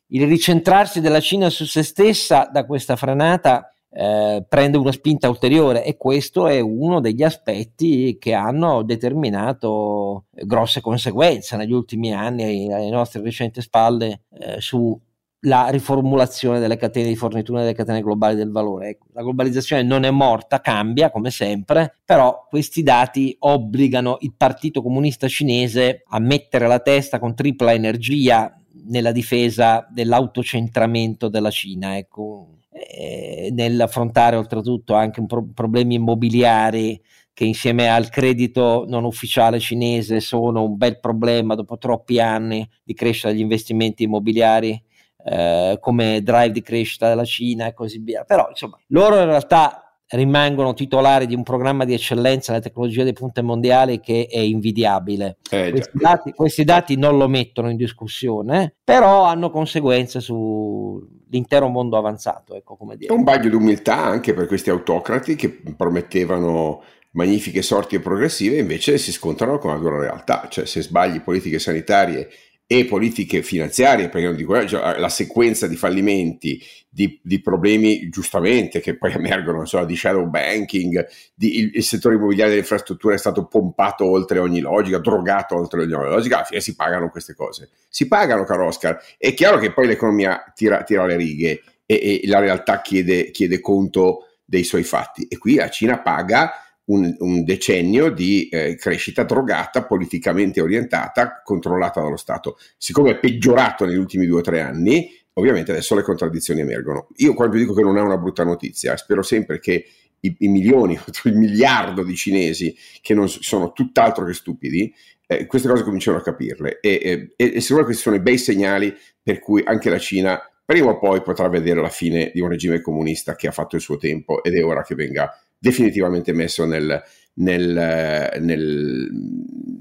il 0.06 0.26
ricentrarsi 0.26 1.00
della 1.00 1.20
Cina 1.20 1.50
su 1.50 1.66
se 1.66 1.82
stessa 1.82 2.48
da 2.50 2.64
questa 2.64 2.96
frenata 2.96 3.73
eh, 3.96 4.44
prende 4.48 4.76
una 4.76 4.90
spinta 4.90 5.28
ulteriore 5.28 5.84
e 5.84 5.96
questo 5.96 6.48
è 6.48 6.58
uno 6.58 7.00
degli 7.00 7.22
aspetti 7.22 8.16
che 8.18 8.34
hanno 8.34 8.82
determinato 8.82 10.24
grosse 10.32 10.80
conseguenze 10.80 11.56
negli 11.56 11.72
ultimi 11.72 12.12
anni 12.12 12.72
alle 12.72 12.90
nostre 12.90 13.22
recenti 13.22 13.60
spalle 13.60 14.22
eh, 14.36 14.60
su 14.60 15.00
la 15.46 15.68
riformulazione 15.68 16.58
delle 16.58 16.76
catene 16.76 17.06
di 17.06 17.16
fornitura 17.16 17.60
delle 17.60 17.74
catene 17.74 18.00
globali 18.00 18.34
del 18.34 18.50
valore. 18.50 18.88
Ecco, 18.88 19.06
la 19.12 19.22
globalizzazione 19.22 19.82
non 19.82 20.04
è 20.04 20.10
morta, 20.10 20.60
cambia 20.60 21.10
come 21.10 21.30
sempre, 21.30 21.98
però 22.04 22.46
questi 22.48 22.82
dati 22.82 23.36
obbligano 23.40 24.16
il 24.20 24.32
Partito 24.36 24.82
Comunista 24.82 25.28
Cinese 25.28 26.02
a 26.08 26.18
mettere 26.18 26.66
la 26.66 26.80
testa 26.80 27.18
con 27.18 27.34
tripla 27.34 27.72
energia 27.72 28.58
nella 28.86 29.12
difesa 29.12 29.86
dell'autocentramento 29.90 31.28
della 31.28 31.50
Cina, 31.50 31.96
ecco, 31.96 32.48
eh, 32.74 33.50
nell'affrontare 33.52 34.34
oltretutto 34.34 34.94
anche 34.94 35.24
pro- 35.24 35.46
problemi 35.54 35.94
immobiliari 35.94 37.00
che 37.32 37.44
insieme 37.44 37.88
al 37.88 38.08
credito 38.10 38.84
non 38.88 39.04
ufficiale 39.04 39.60
cinese 39.60 40.20
sono 40.20 40.64
un 40.64 40.76
bel 40.76 40.98
problema 40.98 41.54
dopo 41.54 41.78
troppi 41.78 42.20
anni 42.20 42.68
di 42.82 42.94
crescita 42.94 43.28
degli 43.28 43.40
investimenti 43.40 44.04
immobiliari 44.04 44.82
eh, 45.24 45.78
come 45.80 46.22
drive 46.22 46.50
di 46.50 46.62
crescita 46.62 47.08
della 47.08 47.24
Cina 47.24 47.66
e 47.66 47.74
così 47.74 47.98
via. 47.98 48.24
Però 48.24 48.46
insomma, 48.48 48.78
loro 48.88 49.20
in 49.20 49.26
realtà 49.26 49.83
rimangono 50.14 50.74
titolari 50.74 51.26
di 51.26 51.34
un 51.34 51.42
programma 51.42 51.84
di 51.84 51.94
eccellenza 51.94 52.52
nelle 52.52 52.64
tecnologie 52.64 53.04
di 53.04 53.12
punte 53.12 53.42
mondiali 53.42 54.00
che 54.00 54.28
è 54.30 54.38
invidiabile. 54.38 55.38
Eh, 55.50 55.70
questi, 55.70 55.98
dati, 55.98 56.32
questi, 56.32 56.64
dati, 56.64 56.96
non 56.96 57.16
lo 57.16 57.28
mettono 57.28 57.68
in 57.68 57.76
discussione, 57.76 58.74
però 58.82 59.24
hanno 59.24 59.50
conseguenze 59.50 60.20
sull'intero 60.20 61.68
mondo 61.68 61.96
avanzato. 61.96 62.54
Ecco, 62.54 62.76
come 62.76 62.96
dire. 62.96 63.12
È 63.12 63.16
un 63.16 63.24
bagno 63.24 63.48
d'umiltà 63.48 64.04
anche 64.04 64.34
per 64.34 64.46
questi 64.46 64.70
autocrati 64.70 65.34
che 65.34 65.60
promettevano 65.76 66.82
magnifiche 67.12 67.62
sorti 67.62 67.98
progressive, 68.00 68.58
invece 68.58 68.98
si 68.98 69.12
scontrano 69.12 69.58
con 69.58 69.70
la 69.70 69.78
dura 69.78 69.98
realtà, 69.98 70.46
cioè 70.48 70.66
se 70.66 70.82
sbagli 70.82 71.20
politiche 71.20 71.58
sanitarie 71.58 72.28
e 72.66 72.86
politiche 72.86 73.42
finanziarie, 73.42 74.08
perché 74.08 74.26
non 74.26 74.36
dico, 74.36 74.66
cioè, 74.66 74.98
la 74.98 75.08
sequenza 75.08 75.66
di 75.66 75.76
fallimenti, 75.76 76.60
di, 76.94 77.18
di, 77.24 77.40
problemi 77.40 78.08
giustamente 78.08 78.78
che 78.78 78.96
poi 78.96 79.12
emergono, 79.12 79.64
so, 79.64 79.84
di 79.84 79.96
shadow 79.96 80.28
banking, 80.28 81.04
di, 81.34 81.58
il, 81.58 81.70
il, 81.74 81.82
settore 81.82 82.14
immobiliare 82.14 82.50
delle 82.50 82.62
infrastrutture 82.62 83.16
è 83.16 83.18
stato 83.18 83.46
pompato 83.46 84.08
oltre 84.08 84.38
ogni 84.38 84.60
logica, 84.60 84.98
drogato 84.98 85.56
oltre 85.56 85.82
ogni 85.82 85.90
logica, 85.90 86.36
alla 86.36 86.44
fine 86.44 86.60
si 86.60 86.76
pagano 86.76 87.10
queste 87.10 87.34
cose. 87.34 87.70
Si 87.88 88.06
pagano, 88.06 88.44
caro 88.44 88.66
Oscar. 88.66 89.02
È 89.18 89.34
chiaro 89.34 89.58
che 89.58 89.72
poi 89.72 89.88
l'economia 89.88 90.52
tira, 90.54 90.84
tira 90.84 91.04
le 91.04 91.16
righe 91.16 91.62
e, 91.84 92.20
e 92.22 92.28
la 92.28 92.38
realtà 92.38 92.80
chiede, 92.80 93.32
chiede 93.32 93.58
conto 93.58 94.28
dei 94.44 94.62
suoi 94.62 94.84
fatti. 94.84 95.26
E 95.26 95.36
qui 95.36 95.56
la 95.56 95.70
Cina 95.70 95.98
paga 95.98 96.52
un, 96.86 97.12
un 97.18 97.42
decennio 97.42 98.10
di 98.10 98.48
eh, 98.48 98.76
crescita 98.76 99.24
drogata, 99.24 99.84
politicamente 99.84 100.60
orientata, 100.60 101.40
controllata 101.42 102.00
dallo 102.00 102.16
Stato. 102.16 102.56
Siccome 102.76 103.10
è 103.10 103.18
peggiorato 103.18 103.84
negli 103.84 103.96
ultimi 103.96 104.26
due 104.26 104.38
o 104.38 104.42
tre 104.42 104.60
anni, 104.60 105.10
ovviamente 105.34 105.70
adesso 105.70 105.94
le 105.94 106.02
contraddizioni 106.02 106.60
emergono. 106.60 107.08
Io 107.16 107.34
quando 107.34 107.56
dico 107.56 107.74
che 107.74 107.82
non 107.82 107.98
è 107.98 108.00
una 108.00 108.18
brutta 108.18 108.44
notizia, 108.44 108.96
spero 108.96 109.22
sempre 109.22 109.60
che 109.60 109.86
i, 110.20 110.34
i 110.40 110.48
milioni, 110.48 110.98
il 111.24 111.36
miliardo 111.36 112.02
di 112.02 112.16
cinesi 112.16 112.74
che 113.00 113.14
non 113.14 113.28
sono 113.28 113.72
tutt'altro 113.72 114.24
che 114.24 114.32
stupidi, 114.32 114.92
eh, 115.26 115.46
queste 115.46 115.68
cose 115.68 115.84
cominciano 115.84 116.18
a 116.18 116.22
capirle 116.22 116.80
e, 116.80 117.32
e, 117.36 117.52
e 117.54 117.60
secondo 117.60 117.82
me 117.82 117.84
questi 117.84 118.02
sono 118.02 118.16
i 118.16 118.20
bei 118.20 118.36
segnali 118.36 118.94
per 119.22 119.38
cui 119.38 119.62
anche 119.64 119.88
la 119.88 119.98
Cina 119.98 120.38
prima 120.64 120.90
o 120.90 120.98
poi 120.98 121.22
potrà 121.22 121.48
vedere 121.48 121.80
la 121.80 121.88
fine 121.88 122.30
di 122.32 122.40
un 122.40 122.48
regime 122.48 122.80
comunista 122.80 123.34
che 123.34 123.48
ha 123.48 123.52
fatto 123.52 123.76
il 123.76 123.82
suo 123.82 123.96
tempo 123.96 124.42
ed 124.42 124.54
è 124.54 124.64
ora 124.64 124.82
che 124.82 124.94
venga 124.94 125.30
definitivamente 125.58 126.32
messo 126.32 126.66
nel, 126.66 127.02
nel, 127.34 128.38
nel, 128.40 129.08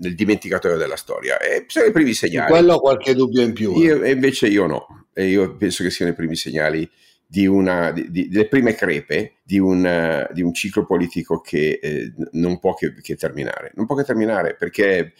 nel 0.03 0.15
dimenticatoio 0.15 0.77
della 0.77 0.97
storia. 0.97 1.39
E 1.39 1.63
sono 1.67 1.85
i 1.85 1.91
primi 1.91 2.13
segnali. 2.13 2.51
Quello 2.51 2.79
qualche 2.79 3.15
dubbio 3.15 3.41
in 3.41 3.53
più. 3.53 3.73
Io, 3.77 4.03
e 4.03 4.11
invece 4.11 4.47
io 4.47 4.67
no, 4.67 5.07
e 5.13 5.27
io 5.27 5.55
penso 5.55 5.83
che 5.83 5.89
siano 5.89 6.11
i 6.11 6.15
primi 6.15 6.35
segnali 6.35 6.89
di 7.25 7.47
una, 7.47 7.91
di, 7.91 8.11
di, 8.11 8.27
delle 8.27 8.47
prime 8.47 8.75
crepe 8.75 9.37
di 9.43 9.57
un, 9.57 10.27
di 10.33 10.41
un 10.41 10.53
ciclo 10.53 10.85
politico 10.85 11.41
che 11.41 11.79
eh, 11.81 12.13
non 12.33 12.59
può 12.59 12.73
che, 12.75 12.93
che, 13.01 13.15
terminare. 13.15 13.71
Non 13.75 13.85
può 13.85 13.95
che 13.95 14.03
terminare 14.03 14.55
perché, 14.55 15.13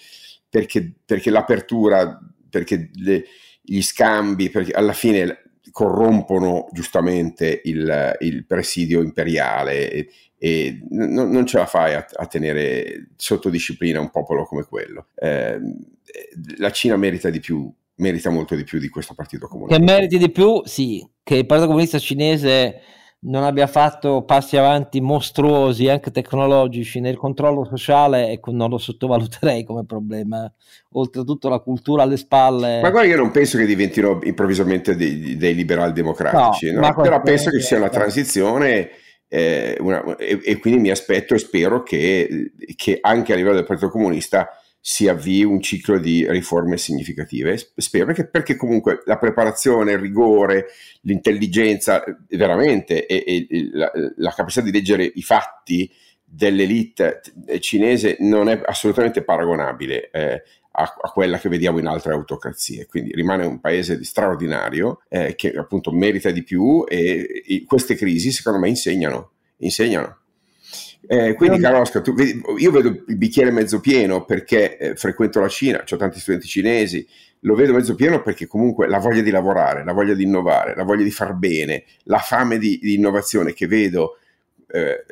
perché, 0.50 0.94
perché 1.04 1.32
l'apertura, 1.32 2.20
perché 2.50 2.92
le, 2.96 3.24
gli 3.62 3.82
scambi, 3.82 4.50
perché 4.50 4.74
alla 4.74 4.94
fine 4.94 5.40
corrompono 5.72 6.68
giustamente 6.72 7.62
il, 7.64 8.16
il 8.20 8.46
presidio 8.46 9.02
imperiale 9.02 9.90
e, 9.90 10.10
e 10.44 10.86
n- 10.90 11.14
non 11.14 11.46
ce 11.46 11.58
la 11.58 11.66
fai 11.66 11.94
a, 11.94 12.06
a, 12.16 12.26
tenere 12.26 13.12
sotto 13.16 13.50
disciplina 13.50 14.02
un 14.02 14.10
popolo 14.10 14.44
come 14.44 14.64
quello. 14.64 15.08
Eh, 15.16 15.58
la 16.58 16.70
Cina 16.70 16.98
merita 16.98 17.30
di 17.30 17.40
più, 17.40 17.74
merita 17.96 18.30
molto 18.30 18.54
di 18.54 18.66
più 18.66 18.78
di 18.78 18.90
questo 18.90 19.14
partito 19.14 19.48
comunista. 19.48 19.78
Che 19.78 19.82
meriti 19.82 20.18
di 20.18 20.30
più, 20.30 20.62
sì, 20.66 21.02
che 21.24 21.38
il 21.38 21.46
partito 21.46 21.70
comunista 21.70 21.98
cinese 21.98 22.82
non 23.22 23.44
abbia 23.44 23.68
fatto 23.68 24.24
passi 24.24 24.58
avanti 24.58 25.00
mostruosi 25.00 25.88
anche 25.88 26.12
tecnologici 26.12 27.00
nel 27.00 27.16
controllo 27.16 27.64
sociale 27.64 28.32
ecco, 28.32 28.52
non 28.52 28.70
lo 28.70 28.78
sottovaluterei 28.78 29.64
come 29.64 29.86
problema 29.86 30.52
oltretutto 30.96 31.48
la 31.48 31.60
cultura 31.60 32.04
alle 32.04 32.18
spalle 32.18 32.82
ma 32.82 32.90
guarda 32.90 33.08
io 33.08 33.16
non 33.16 33.32
penso 33.32 33.58
che 33.58 33.66
diventino 33.66 34.20
improvvisamente 34.24 34.98
dei, 34.98 35.38
dei 35.38 35.56
liberal 35.56 35.94
democratici 35.94 36.70
no, 36.74 36.82
no? 36.82 37.02
però 37.02 37.22
penso 37.22 37.50
che 37.50 37.62
sia 37.62 37.78
una 37.78 37.88
transizione 37.88 38.90
eh, 39.36 39.76
una, 39.80 40.16
e, 40.18 40.40
e, 40.44 40.60
quindi 40.60 40.80
mi 40.80 40.92
aspetto 40.92 41.34
e 41.34 41.40
spero 41.40 41.82
che, 41.82 42.52
che 42.76 43.00
anche 43.02 43.34
a 43.34 43.36
livello 43.36 43.56
del 43.56 43.66
Partito 43.66 43.90
Comunista 43.90 44.48
si 44.80 45.08
avvii 45.08 45.44
un 45.44 45.60
ciclo 45.60 45.98
di 45.98 46.30
riforme 46.30 46.78
significative. 46.78 47.58
Spero 47.76 48.06
perché, 48.06 48.28
perché 48.28 48.56
comunque 48.56 49.02
la 49.06 49.18
preparazione, 49.18 49.94
il 49.94 49.98
rigore, 49.98 50.68
l'intelligenza, 51.02 52.04
veramente, 52.30 53.08
e, 53.08 53.48
e 53.50 53.70
la, 53.72 53.92
la, 54.18 54.34
capacità 54.36 54.62
di 54.64 54.72
leggere 54.72 55.04
i 55.04 55.24
fatti 55.24 55.92
dell'elite 56.24 57.22
cinese 57.60 58.18
non 58.20 58.50
è 58.50 58.62
assolutamente 58.64 59.24
paragonabile 59.24 60.10
eh, 60.12 60.44
a, 60.76 60.96
a, 61.02 61.10
quella 61.12 61.38
che 61.38 61.50
vediamo 61.50 61.80
in 61.80 61.88
altre 61.88 62.14
autocrazie. 62.14 62.86
Quindi 62.86 63.14
rimane 63.14 63.46
un 63.46 63.60
paese 63.60 63.98
di 63.98 64.04
straordinario 64.04 65.02
eh, 65.10 65.36
che 65.36 65.52
appunto 65.52 65.92
merita 65.92 66.32
di 66.32 66.44
più 66.44 66.84
e, 66.88 67.44
e 67.46 67.64
queste 67.66 67.96
crisi 67.96 68.32
secondo 68.32 68.60
me 68.60 68.70
insegnano. 68.70 69.32
insegnano. 69.58 70.18
Eh, 71.06 71.34
quindi, 71.34 71.60
caro 71.60 71.82
Oscar, 71.82 72.02
tu, 72.02 72.16
io 72.58 72.72
vedo 72.72 73.04
il 73.08 73.18
bicchiere 73.18 73.52
mezzo 73.52 73.82
pieno 73.82 74.24
perché 74.24 74.78
eh, 74.78 74.96
frequento 74.96 75.42
la 75.42 75.50
Cina, 75.50 75.84
ho 75.88 75.98
tanti 75.98 76.20
studenti 76.20 76.48
cinesi, 76.48 77.06
lo 77.42 77.56
vedo 77.56 77.74
mezzo 77.74 77.94
pieno 77.94 78.22
perché 78.22 78.48
comunque 78.48 78.88
la 78.88 79.00
voglia 79.00 79.22
di 79.22 79.30
lavorare, 79.30 79.84
la 79.84 79.92
voglia 79.92 80.14
di 80.14 80.24
innovare, 80.24 80.76
la 80.76 80.84
voglia 80.84 81.04
di 81.04 81.12
far 81.12 81.34
bene, 81.34 81.84
la 82.04 82.20
fame 82.20 82.58
di, 82.58 82.80
di 82.82 82.94
innovazione 82.94 83.52
che 83.52 83.68
vedo 83.68 84.18
eh, 84.72 85.04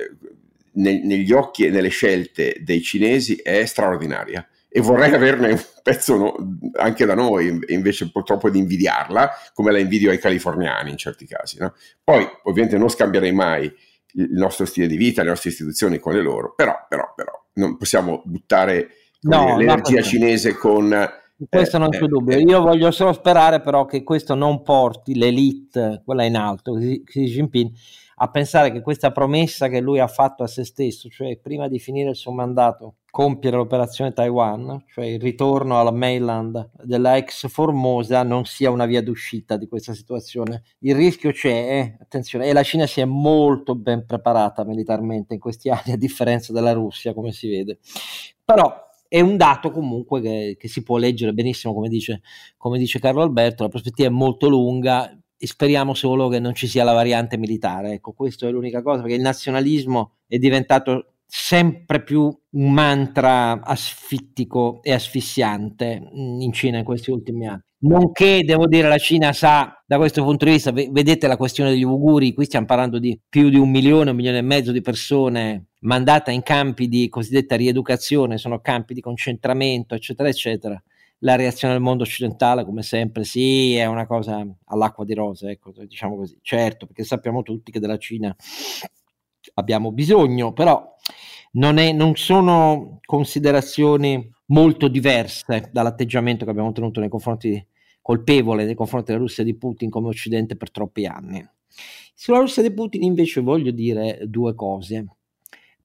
ne, 0.73 1.03
negli 1.03 1.33
occhi 1.33 1.65
e 1.65 1.69
nelle 1.69 1.89
scelte 1.89 2.55
dei 2.61 2.81
cinesi 2.81 3.35
è 3.35 3.65
straordinaria 3.65 4.47
e 4.73 4.79
vorrei 4.79 5.13
averne 5.13 5.51
un 5.51 5.61
pezzo 5.83 6.15
no, 6.15 6.33
anche 6.77 7.05
da 7.05 7.13
noi, 7.13 7.59
invece 7.67 8.09
purtroppo 8.09 8.49
di 8.49 8.57
invidiarla, 8.57 9.29
come 9.53 9.73
la 9.73 9.79
invidio 9.79 10.11
ai 10.11 10.17
californiani 10.17 10.91
in 10.91 10.97
certi 10.97 11.25
casi. 11.25 11.57
No? 11.59 11.73
Poi 12.01 12.25
ovviamente 12.43 12.77
non 12.77 12.87
scambierei 12.87 13.33
mai 13.33 13.65
il 14.13 14.29
nostro 14.31 14.65
stile 14.65 14.87
di 14.87 14.95
vita, 14.95 15.23
le 15.23 15.29
nostre 15.29 15.49
istituzioni 15.49 15.99
con 15.99 16.13
le 16.13 16.21
loro, 16.21 16.53
però, 16.55 16.85
però, 16.87 17.11
però 17.13 17.31
non 17.55 17.75
possiamo 17.75 18.21
buttare 18.23 18.91
no, 19.23 19.43
dire, 19.43 19.57
l'energia 19.57 20.01
cinese 20.01 20.53
con... 20.53 21.09
Questo 21.49 21.77
non 21.77 21.89
c'è 21.89 22.03
eh, 22.03 22.07
dubbio. 22.07 22.37
Eh, 22.37 22.41
Io 22.41 22.61
voglio 22.61 22.91
solo 22.91 23.11
sperare 23.11 23.59
però 23.59 23.83
che 23.85 24.03
questo 24.03 24.35
non 24.35 24.63
porti 24.63 25.15
l'elite, 25.15 26.01
quella 26.05 26.23
in 26.23 26.37
alto, 26.37 26.75
Xi 26.75 27.25
Jinping, 27.25 27.71
a 28.23 28.29
pensare 28.29 28.71
che 28.71 28.81
questa 28.81 29.11
promessa 29.11 29.67
che 29.67 29.79
lui 29.79 29.99
ha 29.99 30.05
fatto 30.05 30.43
a 30.43 30.47
se 30.47 30.63
stesso, 30.63 31.09
cioè 31.09 31.39
prima 31.39 31.67
di 31.67 31.79
finire 31.79 32.11
il 32.11 32.15
suo 32.15 32.31
mandato, 32.31 32.97
compiere 33.09 33.57
l'operazione 33.57 34.13
Taiwan, 34.13 34.83
cioè 34.93 35.05
il 35.05 35.19
ritorno 35.19 35.79
alla 35.79 35.89
mainland 35.89 36.69
della 36.83 37.17
ex 37.17 37.47
Formosa, 37.47 38.21
non 38.21 38.45
sia 38.45 38.69
una 38.69 38.85
via 38.85 39.01
d'uscita 39.01 39.57
di 39.57 39.67
questa 39.67 39.95
situazione. 39.95 40.61
Il 40.81 40.95
rischio 40.95 41.31
c'è, 41.31 41.49
eh? 41.49 41.97
attenzione, 41.99 42.45
e 42.45 42.53
la 42.53 42.61
Cina 42.61 42.85
si 42.85 43.01
è 43.01 43.05
molto 43.05 43.73
ben 43.73 44.05
preparata 44.05 44.63
militarmente 44.65 45.33
in 45.33 45.39
questi 45.39 45.69
anni, 45.69 45.91
a 45.91 45.97
differenza 45.97 46.53
della 46.53 46.73
Russia, 46.73 47.15
come 47.15 47.31
si 47.31 47.49
vede. 47.49 47.79
Però 48.45 48.71
è 49.07 49.19
un 49.19 49.35
dato 49.35 49.71
comunque 49.71 50.21
che, 50.21 50.57
che 50.59 50.67
si 50.67 50.83
può 50.83 50.97
leggere 50.97 51.33
benissimo, 51.33 51.73
come 51.73 51.89
dice, 51.89 52.21
come 52.55 52.77
dice 52.77 52.99
Carlo 52.99 53.23
Alberto, 53.23 53.63
la 53.63 53.69
prospettiva 53.69 54.07
è 54.07 54.11
molto 54.11 54.47
lunga, 54.47 55.11
e 55.43 55.47
speriamo 55.47 55.95
solo 55.95 56.27
che 56.27 56.39
non 56.39 56.53
ci 56.53 56.67
sia 56.67 56.83
la 56.83 56.93
variante 56.93 57.35
militare. 57.35 57.93
Ecco, 57.93 58.11
questa 58.11 58.47
è 58.47 58.51
l'unica 58.51 58.83
cosa, 58.83 59.01
perché 59.01 59.15
il 59.15 59.23
nazionalismo 59.23 60.17
è 60.27 60.37
diventato 60.37 61.13
sempre 61.25 62.03
più 62.03 62.31
un 62.51 62.71
mantra 62.71 63.63
asfittico 63.63 64.83
e 64.83 64.93
asfissiante 64.93 65.99
in 66.13 66.51
Cina 66.53 66.77
in 66.77 66.83
questi 66.83 67.09
ultimi 67.09 67.47
anni. 67.47 67.61
Nonché, 67.79 68.41
devo 68.43 68.67
dire, 68.67 68.87
la 68.87 68.99
Cina 68.99 69.33
sa 69.33 69.81
da 69.83 69.97
questo 69.97 70.23
punto 70.23 70.45
di 70.45 70.51
vista, 70.51 70.71
vedete 70.71 71.25
la 71.25 71.37
questione 71.37 71.71
degli 71.71 71.81
Uguri, 71.81 72.35
qui 72.35 72.45
stiamo 72.45 72.67
parlando 72.67 72.99
di 72.99 73.19
più 73.27 73.49
di 73.49 73.57
un 73.57 73.71
milione, 73.71 74.11
un 74.11 74.15
milione 74.15 74.37
e 74.37 74.43
mezzo 74.43 74.71
di 74.71 74.81
persone 74.81 75.69
mandate 75.79 76.31
in 76.31 76.43
campi 76.43 76.87
di 76.87 77.09
cosiddetta 77.09 77.55
rieducazione, 77.55 78.37
sono 78.37 78.59
campi 78.59 78.93
di 78.93 79.01
concentramento, 79.01 79.95
eccetera, 79.95 80.29
eccetera 80.29 80.79
la 81.23 81.35
reazione 81.35 81.73
del 81.73 81.83
mondo 81.83 82.03
occidentale, 82.03 82.65
come 82.65 82.83
sempre, 82.83 83.23
sì, 83.23 83.75
è 83.75 83.85
una 83.85 84.05
cosa 84.05 84.45
all'acqua 84.65 85.05
di 85.05 85.13
rose, 85.13 85.51
ecco, 85.51 85.71
diciamo 85.85 86.15
così. 86.15 86.37
Certo, 86.41 86.85
perché 86.85 87.03
sappiamo 87.03 87.43
tutti 87.43 87.71
che 87.71 87.79
della 87.79 87.97
Cina 87.97 88.35
abbiamo 89.55 89.91
bisogno, 89.91 90.53
però 90.53 90.95
non, 91.53 91.77
è, 91.77 91.91
non 91.91 92.15
sono 92.15 92.99
considerazioni 93.05 94.29
molto 94.47 94.87
diverse 94.87 95.69
dall'atteggiamento 95.71 96.45
che 96.45 96.51
abbiamo 96.51 96.71
tenuto 96.71 96.99
nei 96.99 97.09
confronti 97.09 97.67
colpevole 98.01 98.65
nei 98.65 98.73
confronti 98.73 99.11
della 99.11 99.23
Russia 99.23 99.43
di 99.43 99.55
Putin 99.55 99.89
come 99.89 100.07
Occidente 100.07 100.55
per 100.55 100.71
troppi 100.71 101.05
anni. 101.05 101.47
Sulla 102.13 102.39
Russia 102.39 102.61
di 102.61 102.73
Putin 102.73 103.03
invece 103.03 103.41
voglio 103.41 103.71
dire 103.71 104.21
due 104.25 104.53
cose. 104.55 105.05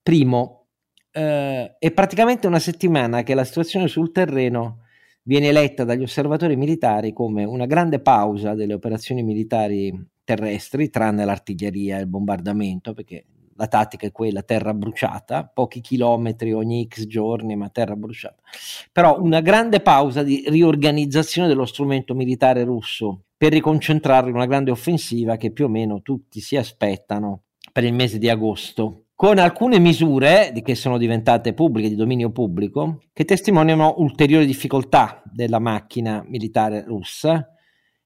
Primo, 0.03 0.67
eh, 1.13 1.77
è 1.79 1.91
praticamente 1.93 2.47
una 2.47 2.59
settimana 2.59 3.23
che 3.23 3.35
la 3.35 3.45
situazione 3.45 3.89
sul 3.89 4.13
terreno 4.13 4.85
viene 5.27 5.53
letta 5.53 5.85
dagli 5.85 6.03
osservatori 6.03 6.57
militari 6.57 7.13
come 7.13 7.45
una 7.45 7.67
grande 7.67 7.99
pausa 8.01 8.55
delle 8.55 8.75
operazioni 8.75 9.23
militari 9.23 9.93
terrestri, 10.25 10.89
tranne 10.89 11.25
l'artiglieria 11.25 11.99
e 11.99 12.01
il 12.01 12.07
bombardamento, 12.07 12.95
perché 12.95 13.25
la 13.57 13.67
tattica 13.67 14.07
è 14.07 14.13
quella, 14.13 14.43
terra 14.43 14.73
bruciata, 14.75 15.51
pochi 15.53 15.81
chilometri 15.81 16.53
ogni 16.53 16.87
x 16.89 17.07
giorni, 17.07 17.57
ma 17.57 17.69
terra 17.71 17.97
bruciata. 17.97 18.43
Però 18.93 19.21
una 19.21 19.41
grande 19.41 19.81
pausa 19.81 20.23
di 20.23 20.45
riorganizzazione 20.47 21.49
dello 21.49 21.65
strumento 21.65 22.15
militare 22.15 22.65
russo 22.65 23.23
per 23.37 23.53
riconcentrarlo 23.53 24.29
in 24.29 24.37
una 24.37 24.47
grande 24.47 24.71
offensiva 24.71 25.37
che 25.37 25.51
più 25.51 25.65
o 25.65 25.69
meno 25.69 26.03
tutti 26.03 26.41
si 26.41 26.57
aspettano 26.57 27.43
per 27.73 27.85
il 27.85 27.95
mese 27.95 28.19
di 28.19 28.29
agosto 28.29 29.06
con 29.17 29.39
alcune 29.39 29.79
misure 29.79 30.53
che 30.63 30.75
sono 30.75 30.99
diventate 30.99 31.55
pubbliche, 31.55 31.89
di 31.89 31.97
dominio 31.97 32.31
pubblico, 32.31 33.01
che 33.15 33.25
testimoniano 33.25 33.95
ulteriori 33.97 34.45
difficoltà 34.45 35.23
della 35.25 35.59
macchina 35.59 36.23
militare 36.29 36.85
russa, 36.85 37.49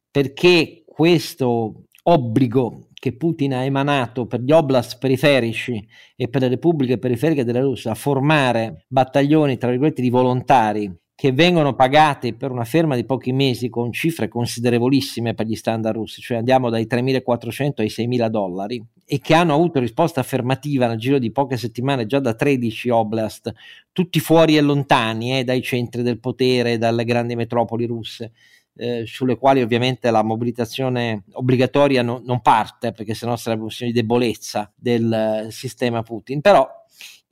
perché 0.08 0.84
questo 0.86 1.86
obbligo 2.04 2.90
che 2.94 3.16
Putin 3.16 3.54
ha 3.54 3.64
emanato 3.64 4.26
per 4.26 4.40
gli 4.40 4.52
oblast 4.52 4.98
periferici 4.98 5.84
e 6.14 6.28
per 6.28 6.42
le 6.42 6.48
repubbliche 6.48 6.98
periferiche 6.98 7.44
della 7.44 7.60
Russia 7.60 7.90
a 7.90 7.96
formare 7.96 8.84
battaglioni, 8.86 9.58
tra 9.58 9.70
virgolette, 9.70 10.02
di 10.02 10.10
volontari 10.10 10.96
che 11.20 11.32
vengono 11.32 11.74
pagati 11.74 12.32
per 12.32 12.50
una 12.50 12.64
ferma 12.64 12.96
di 12.96 13.04
pochi 13.04 13.32
mesi 13.32 13.68
con 13.68 13.92
cifre 13.92 14.26
considerevolissime 14.26 15.34
per 15.34 15.44
gli 15.44 15.54
standard 15.54 15.94
russi, 15.94 16.22
cioè 16.22 16.38
andiamo 16.38 16.70
dai 16.70 16.86
3.400 16.86 17.82
ai 17.82 17.88
6.000 17.88 18.28
dollari, 18.28 18.82
e 19.04 19.20
che 19.20 19.34
hanno 19.34 19.52
avuto 19.52 19.80
risposta 19.80 20.20
affermativa 20.20 20.86
nel 20.86 20.96
giro 20.96 21.18
di 21.18 21.30
poche 21.30 21.58
settimane 21.58 22.06
già 22.06 22.20
da 22.20 22.32
13 22.32 22.88
oblast, 22.88 23.52
tutti 23.92 24.18
fuori 24.18 24.56
e 24.56 24.62
lontani 24.62 25.40
eh, 25.40 25.44
dai 25.44 25.60
centri 25.60 26.00
del 26.00 26.18
potere, 26.20 26.78
dalle 26.78 27.04
grandi 27.04 27.36
metropoli 27.36 27.84
russe. 27.84 28.32
Eh, 28.74 29.04
sulle 29.04 29.36
quali 29.36 29.60
ovviamente 29.60 30.10
la 30.10 30.22
mobilitazione 30.22 31.24
obbligatoria 31.32 32.00
no, 32.00 32.22
non 32.24 32.40
parte 32.40 32.92
perché 32.92 33.12
sennò 33.12 33.36
sarebbe 33.36 33.64
un 33.64 33.70
segno 33.70 33.90
di 33.90 34.00
debolezza 34.00 34.72
del 34.74 35.12
eh, 35.12 35.50
sistema 35.50 36.02
Putin 36.02 36.40
però 36.40 36.66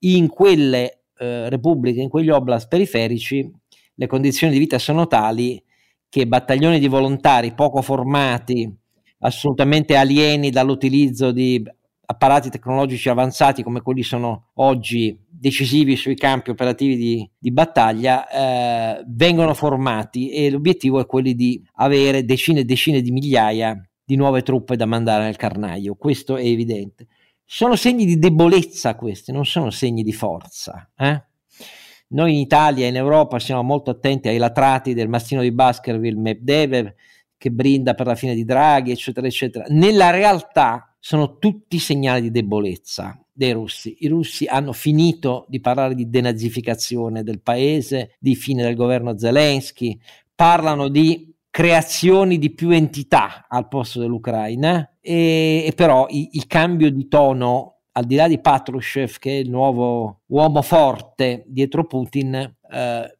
in 0.01 0.28
quelle 0.28 1.05
eh, 1.16 1.49
repubbliche, 1.49 2.01
in 2.01 2.09
quegli 2.09 2.28
oblast 2.28 2.68
periferici 2.68 3.51
le 3.99 4.07
condizioni 4.07 4.53
di 4.53 4.61
vita 4.61 4.78
sono 4.78 5.09
tali 5.09 5.61
che 6.09 6.26
battaglioni 6.26 6.78
di 6.78 6.86
volontari 6.86 7.53
poco 7.53 7.82
formati, 7.82 8.72
assolutamente 9.20 9.96
alieni 9.96 10.51
dall'utilizzo 10.51 11.32
di 11.32 11.62
apparati 12.11 12.49
tecnologici 12.49 13.09
avanzati 13.09 13.62
come 13.62 13.82
quelli 13.82 14.03
sono 14.03 14.51
oggi 14.55 15.18
decisivi 15.28 15.96
sui 15.96 16.14
campi 16.14 16.51
operativi 16.51 16.96
di, 16.96 17.30
di 17.36 17.51
battaglia, 17.51 18.28
eh, 18.28 19.05
vengono 19.09 19.53
formati 19.53 20.30
e 20.30 20.49
l'obiettivo 20.49 21.01
è 21.01 21.07
quello 21.07 21.32
di 21.32 21.62
avere 21.74 22.24
decine 22.24 22.61
e 22.61 22.64
decine 22.64 23.03
di 23.03 23.11
migliaia 23.11 23.76
di 24.05 24.14
nuove 24.14 24.42
truppe 24.42 24.76
da 24.76 24.86
mandare 24.86 25.24
nel 25.24 25.36
carnaio. 25.36 25.96
Questo 25.96 26.36
è 26.36 26.44
evidente. 26.44 27.09
Sono 27.44 27.74
segni 27.74 28.07
di 28.07 28.18
debolezza 28.18 28.94
questi, 28.94 29.32
non 29.32 29.44
sono 29.44 29.70
segni 29.70 30.05
di 30.05 30.12
forza. 30.12 30.88
Eh? 30.96 31.22
Noi 32.09 32.33
in 32.33 32.39
Italia 32.39 32.87
e 32.87 32.89
in 32.89 32.97
Europa 32.97 33.39
siamo 33.39 33.63
molto 33.63 33.91
attenti 33.91 34.29
ai 34.29 34.39
latrati 34.39 34.95
del 34.95 35.09
mastino 35.09 35.43
di 35.43 35.53
Baskerville, 35.53 36.19
Medvedev, 36.19 36.95
che 37.37 37.51
brinda 37.51 37.95
per 37.95 38.07
la 38.07 38.15
fine 38.15 38.35
di 38.35 38.45
Draghi, 38.45 38.91
eccetera, 38.91 39.27
eccetera. 39.27 39.67
Nella 39.69 40.11
realtà 40.11 40.97
sono 40.99 41.39
tutti 41.39 41.79
segnali 41.79 42.23
di 42.23 42.31
debolezza 42.31 43.19
dei 43.33 43.53
russi. 43.53 43.97
I 44.01 44.09
russi 44.09 44.47
hanno 44.47 44.73
finito 44.73 45.47
di 45.49 45.61
parlare 45.61 45.95
di 45.95 46.09
denazificazione 46.09 47.23
del 47.23 47.41
paese, 47.41 48.17
di 48.19 48.35
fine 48.35 48.63
del 48.63 48.75
governo 48.75 49.17
Zelensky, 49.17 49.99
parlano 50.35 50.89
di 50.89 51.33
creazioni 51.51 52.39
di 52.39 52.51
più 52.53 52.71
entità 52.71 53.47
al 53.49 53.69
posto 53.69 54.01
dell'Ucraina 54.01 54.97
e, 55.01 55.65
e 55.67 55.73
però 55.75 56.07
il, 56.11 56.29
il 56.33 56.47
cambio 56.47 56.91
di 56.91 57.07
tono 57.09 57.78
al 57.99 58.05
di 58.05 58.14
là 58.14 58.28
di 58.28 58.38
Patrushev, 58.38 59.18
che 59.18 59.30
è 59.30 59.40
il 59.40 59.51
nuovo 59.51 60.20
uomo 60.26 60.62
forte 60.62 61.42
dietro 61.49 61.84
Putin, 61.84 62.34
eh, 62.34 63.18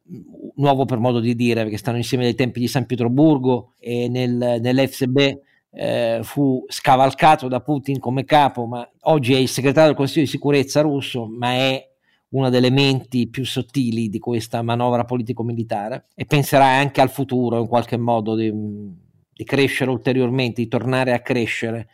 nuovo 0.55 0.85
per 0.85 0.99
modo 0.99 1.19
di 1.19 1.35
dire, 1.35 1.63
perché 1.63 1.77
stanno 1.77 1.97
insieme 1.97 2.23
dai 2.23 2.35
tempi 2.35 2.61
di 2.61 2.67
San 2.67 2.85
Pietroburgo 2.85 3.73
e 3.77 4.07
nel, 4.07 4.59
nell'FSB 4.61 5.37
eh, 5.71 6.19
fu 6.23 6.63
scavalcato 6.69 7.49
da 7.49 7.59
Putin 7.59 7.99
come 7.99 8.23
capo, 8.23 8.65
ma 8.65 8.89
oggi 9.01 9.33
è 9.33 9.37
il 9.37 9.49
segretario 9.49 9.89
del 9.89 9.97
Consiglio 9.97 10.23
di 10.23 10.31
sicurezza 10.31 10.79
russo, 10.79 11.27
ma 11.27 11.51
è 11.51 11.85
una 12.29 12.49
delle 12.49 12.69
menti 12.69 13.27
più 13.27 13.43
sottili 13.43 14.07
di 14.07 14.19
questa 14.19 14.61
manovra 14.61 15.03
politico-militare 15.03 16.05
e 16.15 16.25
penserà 16.25 16.65
anche 16.65 17.01
al 17.01 17.09
futuro 17.09 17.59
in 17.59 17.67
qualche 17.67 17.97
modo 17.97 18.35
di, 18.35 18.49
di 19.33 19.43
crescere 19.43 19.89
ulteriormente, 19.89 20.61
di 20.61 20.69
tornare 20.69 21.11
a 21.11 21.19
crescere 21.19 21.89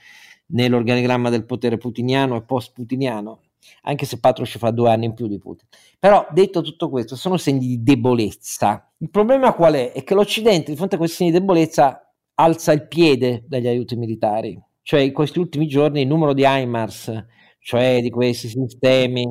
nell'organigramma 0.48 1.30
del 1.30 1.46
potere 1.46 1.78
putiniano 1.78 2.36
e 2.36 2.44
post-putiniano, 2.44 3.42
anche 3.84 4.06
se 4.06 4.20
Patrushev 4.20 4.60
fa 4.60 4.72
due 4.72 4.90
anni 4.90 5.06
in 5.06 5.14
più 5.14 5.28
di 5.28 5.38
Putin. 5.38 5.68
Però 6.00 6.28
detto 6.32 6.62
tutto 6.62 6.90
questo, 6.90 7.16
sono 7.16 7.38
segni 7.38 7.68
di 7.68 7.84
debolezza. 7.84 8.92
Il 8.98 9.10
problema 9.10 9.54
qual 9.54 9.74
è? 9.74 9.92
È 9.92 10.04
che 10.04 10.14
l'Occidente 10.14 10.72
di 10.72 10.78
fronte 10.78 10.96
a 10.96 10.98
questi 10.98 11.18
segni 11.18 11.32
di 11.32 11.40
debolezza 11.40 12.00
alza 12.36 12.72
il 12.72 12.88
piede 12.88 13.46
dagli 13.48 13.68
aiuti 13.68 13.96
militari. 13.96 14.60
Cioè 14.82 15.00
in 15.00 15.14
questi 15.14 15.40
ultimi 15.40 15.68
giorni 15.68 16.02
il 16.02 16.08
numero 16.08 16.34
di 16.34 16.44
HIMARS, 16.46 17.26
cioè 17.60 18.02
di 18.02 18.12
questi 18.12 18.50
sistemi 18.50 19.26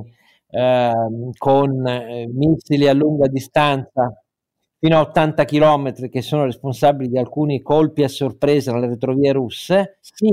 eh, 0.49 0.93
con 1.37 1.87
eh, 1.87 2.27
missili 2.33 2.89
a 2.89 2.93
lunga 2.93 3.29
distanza 3.29 4.13
fino 4.81 4.99
a 4.99 5.01
80 5.01 5.45
km 5.45 6.09
che 6.11 6.21
sono 6.21 6.45
responsabili 6.45 7.09
di 7.09 7.19
alcuni 7.19 7.63
colpi 7.63 8.03
a 8.03 8.09
sorpresa 8.09 8.73
nelle 8.73 8.89
retrovie 8.89 9.33
russe, 9.33 9.99
si 10.01 10.29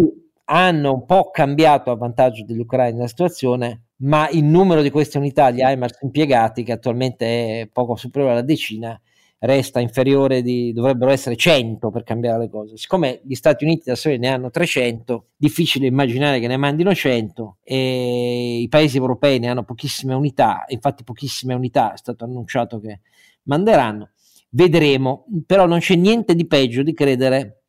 hanno 0.53 0.93
un 0.93 1.05
po' 1.05 1.29
cambiato 1.31 1.91
a 1.91 1.95
vantaggio 1.95 2.43
degli 2.43 2.59
ucraini 2.59 2.99
la 2.99 3.07
situazione, 3.07 3.83
ma 4.01 4.27
il 4.29 4.43
numero 4.43 4.81
di 4.81 4.89
queste 4.89 5.17
unità 5.17 5.49
di 5.49 5.61
HIMARS 5.63 5.99
impiegati, 6.01 6.63
che 6.63 6.73
attualmente 6.73 7.61
è 7.61 7.69
poco 7.71 7.95
superiore 7.95 8.33
alla 8.33 8.41
decina, 8.41 8.99
resta 9.39 9.79
inferiore 9.79 10.41
di, 10.41 10.73
dovrebbero 10.73 11.09
essere 11.09 11.37
100 11.37 11.89
per 11.89 12.03
cambiare 12.03 12.37
le 12.37 12.49
cose. 12.49 12.75
Siccome 12.75 13.21
gli 13.23 13.33
Stati 13.33 13.63
Uniti 13.63 13.83
da 13.85 13.95
soli 13.95 14.17
ne 14.17 14.27
hanno 14.27 14.49
300, 14.49 15.27
difficile 15.37 15.87
immaginare 15.87 16.41
che 16.41 16.47
ne 16.47 16.57
mandino 16.57 16.93
100 16.93 17.59
e 17.63 18.57
i 18.59 18.67
paesi 18.67 18.97
europei 18.97 19.39
ne 19.39 19.47
hanno 19.47 19.63
pochissime 19.63 20.13
unità, 20.13 20.65
infatti 20.67 21.05
pochissime 21.05 21.53
unità 21.53 21.93
è 21.93 21.97
stato 21.97 22.25
annunciato 22.25 22.81
che 22.81 22.99
manderanno. 23.43 24.09
Vedremo, 24.49 25.27
però 25.45 25.65
non 25.65 25.79
c'è 25.79 25.95
niente 25.95 26.35
di 26.35 26.45
peggio 26.45 26.83
di 26.83 26.93
credere 26.93 27.60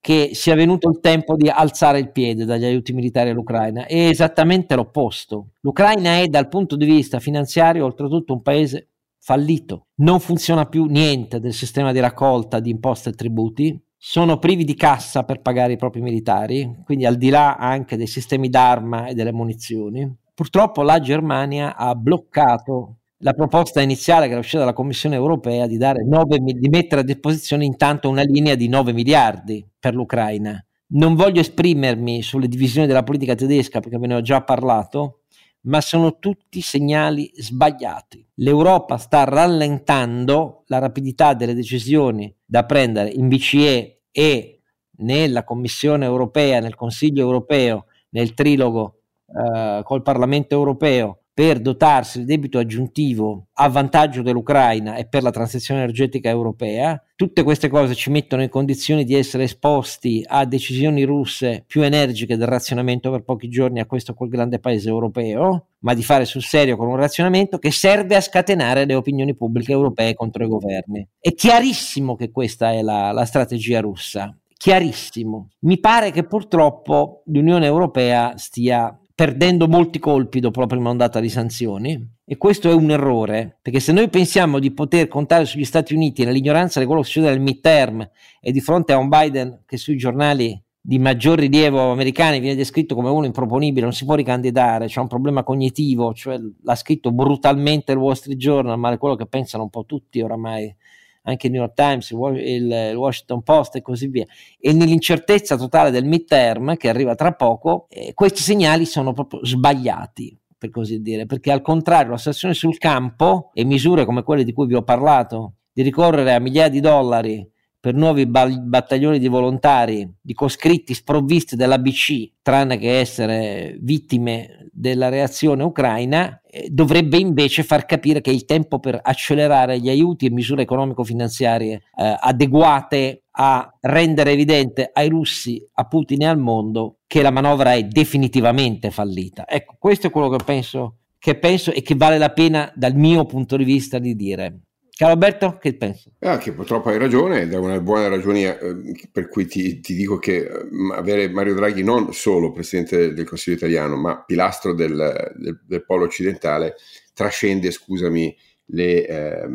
che 0.00 0.30
sia 0.32 0.54
venuto 0.54 0.88
il 0.88 1.00
tempo 1.00 1.36
di 1.36 1.48
alzare 1.48 1.98
il 1.98 2.10
piede 2.10 2.46
dagli 2.46 2.64
aiuti 2.64 2.92
militari 2.92 3.30
all'Ucraina. 3.30 3.86
È 3.86 4.08
esattamente 4.08 4.74
l'opposto. 4.74 5.50
L'Ucraina 5.60 6.18
è 6.18 6.26
dal 6.26 6.48
punto 6.48 6.76
di 6.76 6.86
vista 6.86 7.20
finanziario 7.20 7.84
oltretutto 7.84 8.32
un 8.32 8.40
paese 8.40 8.88
fallito. 9.18 9.88
Non 9.96 10.18
funziona 10.18 10.64
più 10.64 10.86
niente 10.86 11.38
del 11.38 11.52
sistema 11.52 11.92
di 11.92 12.00
raccolta 12.00 12.60
di 12.60 12.70
imposte 12.70 13.10
e 13.10 13.12
tributi. 13.12 13.78
Sono 13.96 14.38
privi 14.38 14.64
di 14.64 14.74
cassa 14.74 15.24
per 15.24 15.42
pagare 15.42 15.74
i 15.74 15.76
propri 15.76 16.00
militari, 16.00 16.80
quindi 16.84 17.04
al 17.04 17.16
di 17.16 17.28
là 17.28 17.56
anche 17.56 17.98
dei 17.98 18.06
sistemi 18.06 18.48
d'arma 18.48 19.06
e 19.06 19.14
delle 19.14 19.32
munizioni. 19.32 20.10
Purtroppo 20.32 20.80
la 20.80 20.98
Germania 21.00 21.76
ha 21.76 21.94
bloccato 21.94 22.99
la 23.22 23.32
proposta 23.32 23.80
iniziale 23.80 24.26
che 24.26 24.32
era 24.32 24.40
uscita 24.40 24.60
dalla 24.60 24.72
Commissione 24.72 25.14
europea 25.14 25.66
di, 25.66 25.76
9, 25.76 26.38
di 26.38 26.68
mettere 26.68 27.02
a 27.02 27.04
disposizione 27.04 27.64
intanto 27.64 28.08
una 28.08 28.22
linea 28.22 28.54
di 28.54 28.68
9 28.68 28.92
miliardi 28.92 29.66
per 29.78 29.94
l'Ucraina. 29.94 30.62
Non 30.92 31.14
voglio 31.14 31.40
esprimermi 31.40 32.22
sulle 32.22 32.48
divisioni 32.48 32.86
della 32.86 33.02
politica 33.02 33.34
tedesca 33.34 33.80
perché 33.80 33.98
ve 33.98 34.06
ne 34.06 34.14
ho 34.14 34.22
già 34.22 34.42
parlato, 34.42 35.20
ma 35.62 35.80
sono 35.80 36.18
tutti 36.18 36.62
segnali 36.62 37.30
sbagliati. 37.34 38.26
L'Europa 38.36 38.96
sta 38.96 39.24
rallentando 39.24 40.64
la 40.66 40.78
rapidità 40.78 41.34
delle 41.34 41.54
decisioni 41.54 42.34
da 42.44 42.64
prendere 42.64 43.10
in 43.10 43.28
BCE 43.28 44.00
e 44.10 44.60
nella 45.02 45.44
Commissione 45.44 46.06
europea, 46.06 46.60
nel 46.60 46.74
Consiglio 46.74 47.20
europeo, 47.20 47.86
nel 48.10 48.32
trilogo 48.32 49.02
eh, 49.26 49.82
col 49.84 50.02
Parlamento 50.02 50.54
europeo 50.54 51.19
per 51.32 51.60
dotarsi 51.60 52.18
del 52.18 52.26
debito 52.26 52.58
aggiuntivo 52.58 53.46
a 53.54 53.68
vantaggio 53.68 54.22
dell'Ucraina 54.22 54.96
e 54.96 55.06
per 55.06 55.22
la 55.22 55.30
transizione 55.30 55.80
energetica 55.80 56.28
europea. 56.28 57.02
Tutte 57.14 57.42
queste 57.42 57.68
cose 57.68 57.94
ci 57.94 58.10
mettono 58.10 58.42
in 58.42 58.48
condizioni 58.48 59.04
di 59.04 59.14
essere 59.14 59.44
esposti 59.44 60.24
a 60.26 60.44
decisioni 60.44 61.04
russe 61.04 61.64
più 61.66 61.82
energiche 61.82 62.36
del 62.36 62.48
razionamento 62.48 63.10
per 63.10 63.22
pochi 63.22 63.48
giorni 63.48 63.80
a 63.80 63.86
questo 63.86 64.14
quel 64.14 64.28
grande 64.28 64.58
paese 64.58 64.88
europeo, 64.88 65.66
ma 65.80 65.94
di 65.94 66.02
fare 66.02 66.24
sul 66.24 66.42
serio 66.42 66.76
con 66.76 66.88
un 66.88 66.96
razionamento 66.96 67.58
che 67.58 67.70
serve 67.70 68.16
a 68.16 68.20
scatenare 68.20 68.84
le 68.84 68.94
opinioni 68.94 69.34
pubbliche 69.34 69.72
europee 69.72 70.14
contro 70.14 70.44
i 70.44 70.48
governi. 70.48 71.06
È 71.18 71.32
chiarissimo 71.32 72.16
che 72.16 72.30
questa 72.30 72.72
è 72.72 72.82
la, 72.82 73.12
la 73.12 73.24
strategia 73.24 73.80
russa 73.80 74.34
chiarissimo. 74.60 75.48
Mi 75.60 75.80
pare 75.80 76.10
che 76.10 76.24
purtroppo 76.24 77.22
l'Unione 77.28 77.64
Europea 77.64 78.36
stia 78.36 78.94
perdendo 79.20 79.68
molti 79.68 79.98
colpi 79.98 80.40
dopo 80.40 80.60
la 80.60 80.66
prima 80.66 80.88
ondata 80.88 81.20
di 81.20 81.28
sanzioni. 81.28 82.12
E 82.24 82.38
questo 82.38 82.70
è 82.70 82.72
un 82.72 82.90
errore, 82.90 83.58
perché 83.60 83.78
se 83.78 83.92
noi 83.92 84.08
pensiamo 84.08 84.58
di 84.58 84.70
poter 84.70 85.08
contare 85.08 85.44
sugli 85.44 85.66
Stati 85.66 85.92
Uniti 85.92 86.24
nell'ignoranza 86.24 86.80
di 86.80 86.86
quello 86.86 87.02
che 87.02 87.06
succede 87.06 87.28
nel 87.28 87.40
midterm 87.42 88.08
e 88.40 88.50
di 88.50 88.60
fronte 88.62 88.94
a 88.94 88.96
un 88.96 89.10
Biden 89.10 89.64
che 89.66 89.76
sui 89.76 89.98
giornali 89.98 90.58
di 90.80 90.98
maggior 90.98 91.38
rilievo 91.38 91.90
americani 91.90 92.40
viene 92.40 92.56
descritto 92.56 92.94
come 92.94 93.10
uno 93.10 93.26
improponibile, 93.26 93.82
non 93.82 93.92
si 93.92 94.06
può 94.06 94.14
ricandidare, 94.14 94.86
c'è 94.86 95.00
un 95.00 95.08
problema 95.08 95.42
cognitivo, 95.42 96.14
cioè 96.14 96.38
l'ha 96.62 96.74
scritto 96.74 97.12
brutalmente 97.12 97.92
il 97.92 97.98
Wall 97.98 98.14
Street 98.14 98.38
Journal, 98.38 98.78
ma 98.78 98.90
è 98.90 98.96
quello 98.96 99.16
che 99.16 99.26
pensano 99.26 99.64
un 99.64 99.68
po' 99.68 99.84
tutti 99.84 100.22
oramai 100.22 100.74
anche 101.22 101.46
il 101.46 101.52
New 101.52 101.62
York 101.62 101.74
Times, 101.74 102.10
il, 102.10 102.92
Washington 102.94 103.42
Post 103.42 103.76
e 103.76 103.82
così 103.82 104.08
via, 104.08 104.24
e 104.58 104.72
nell'incertezza 104.72 105.56
totale 105.56 105.90
del 105.90 106.04
midterm 106.04 106.76
che 106.76 106.88
arriva 106.88 107.14
tra 107.14 107.32
poco, 107.32 107.86
eh, 107.90 108.12
questi 108.14 108.42
segnali 108.42 108.86
sono 108.86 109.12
proprio 109.12 109.44
sbagliati 109.44 110.38
per 110.60 110.70
così 110.70 111.00
dire, 111.00 111.24
perché 111.24 111.50
al 111.50 111.62
contrario 111.62 112.10
la 112.10 112.18
situazione 112.18 112.52
sul 112.52 112.76
campo 112.76 113.50
e 113.54 113.64
misure 113.64 114.04
come 114.04 114.22
quelle 114.22 114.44
di 114.44 114.52
cui 114.52 114.66
vi 114.66 114.74
ho 114.74 114.82
parlato, 114.82 115.54
di 115.72 115.80
ricorrere 115.80 116.34
a 116.34 116.38
migliaia 116.38 116.68
di 116.68 116.80
dollari 116.80 117.49
per 117.80 117.94
nuovi 117.94 118.26
battaglioni 118.26 119.18
di 119.18 119.28
volontari, 119.28 120.08
di 120.20 120.34
coscritti 120.34 120.92
sprovvisti 120.92 121.56
dall'ABC, 121.56 122.32
tranne 122.42 122.76
che 122.76 122.98
essere 122.98 123.78
vittime 123.80 124.68
della 124.70 125.08
reazione 125.08 125.62
ucraina, 125.62 126.42
eh, 126.46 126.68
dovrebbe 126.70 127.16
invece 127.16 127.62
far 127.62 127.86
capire 127.86 128.20
che 128.20 128.30
è 128.30 128.34
il 128.34 128.44
tempo 128.44 128.80
per 128.80 129.00
accelerare 129.02 129.80
gli 129.80 129.88
aiuti 129.88 130.26
e 130.26 130.30
misure 130.30 130.62
economico-finanziarie 130.62 131.74
eh, 131.74 132.16
adeguate 132.20 133.22
a 133.30 133.74
rendere 133.80 134.32
evidente 134.32 134.90
ai 134.92 135.08
russi, 135.08 135.66
a 135.74 135.86
Putin 135.86 136.22
e 136.22 136.26
al 136.26 136.38
mondo 136.38 136.98
che 137.06 137.22
la 137.22 137.30
manovra 137.30 137.72
è 137.72 137.84
definitivamente 137.84 138.90
fallita. 138.90 139.48
Ecco, 139.48 139.76
questo 139.78 140.08
è 140.08 140.10
quello 140.10 140.28
che 140.28 140.44
penso, 140.44 140.96
che 141.18 141.38
penso 141.38 141.72
e 141.72 141.80
che 141.80 141.94
vale 141.94 142.18
la 142.18 142.30
pena 142.30 142.70
dal 142.74 142.94
mio 142.94 143.24
punto 143.24 143.56
di 143.56 143.64
vista 143.64 143.98
di 143.98 144.14
dire. 144.14 144.60
Ciao 145.00 145.08
Alberto, 145.08 145.56
che 145.56 145.72
pensi? 145.72 146.12
Ah, 146.18 146.36
che 146.36 146.52
purtroppo 146.52 146.90
hai 146.90 146.98
ragione 146.98 147.40
ed 147.40 147.54
è 147.54 147.56
una 147.56 147.80
buona 147.80 148.08
ragione 148.08 148.58
eh, 148.58 149.08
per 149.10 149.30
cui 149.30 149.46
ti, 149.46 149.80
ti 149.80 149.94
dico 149.94 150.18
che 150.18 150.40
eh, 150.40 150.68
avere 150.94 151.30
Mario 151.30 151.54
Draghi 151.54 151.82
non 151.82 152.12
solo 152.12 152.52
Presidente 152.52 153.14
del 153.14 153.24
Consiglio 153.24 153.56
italiano, 153.56 153.96
ma 153.96 154.22
pilastro 154.22 154.74
del, 154.74 155.32
del, 155.38 155.58
del 155.66 155.84
polo 155.86 156.04
occidentale, 156.04 156.74
trascende, 157.14 157.70
scusami, 157.70 158.36
le, 158.66 159.06
eh, 159.06 159.48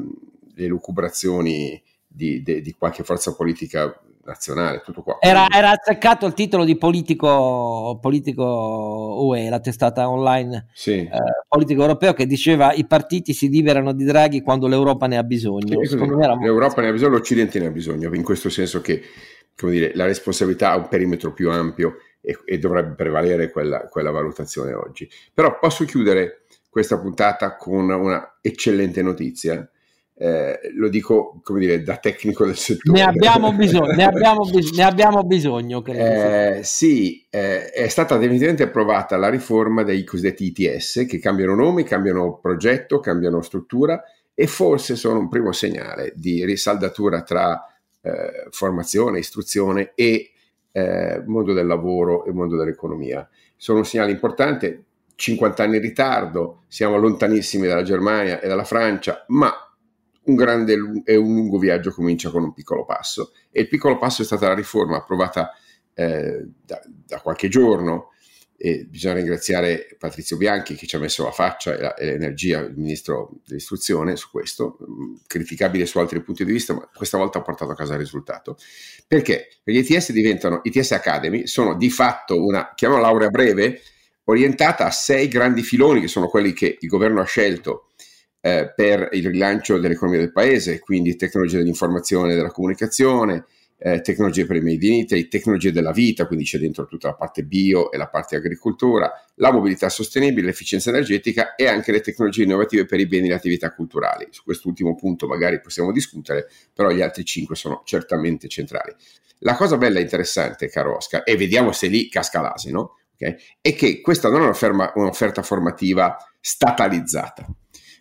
le 0.56 0.66
lucubrazioni 0.66 1.80
di, 2.08 2.42
di, 2.42 2.62
di, 2.62 2.74
qualche 2.76 3.04
forza 3.04 3.36
politica 3.36 4.02
nazionale, 4.26 4.82
tutto 4.84 5.02
qua. 5.02 5.18
Era, 5.20 5.46
era 5.50 5.72
azzeccato 5.72 6.26
il 6.26 6.34
titolo 6.34 6.66
di 6.66 6.78
politico, 6.78 7.98
politico 8.02 9.18
UE, 9.22 9.50
la 9.50 9.60
testata 9.60 10.10
online 10.10 10.68
sì. 10.74 10.92
eh, 10.98 11.10
politico 11.48 11.82
europeo, 11.82 12.14
che 12.14 12.26
diceva 12.26 12.74
i 12.74 12.86
partiti 12.86 13.34
si 13.34 13.50
liberano 13.50 13.94
di 13.94 14.04
Draghi 14.04 14.42
quando 14.42 14.68
l'Europa 14.68 15.08
ne 15.08 15.18
ha 15.18 15.24
bisogno. 15.24 15.84
Sì, 15.84 15.98
L'Europa 15.98 16.82
ne 16.82 16.90
ha 16.90 16.92
bisogno, 16.92 17.12
l'Occidente 17.12 17.60
ne 17.60 17.68
ha 17.68 17.72
bisogno, 17.72 18.14
in 18.14 18.24
questo 18.24 18.50
senso 18.50 18.82
che 18.82 19.02
dire, 19.64 19.92
la 19.96 20.06
responsabilità 20.06 20.72
ha 20.72 20.78
un 20.78 20.88
perimetro 20.88 21.32
più 21.32 21.50
ampio 21.50 21.98
e, 22.20 22.38
e 22.44 22.58
dovrebbe 22.58 22.96
prevalere 22.96 23.52
quella, 23.52 23.82
quella 23.88 24.12
valutazione 24.12 24.74
oggi. 24.74 25.08
Però 25.34 25.60
posso 25.60 25.86
chiudere 25.86 26.46
questa 26.70 27.00
puntata 27.00 27.56
con 27.56 27.90
una 27.90 28.38
eccellente 28.42 29.02
notizia 29.02 29.68
eh, 30.18 30.60
lo 30.76 30.88
dico 30.88 31.42
come 31.44 31.60
dire 31.60 31.84
da 31.84 31.98
tecnico 31.98 32.46
del 32.46 32.56
settore. 32.56 32.98
Ne 32.98 33.06
abbiamo 33.06 33.52
bisogno, 33.54 33.92
ne 33.92 34.06
abbiamo, 34.06 34.50
bis- 34.50 34.72
ne 34.76 34.84
abbiamo 34.84 35.24
bisogno. 35.24 35.84
Eh, 35.86 36.62
sì, 36.64 37.26
eh, 37.30 37.70
è 37.70 37.88
stata 37.90 38.18
definitivamente 38.18 38.64
approvata 38.64 39.18
la 39.18 39.30
riforma 39.30 39.84
dei 39.84 40.04
cosiddetti 40.06 40.54
ITS 40.56 41.06
che 41.08 41.20
cambiano 41.20 41.54
nome, 41.54 41.84
cambiano 41.84 42.40
progetto, 42.42 43.00
cambiano 43.00 43.42
struttura 43.42 44.02
e 44.34 44.48
forse 44.48 44.96
sono 44.96 45.20
un 45.20 45.30
primo 45.30 45.52
segnale 45.52 46.14
di 46.16 46.46
risaldatura 46.46 47.22
tra 47.24 47.66
eh, 48.02 48.48
formazione, 48.52 49.20
istruzione 49.20 49.92
e 49.96 50.32
eh, 50.72 51.24
mondo 51.26 51.54
del 51.54 51.68
lavoro 51.68 52.26
e 52.26 52.32
mondo 52.32 52.56
dell'economia. 52.56 53.28
Sono 53.58 53.80
un 53.80 53.86
segnale 53.86 54.12
importante. 54.12 54.84
50 55.18 55.64
anni 55.64 55.78
in 55.78 55.82
ritardo, 55.82 56.64
siamo 56.68 56.98
lontanissimi 56.98 57.68
dalla 57.68 57.84
Germania 57.84 58.42
e 58.42 58.50
dalla 58.50 58.66
Francia, 58.66 59.24
ma 59.30 59.65
un 60.26 60.36
grande 60.36 60.76
e 61.04 61.16
un 61.16 61.34
lungo 61.34 61.58
viaggio 61.58 61.92
comincia 61.92 62.30
con 62.30 62.44
un 62.44 62.54
piccolo 62.54 62.86
passo 62.86 63.34
e 63.52 63.62
il 63.62 63.68
piccolo 63.68 63.98
passo 63.98 64.22
è 64.22 64.26
stata 64.26 64.48
la 64.48 64.54
riforma 64.54 64.98
approvata 64.98 65.52
eh, 65.94 66.46
da, 66.64 66.82
da, 66.86 67.20
qualche 67.22 67.48
giorno 67.48 68.12
e 68.58 68.86
bisogna 68.86 69.16
ringraziare 69.16 69.96
Patrizio 69.98 70.38
Bianchi 70.38 70.76
che 70.76 70.88
ci 70.88 70.96
ha 70.96 71.00
messo 71.00 71.24
la 71.24 71.32
faccia 71.32 71.76
e, 71.76 71.82
la, 71.82 71.94
e 71.94 72.06
l'energia, 72.06 72.60
il 72.60 72.74
ministro 72.76 73.40
dell'istruzione 73.46 74.16
su 74.16 74.30
questo, 74.30 74.78
mm, 74.82 75.16
criticabile 75.28 75.86
su 75.86 76.00
altri 76.00 76.22
punti 76.22 76.46
di 76.46 76.52
vista, 76.52 76.74
ma 76.74 76.90
questa 76.94 77.18
volta 77.18 77.40
ha 77.40 77.42
portato 77.42 77.72
a 77.72 77.76
casa 77.76 77.94
il 77.94 78.00
risultato. 78.00 78.58
Perché? 79.08 79.48
Perché 79.64 79.80
gli 79.80 79.92
ITS 79.92 80.12
diventano, 80.12 80.62
ITS 80.64 80.92
Academy 80.94 81.48
sono 81.48 81.76
di 81.76 81.90
fatto 81.90 82.44
una, 82.44 82.74
chiamiamola 82.74 83.08
laurea 83.08 83.30
breve, 83.30 83.82
orientata 84.26 84.86
a 84.86 84.92
sei 84.92 85.28
grandi 85.28 85.62
filoni 85.62 86.02
che 86.02 86.08
sono 86.08 86.28
quelli 86.28 86.54
che 86.54 86.78
il 86.80 86.88
governo 86.88 87.22
ha 87.22 87.26
scelto 87.26 87.90
eh, 88.46 88.72
per 88.76 89.10
il 89.14 89.26
rilancio 89.26 89.80
dell'economia 89.80 90.20
del 90.20 90.32
paese, 90.32 90.78
quindi 90.78 91.16
tecnologie 91.16 91.58
dell'informazione 91.58 92.34
e 92.34 92.36
della 92.36 92.52
comunicazione, 92.52 93.46
eh, 93.80 94.02
tecnologie 94.02 94.46
per 94.46 94.58
i 94.58 94.62
made 94.62 94.86
in 94.86 94.94
Italy, 94.94 95.28
tecnologie 95.28 95.72
della 95.72 95.92
vita, 95.92 96.28
quindi 96.28 96.46
c'è 96.46 96.60
dentro 96.60 96.86
tutta 96.86 97.08
la 97.08 97.16
parte 97.16 97.42
bio 97.42 97.92
e 97.92 97.98
la 97.98 98.08
parte 98.08 98.36
agricoltura, 98.36 99.12
la 99.38 99.52
mobilità 99.52 99.90
sostenibile, 99.90 100.46
l'efficienza 100.46 100.92
energetica 100.92 101.56
e 101.56 101.66
anche 101.66 101.92
le 101.92 102.02
tecnologie 102.02 102.44
innovative 102.44 102.86
per 102.86 103.00
i 103.00 103.08
beni 103.08 103.26
e 103.26 103.30
le 103.30 103.36
attività 103.36 103.74
culturali. 103.74 104.28
Su 104.30 104.44
quest'ultimo 104.44 104.94
punto 104.94 105.26
magari 105.26 105.60
possiamo 105.60 105.92
discutere, 105.92 106.48
però 106.72 106.92
gli 106.92 107.02
altri 107.02 107.26
cinque 107.26 107.56
sono 107.56 107.82
certamente 107.84 108.48
centrali. 108.48 108.94
La 109.40 109.56
cosa 109.56 109.76
bella 109.76 109.98
e 109.98 110.04
interessante, 110.04 110.70
caro 110.70 110.98
Oscar, 110.98 111.24
e 111.26 111.36
vediamo 111.36 111.72
se 111.72 111.88
lì 111.88 112.10
casca 112.10 112.42
l'asino, 112.42 113.00
okay, 113.16 113.38
è 113.60 113.74
che 113.74 114.02
questa 114.02 114.30
non 114.30 114.42
è 114.42 114.44
un'offerta, 114.44 114.92
un'offerta 114.94 115.42
formativa 115.42 116.16
statalizzata 116.40 117.48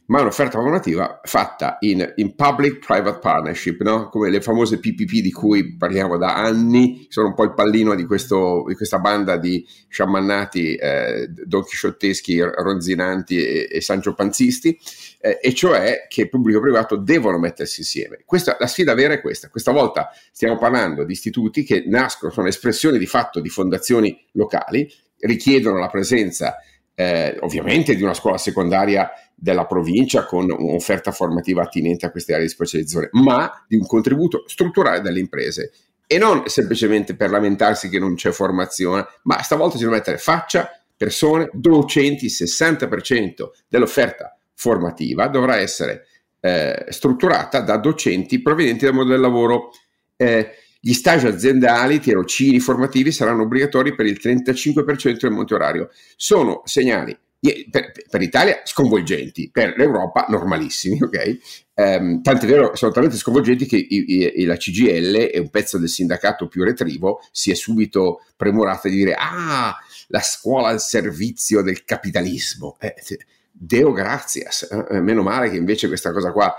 ma 0.06 0.18
è 0.18 0.20
un'offerta 0.20 0.60
formativa 0.60 1.20
fatta 1.22 1.78
in, 1.80 2.12
in 2.16 2.34
public-private 2.34 3.18
partnership, 3.20 3.80
no? 3.82 4.08
come 4.10 4.28
le 4.28 4.42
famose 4.42 4.78
PPP 4.78 5.20
di 5.20 5.32
cui 5.32 5.76
parliamo 5.76 6.18
da 6.18 6.34
anni, 6.34 7.06
sono 7.08 7.28
un 7.28 7.34
po' 7.34 7.44
il 7.44 7.54
pallino 7.54 7.94
di, 7.94 8.04
questo, 8.04 8.64
di 8.66 8.74
questa 8.74 8.98
banda 8.98 9.38
di 9.38 9.66
sciamannati 9.88 10.74
eh, 10.74 11.28
donchisciotteschi, 11.28 12.38
ronzinanti 12.40 13.36
e, 13.38 13.68
e 13.70 13.80
Sancio 13.80 14.12
Panzisti, 14.12 14.78
eh, 15.20 15.38
e 15.40 15.54
cioè 15.54 16.06
che 16.08 16.28
pubblico 16.28 16.58
e 16.58 16.62
privato 16.62 16.96
devono 16.96 17.38
mettersi 17.38 17.80
insieme. 17.80 18.22
Questa, 18.26 18.56
la 18.58 18.66
sfida 18.66 18.94
vera 18.94 19.14
è 19.14 19.20
questa, 19.22 19.48
questa 19.48 19.72
volta 19.72 20.10
stiamo 20.32 20.58
parlando 20.58 21.04
di 21.04 21.12
istituti 21.12 21.64
che 21.64 21.84
nascono, 21.86 22.30
sono 22.30 22.48
espressioni 22.48 22.98
di 22.98 23.06
fatto 23.06 23.40
di 23.40 23.48
fondazioni 23.48 24.22
locali, 24.32 24.86
richiedono 25.20 25.78
la 25.78 25.88
presenza 25.88 26.56
eh, 26.94 27.36
ovviamente 27.40 27.96
di 27.96 28.02
una 28.02 28.14
scuola 28.14 28.38
secondaria 28.38 29.10
della 29.44 29.66
provincia 29.66 30.24
con 30.24 30.50
un'offerta 30.50 31.12
formativa 31.12 31.62
attinente 31.62 32.06
a 32.06 32.10
queste 32.10 32.32
aree 32.32 32.46
di 32.46 32.50
specializzazione, 32.50 33.10
ma 33.12 33.62
di 33.68 33.76
un 33.76 33.86
contributo 33.86 34.44
strutturale 34.46 35.02
delle 35.02 35.20
imprese 35.20 35.70
e 36.06 36.16
non 36.16 36.44
semplicemente 36.46 37.14
per 37.14 37.28
lamentarsi 37.28 37.90
che 37.90 37.98
non 37.98 38.14
c'è 38.14 38.30
formazione, 38.30 39.06
ma 39.24 39.42
stavolta 39.42 39.76
si 39.76 39.84
deve 39.84 39.96
mettere 39.96 40.16
faccia, 40.16 40.70
persone, 40.96 41.50
docenti, 41.52 42.24
il 42.24 42.32
60% 42.34 43.50
dell'offerta 43.68 44.34
formativa 44.54 45.28
dovrà 45.28 45.56
essere 45.56 46.06
eh, 46.40 46.86
strutturata 46.88 47.60
da 47.60 47.76
docenti 47.76 48.40
provenienti 48.40 48.86
dal 48.86 48.94
mondo 48.94 49.12
del 49.12 49.20
lavoro. 49.20 49.72
Eh, 50.16 50.52
gli 50.80 50.94
stage 50.94 51.28
aziendali, 51.28 52.00
tirocini 52.00 52.60
formativi 52.60 53.12
saranno 53.12 53.42
obbligatori 53.42 53.94
per 53.94 54.06
il 54.06 54.18
35% 54.22 55.18
del 55.18 55.30
monte 55.32 55.52
orario. 55.52 55.90
Sono 56.16 56.62
segnali 56.64 57.14
per, 57.70 57.92
per 58.08 58.20
l'Italia 58.20 58.60
sconvolgenti, 58.64 59.50
per 59.50 59.74
l'Europa 59.76 60.26
normalissimi, 60.28 61.02
ok? 61.02 61.38
Um, 61.74 62.22
tant'è 62.22 62.46
vero, 62.46 62.74
sono 62.76 62.92
talmente 62.92 63.18
sconvolgenti 63.18 63.66
che 63.66 63.76
i, 63.76 64.32
i, 64.40 64.44
la 64.44 64.56
CGL 64.56 65.30
e 65.32 65.38
un 65.38 65.50
pezzo 65.50 65.76
del 65.76 65.88
sindacato 65.88 66.48
più 66.48 66.62
retrivo 66.64 67.20
si 67.32 67.50
è 67.50 67.54
subito 67.54 68.20
premurata 68.36 68.88
di 68.88 68.96
dire 68.96 69.14
ah, 69.18 69.76
la 70.08 70.20
scuola 70.20 70.68
al 70.68 70.80
servizio 70.80 71.62
del 71.62 71.84
capitalismo. 71.84 72.76
Eh, 72.80 72.94
Deo 73.56 73.92
grazias, 73.92 74.68
eh, 74.90 75.00
meno 75.00 75.22
male 75.22 75.50
che 75.50 75.56
invece 75.56 75.86
questa 75.86 76.12
cosa 76.12 76.32
qua 76.32 76.54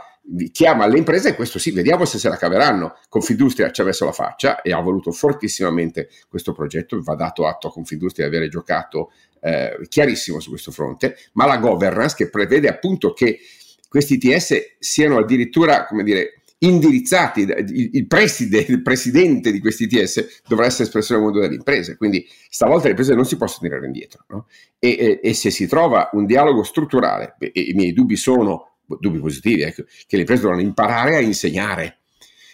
chiama 0.51 0.87
le 0.87 0.97
imprese 0.97 1.29
e 1.29 1.35
questo 1.35 1.59
sì, 1.59 1.71
vediamo 1.71 2.05
se 2.05 2.17
se 2.17 2.29
la 2.29 2.37
caveranno. 2.37 2.97
Confindustria 3.09 3.71
ci 3.71 3.81
ha 3.81 3.83
messo 3.83 4.05
la 4.05 4.11
faccia 4.11 4.61
e 4.61 4.71
ha 4.71 4.79
voluto 4.79 5.11
fortissimamente 5.11 6.09
questo 6.27 6.53
progetto, 6.53 7.01
va 7.01 7.15
dato 7.15 7.47
atto 7.47 7.67
a 7.67 7.71
Confindustria 7.71 8.27
di 8.27 8.35
avere 8.35 8.49
giocato 8.49 9.11
eh, 9.41 9.79
chiarissimo 9.87 10.39
su 10.39 10.49
questo 10.49 10.71
fronte, 10.71 11.17
ma 11.33 11.45
la 11.45 11.57
governance 11.57 12.15
che 12.15 12.29
prevede 12.29 12.67
appunto 12.67 13.13
che 13.13 13.39
questi 13.87 14.19
ITS 14.21 14.77
siano 14.79 15.17
addirittura, 15.17 15.85
come 15.85 16.03
dire, 16.03 16.41
indirizzati, 16.59 17.41
il, 17.41 17.89
il, 17.93 18.07
preside, 18.07 18.65
il 18.67 18.81
presidente 18.81 19.51
di 19.51 19.59
questi 19.59 19.83
ITS 19.83 20.41
dovrà 20.47 20.65
essere 20.65 20.83
espressione 20.83 21.21
del 21.21 21.29
mondo 21.29 21.45
delle 21.45 21.57
imprese, 21.57 21.97
quindi 21.97 22.25
stavolta 22.49 22.85
le 22.85 22.91
imprese 22.91 23.13
non 23.13 23.25
si 23.25 23.37
possono 23.37 23.67
tirare 23.67 23.85
indietro 23.85 24.25
no? 24.29 24.47
e, 24.79 24.89
e, 24.89 25.19
e, 25.21 25.33
se 25.33 25.51
si 25.51 25.67
trova 25.67 26.09
un 26.13 26.25
dialogo 26.25 26.63
strutturale, 26.63 27.35
e, 27.39 27.51
i 27.53 27.73
miei 27.73 27.93
dubbi 27.93 28.15
sono 28.15 28.74
dubbi 28.99 29.19
positivi, 29.19 29.61
ecco, 29.61 29.83
che 29.83 30.15
le 30.15 30.21
imprese 30.21 30.41
dovranno 30.41 30.63
imparare 30.63 31.15
a 31.15 31.19
insegnare, 31.19 31.99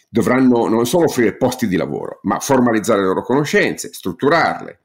dovranno 0.10 0.68
non 0.68 0.86
solo 0.86 1.06
offrire 1.06 1.38
posti 1.38 1.68
di 1.68 1.78
lavoro, 1.78 2.20
ma 2.24 2.40
formalizzare 2.40 3.00
le 3.02 3.08
loro 3.08 3.24
conoscenze, 3.24 3.94
strutturarle, 3.94 4.80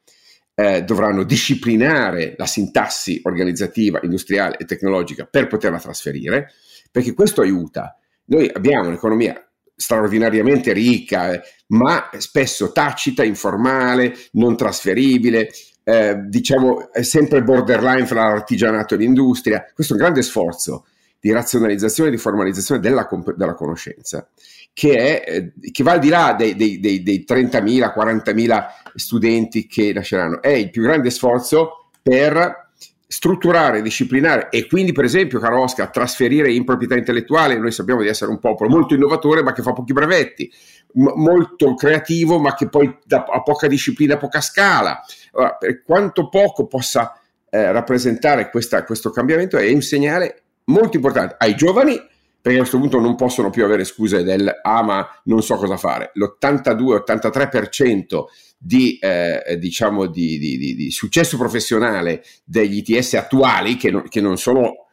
eh, 0.54 0.82
dovranno 0.84 1.22
disciplinare 1.24 2.34
la 2.38 2.46
sintassi 2.46 3.20
organizzativa, 3.24 4.00
industriale 4.02 4.56
e 4.58 4.64
tecnologica 4.64 5.24
per 5.24 5.48
poterla 5.48 5.78
trasferire, 5.78 6.52
perché 6.90 7.12
questo 7.12 7.42
aiuta. 7.42 7.98
Noi 8.26 8.50
abbiamo 8.52 8.88
un'economia 8.88 9.40
straordinariamente 9.74 10.72
ricca, 10.72 11.32
eh, 11.32 11.42
ma 11.68 12.08
spesso 12.16 12.72
tacita, 12.72 13.22
informale, 13.22 14.16
non 14.32 14.56
trasferibile, 14.56 15.50
eh, 15.84 16.16
diciamo 16.26 16.88
sempre 17.00 17.42
borderline 17.42 18.06
fra 18.06 18.28
l'artigianato 18.28 18.94
e 18.94 18.98
l'industria. 18.98 19.64
Questo 19.74 19.92
è 19.92 19.96
un 19.96 20.02
grande 20.02 20.22
sforzo 20.22 20.86
di 21.20 21.32
razionalizzazione 21.32 22.08
e 22.08 22.12
di 22.12 22.18
formalizzazione 22.18 22.80
della, 22.80 23.08
della 23.36 23.54
conoscenza, 23.54 24.28
che, 24.72 25.22
è, 25.22 25.30
eh, 25.30 25.52
che, 25.72 25.82
va 25.82 25.92
al 25.92 25.98
di 25.98 26.08
là 26.08 26.34
dei, 26.38 26.54
dei, 26.54 26.78
dei, 26.78 27.02
dei 27.02 27.24
30.000, 27.26 27.92
40.000 27.96 28.64
studenti 28.94 29.66
che 29.66 29.92
nasceranno. 29.92 30.40
È 30.40 30.48
il 30.48 30.70
più 30.70 30.82
grande 30.82 31.10
sforzo 31.10 31.88
per 32.02 32.64
strutturare, 33.08 33.82
disciplinare 33.82 34.48
e 34.50 34.66
quindi 34.66 34.92
per 34.92 35.04
esempio, 35.04 35.38
caro 35.38 35.62
Oscar, 35.62 35.90
trasferire 35.90 36.52
in 36.52 36.64
proprietà 36.64 36.96
intellettuale, 36.96 37.56
noi 37.56 37.70
sappiamo 37.70 38.02
di 38.02 38.08
essere 38.08 38.30
un 38.30 38.40
popolo 38.40 38.68
molto 38.68 38.94
innovatore 38.94 39.42
ma 39.42 39.52
che 39.52 39.62
fa 39.62 39.72
pochi 39.72 39.92
brevetti, 39.92 40.52
molto 40.94 41.74
creativo 41.74 42.38
ma 42.38 42.54
che 42.54 42.68
poi 42.68 42.92
ha 43.08 43.42
poca 43.42 43.68
disciplina, 43.68 44.14
a 44.14 44.18
poca 44.18 44.40
scala. 44.40 45.02
Allora, 45.32 45.54
per 45.54 45.82
quanto 45.82 46.28
poco 46.28 46.66
possa 46.66 47.18
eh, 47.48 47.70
rappresentare 47.70 48.50
questa, 48.50 48.84
questo 48.84 49.10
cambiamento 49.10 49.56
è 49.56 49.70
un 49.72 49.82
segnale 49.82 50.42
molto 50.66 50.96
importante 50.96 51.36
ai 51.38 51.54
giovani 51.54 51.98
perché 52.46 52.60
a 52.60 52.62
questo 52.62 52.78
punto 52.78 53.00
non 53.00 53.16
possono 53.16 53.50
più 53.50 53.64
avere 53.64 53.82
scuse 53.82 54.22
del 54.22 54.48
ah 54.62 54.82
ma 54.82 55.04
non 55.24 55.42
so 55.42 55.56
cosa 55.56 55.76
fare. 55.76 56.12
L'82-83% 56.14 58.24
di, 58.56 58.98
eh, 58.98 59.56
diciamo 59.58 60.06
di, 60.06 60.38
di, 60.38 60.76
di, 60.76 60.90
successo 60.92 61.36
professionale 61.36 62.22
degli 62.44 62.84
ITS 62.86 63.14
attuali, 63.14 63.76
che, 63.76 63.90
no, 63.90 64.02
che 64.02 64.20
non 64.20 64.38
sono 64.38 64.86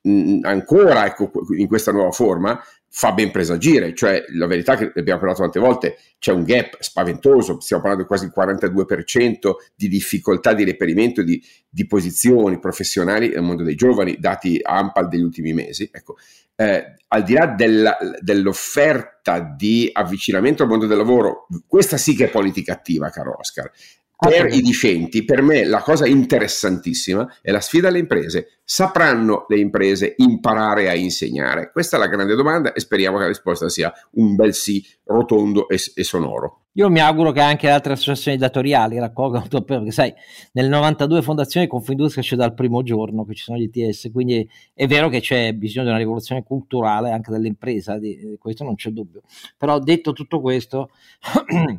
mh, 0.00 0.38
ancora 0.44 1.04
ecco, 1.04 1.30
in 1.58 1.66
questa 1.66 1.92
nuova 1.92 2.10
forma, 2.10 2.58
fa 2.96 3.10
ben 3.10 3.32
presagire, 3.32 3.92
cioè 3.92 4.24
la 4.34 4.46
verità 4.46 4.76
che 4.76 4.92
abbiamo 4.94 5.18
parlato 5.18 5.42
tante 5.42 5.58
volte, 5.58 5.98
c'è 6.20 6.30
un 6.30 6.44
gap 6.44 6.76
spaventoso, 6.78 7.58
stiamo 7.58 7.82
parlando 7.82 8.06
di 8.06 8.08
quasi 8.08 8.26
il 8.26 8.32
42% 8.32 9.54
di 9.74 9.88
difficoltà 9.88 10.54
di 10.54 10.62
reperimento 10.62 11.24
di, 11.24 11.44
di, 11.68 11.88
posizioni 11.88 12.60
professionali 12.60 13.30
nel 13.30 13.42
mondo 13.42 13.64
dei 13.64 13.74
giovani, 13.74 14.16
dati 14.20 14.60
AMPAL 14.62 15.08
degli 15.08 15.22
ultimi 15.22 15.52
mesi. 15.52 15.90
Ecco, 15.92 16.18
eh, 16.54 16.94
al 17.08 17.24
di 17.24 17.32
là 17.32 17.46
della, 17.46 17.96
dell'offerta 18.20 19.40
di 19.40 19.90
avvicinamento 19.92 20.62
al 20.62 20.68
mondo 20.68 20.86
del 20.86 20.96
lavoro, 20.96 21.48
questa 21.66 21.96
sì 21.96 22.14
che 22.14 22.26
è 22.26 22.30
politica 22.30 22.74
attiva, 22.74 23.10
caro 23.10 23.36
Oscar, 23.36 23.72
per 24.16 24.52
i 24.52 24.60
discenti, 24.60 25.24
per 25.24 25.42
me 25.42 25.64
la 25.64 25.80
cosa 25.80 26.06
interessantissima 26.06 27.38
è 27.42 27.50
la 27.50 27.60
sfida 27.60 27.88
alle 27.88 27.98
imprese. 27.98 28.60
Sapranno 28.64 29.44
le 29.48 29.58
imprese 29.58 30.14
imparare 30.18 30.88
a 30.88 30.94
insegnare? 30.94 31.70
Questa 31.70 31.96
è 31.96 32.00
la 32.00 32.06
grande 32.06 32.34
domanda 32.34 32.72
e 32.72 32.80
speriamo 32.80 33.16
che 33.16 33.22
la 33.22 33.28
risposta 33.28 33.68
sia 33.68 33.92
un 34.12 34.34
bel 34.34 34.54
sì 34.54 34.84
rotondo 35.04 35.68
e, 35.68 35.78
e 35.94 36.04
sonoro. 36.04 36.60
Io 36.76 36.90
mi 36.90 37.00
auguro 37.00 37.30
che 37.30 37.40
anche 37.40 37.68
altre 37.68 37.92
associazioni 37.92 38.36
datoriali 38.36 38.98
raccolgano, 38.98 39.46
perché 39.62 39.92
sai, 39.92 40.12
nel 40.52 40.68
92 40.68 41.22
Fondazione 41.22 41.68
Confindustria 41.68 42.24
c'è 42.24 42.34
dal 42.34 42.54
primo 42.54 42.82
giorno 42.82 43.24
che 43.24 43.34
ci 43.34 43.44
sono 43.44 43.58
gli 43.58 43.70
ITS, 43.72 44.10
quindi 44.10 44.48
è 44.72 44.86
vero 44.88 45.08
che 45.08 45.20
c'è 45.20 45.52
bisogno 45.52 45.84
di 45.84 45.90
una 45.90 45.98
rivoluzione 45.98 46.42
culturale 46.42 47.12
anche 47.12 47.30
dell'impresa, 47.30 47.98
di, 47.98 48.36
questo 48.40 48.64
non 48.64 48.74
c'è 48.74 48.90
dubbio. 48.90 49.22
Però 49.56 49.78
detto 49.78 50.12
tutto 50.12 50.40
questo, 50.40 50.90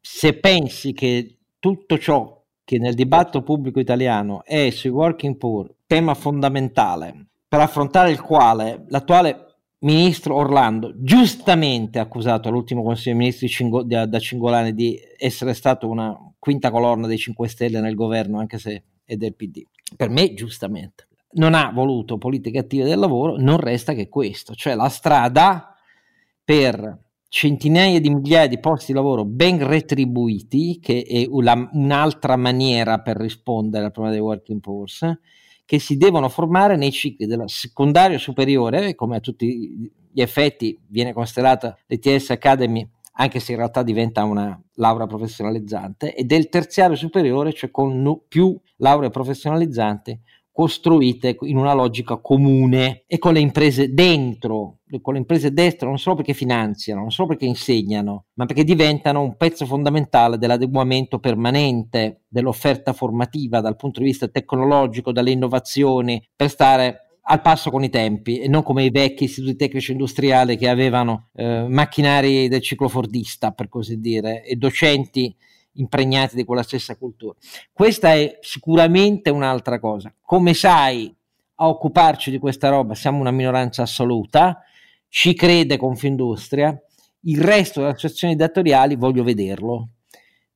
se 0.00 0.32
pensi 0.38 0.94
che 0.94 1.36
tutto 1.58 1.98
ciò 1.98 2.42
che 2.64 2.78
nel 2.78 2.94
dibattito 2.94 3.42
pubblico 3.42 3.78
italiano 3.78 4.42
è 4.44 4.70
sui 4.70 4.90
working 4.90 5.36
poor, 5.36 5.72
tema 5.86 6.14
fondamentale, 6.14 7.28
per 7.46 7.60
affrontare 7.60 8.10
il 8.10 8.20
quale 8.20 8.84
l'attuale 8.88 9.46
ministro 9.80 10.34
Orlando 10.34 10.92
giustamente 10.96 11.98
accusato 11.98 12.50
l'ultimo 12.50 12.82
Consiglio 12.82 13.14
dei 13.14 13.24
Ministri 13.24 13.48
Cingo, 13.48 13.82
da, 13.84 14.06
da 14.06 14.18
Cingolani 14.18 14.74
di 14.74 14.98
essere 15.16 15.54
stato 15.54 15.88
una 15.88 16.16
quinta 16.38 16.70
colonna 16.70 17.06
dei 17.06 17.18
5 17.18 17.48
Stelle 17.48 17.80
nel 17.80 17.94
governo, 17.94 18.38
anche 18.38 18.58
se 18.58 18.82
è 19.04 19.16
del 19.16 19.34
PD. 19.34 19.62
Per 19.96 20.08
me, 20.08 20.34
giustamente. 20.34 21.06
Non 21.36 21.54
ha 21.54 21.70
voluto 21.72 22.18
politiche 22.18 22.58
attive 22.58 22.84
del 22.84 22.98
lavoro, 22.98 23.36
non 23.36 23.58
resta 23.58 23.92
che 23.92 24.08
questo, 24.08 24.54
cioè 24.54 24.74
la 24.74 24.88
strada 24.88 25.76
per 26.42 27.05
centinaia 27.28 28.00
di 28.00 28.10
migliaia 28.10 28.46
di 28.46 28.58
posti 28.58 28.92
di 28.92 28.98
lavoro 28.98 29.24
ben 29.24 29.66
retribuiti, 29.66 30.78
che 30.80 31.02
è 31.02 31.26
una, 31.28 31.68
un'altra 31.72 32.36
maniera 32.36 33.00
per 33.00 33.16
rispondere 33.16 33.86
al 33.86 33.92
problema 33.92 34.16
dei 34.16 34.24
working 34.24 34.60
poor, 34.60 34.88
che 35.64 35.78
si 35.78 35.96
devono 35.96 36.28
formare 36.28 36.76
nei 36.76 36.92
cicli 36.92 37.26
della 37.26 37.48
secondaria 37.48 38.18
superiore, 38.18 38.94
come 38.94 39.16
a 39.16 39.20
tutti 39.20 39.90
gli 40.10 40.20
effetti 40.20 40.78
viene 40.86 41.12
considerata 41.12 41.76
l'ETS 41.86 42.30
Academy, 42.30 42.88
anche 43.18 43.40
se 43.40 43.52
in 43.52 43.58
realtà 43.58 43.82
diventa 43.82 44.24
una 44.24 44.58
laurea 44.74 45.06
professionalizzante, 45.06 46.14
e 46.14 46.24
del 46.24 46.48
terziario 46.48 46.96
superiore, 46.96 47.52
cioè 47.52 47.70
con 47.70 48.20
più 48.28 48.58
lauree 48.76 49.10
professionalizzanti, 49.10 50.18
costruite 50.56 51.36
in 51.42 51.58
una 51.58 51.74
logica 51.74 52.16
comune 52.16 53.04
e 53.06 53.18
con 53.18 53.34
le 53.34 53.40
imprese 53.40 53.92
dentro, 53.92 54.78
con 55.02 55.12
le 55.12 55.18
imprese 55.18 55.52
dentro 55.52 55.88
non 55.88 55.98
solo 55.98 56.16
perché 56.16 56.32
finanziano, 56.32 57.02
non 57.02 57.10
solo 57.10 57.28
perché 57.28 57.44
insegnano, 57.44 58.24
ma 58.36 58.46
perché 58.46 58.64
diventano 58.64 59.20
un 59.20 59.36
pezzo 59.36 59.66
fondamentale 59.66 60.38
dell'adeguamento 60.38 61.18
permanente 61.18 62.22
dell'offerta 62.26 62.94
formativa 62.94 63.60
dal 63.60 63.76
punto 63.76 64.00
di 64.00 64.06
vista 64.06 64.28
tecnologico, 64.28 65.12
dalle 65.12 65.32
innovazioni, 65.32 66.26
per 66.34 66.48
stare 66.48 67.00
al 67.28 67.42
passo 67.42 67.70
con 67.70 67.84
i 67.84 67.90
tempi 67.90 68.38
e 68.38 68.48
non 68.48 68.62
come 68.62 68.82
i 68.82 68.90
vecchi 68.90 69.24
istituti 69.24 69.56
tecnici 69.56 69.92
industriali 69.92 70.56
che 70.56 70.70
avevano 70.70 71.28
eh, 71.34 71.66
macchinari 71.68 72.48
del 72.48 72.62
ciclo 72.62 72.88
fordista, 72.88 73.50
per 73.50 73.68
così 73.68 74.00
dire, 74.00 74.42
e 74.42 74.56
docenti 74.56 75.36
impregnati 75.76 76.36
di 76.36 76.44
quella 76.44 76.62
stessa 76.62 76.96
cultura. 76.96 77.34
Questa 77.72 78.12
è 78.12 78.38
sicuramente 78.40 79.30
un'altra 79.30 79.78
cosa. 79.78 80.12
Come 80.20 80.54
sai, 80.54 81.14
a 81.56 81.68
occuparci 81.68 82.30
di 82.30 82.38
questa 82.38 82.68
roba 82.68 82.94
siamo 82.94 83.20
una 83.20 83.30
minoranza 83.30 83.82
assoluta, 83.82 84.62
ci 85.08 85.34
crede 85.34 85.76
Confindustria, 85.76 86.78
il 87.22 87.40
resto 87.40 87.80
delle 87.80 87.92
associazioni 87.92 88.36
datoriali 88.36 88.96
voglio 88.96 89.24
vederlo, 89.24 89.88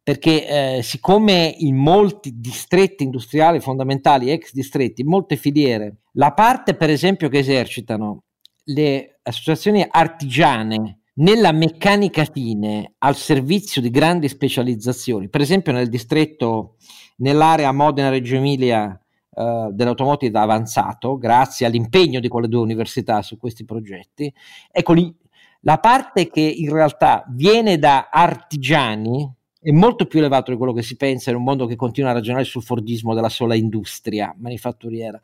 perché 0.02 0.76
eh, 0.78 0.82
siccome 0.82 1.54
in 1.58 1.76
molti 1.76 2.38
distretti 2.40 3.04
industriali 3.04 3.60
fondamentali, 3.60 4.30
ex 4.30 4.52
distretti, 4.52 5.02
in 5.02 5.08
molte 5.08 5.36
filiere, 5.36 6.02
la 6.12 6.32
parte 6.32 6.74
per 6.74 6.90
esempio 6.90 7.28
che 7.28 7.38
esercitano 7.38 8.24
le 8.64 9.20
associazioni 9.22 9.86
artigiane 9.88 10.99
nella 11.14 11.52
meccanica 11.52 12.24
fine 12.24 12.94
al 12.98 13.16
servizio 13.16 13.80
di 13.80 13.90
grandi 13.90 14.28
specializzazioni, 14.28 15.28
per 15.28 15.40
esempio 15.40 15.72
nel 15.72 15.88
distretto, 15.88 16.76
nell'area 17.16 17.72
Modena-Reggio 17.72 18.36
Emilia 18.36 18.98
eh, 19.34 19.68
dell'automotive 19.72 20.38
avanzato, 20.38 21.18
grazie 21.18 21.66
all'impegno 21.66 22.20
di 22.20 22.28
quelle 22.28 22.48
due 22.48 22.60
università 22.60 23.22
su 23.22 23.36
questi 23.36 23.64
progetti, 23.64 24.32
ecco 24.70 24.92
lì, 24.92 25.14
la 25.62 25.78
parte 25.78 26.28
che 26.30 26.40
in 26.40 26.72
realtà 26.72 27.24
viene 27.28 27.78
da 27.78 28.08
artigiani 28.10 29.30
è 29.60 29.70
molto 29.72 30.06
più 30.06 30.20
elevato 30.20 30.50
di 30.50 30.56
quello 30.56 30.72
che 30.72 30.80
si 30.80 30.96
pensa 30.96 31.28
in 31.28 31.36
un 31.36 31.42
mondo 31.42 31.66
che 31.66 31.76
continua 31.76 32.10
a 32.10 32.14
ragionare 32.14 32.44
sul 32.44 32.62
fordismo 32.62 33.12
della 33.12 33.28
sola 33.28 33.54
industria 33.54 34.34
manifatturiera 34.38 35.20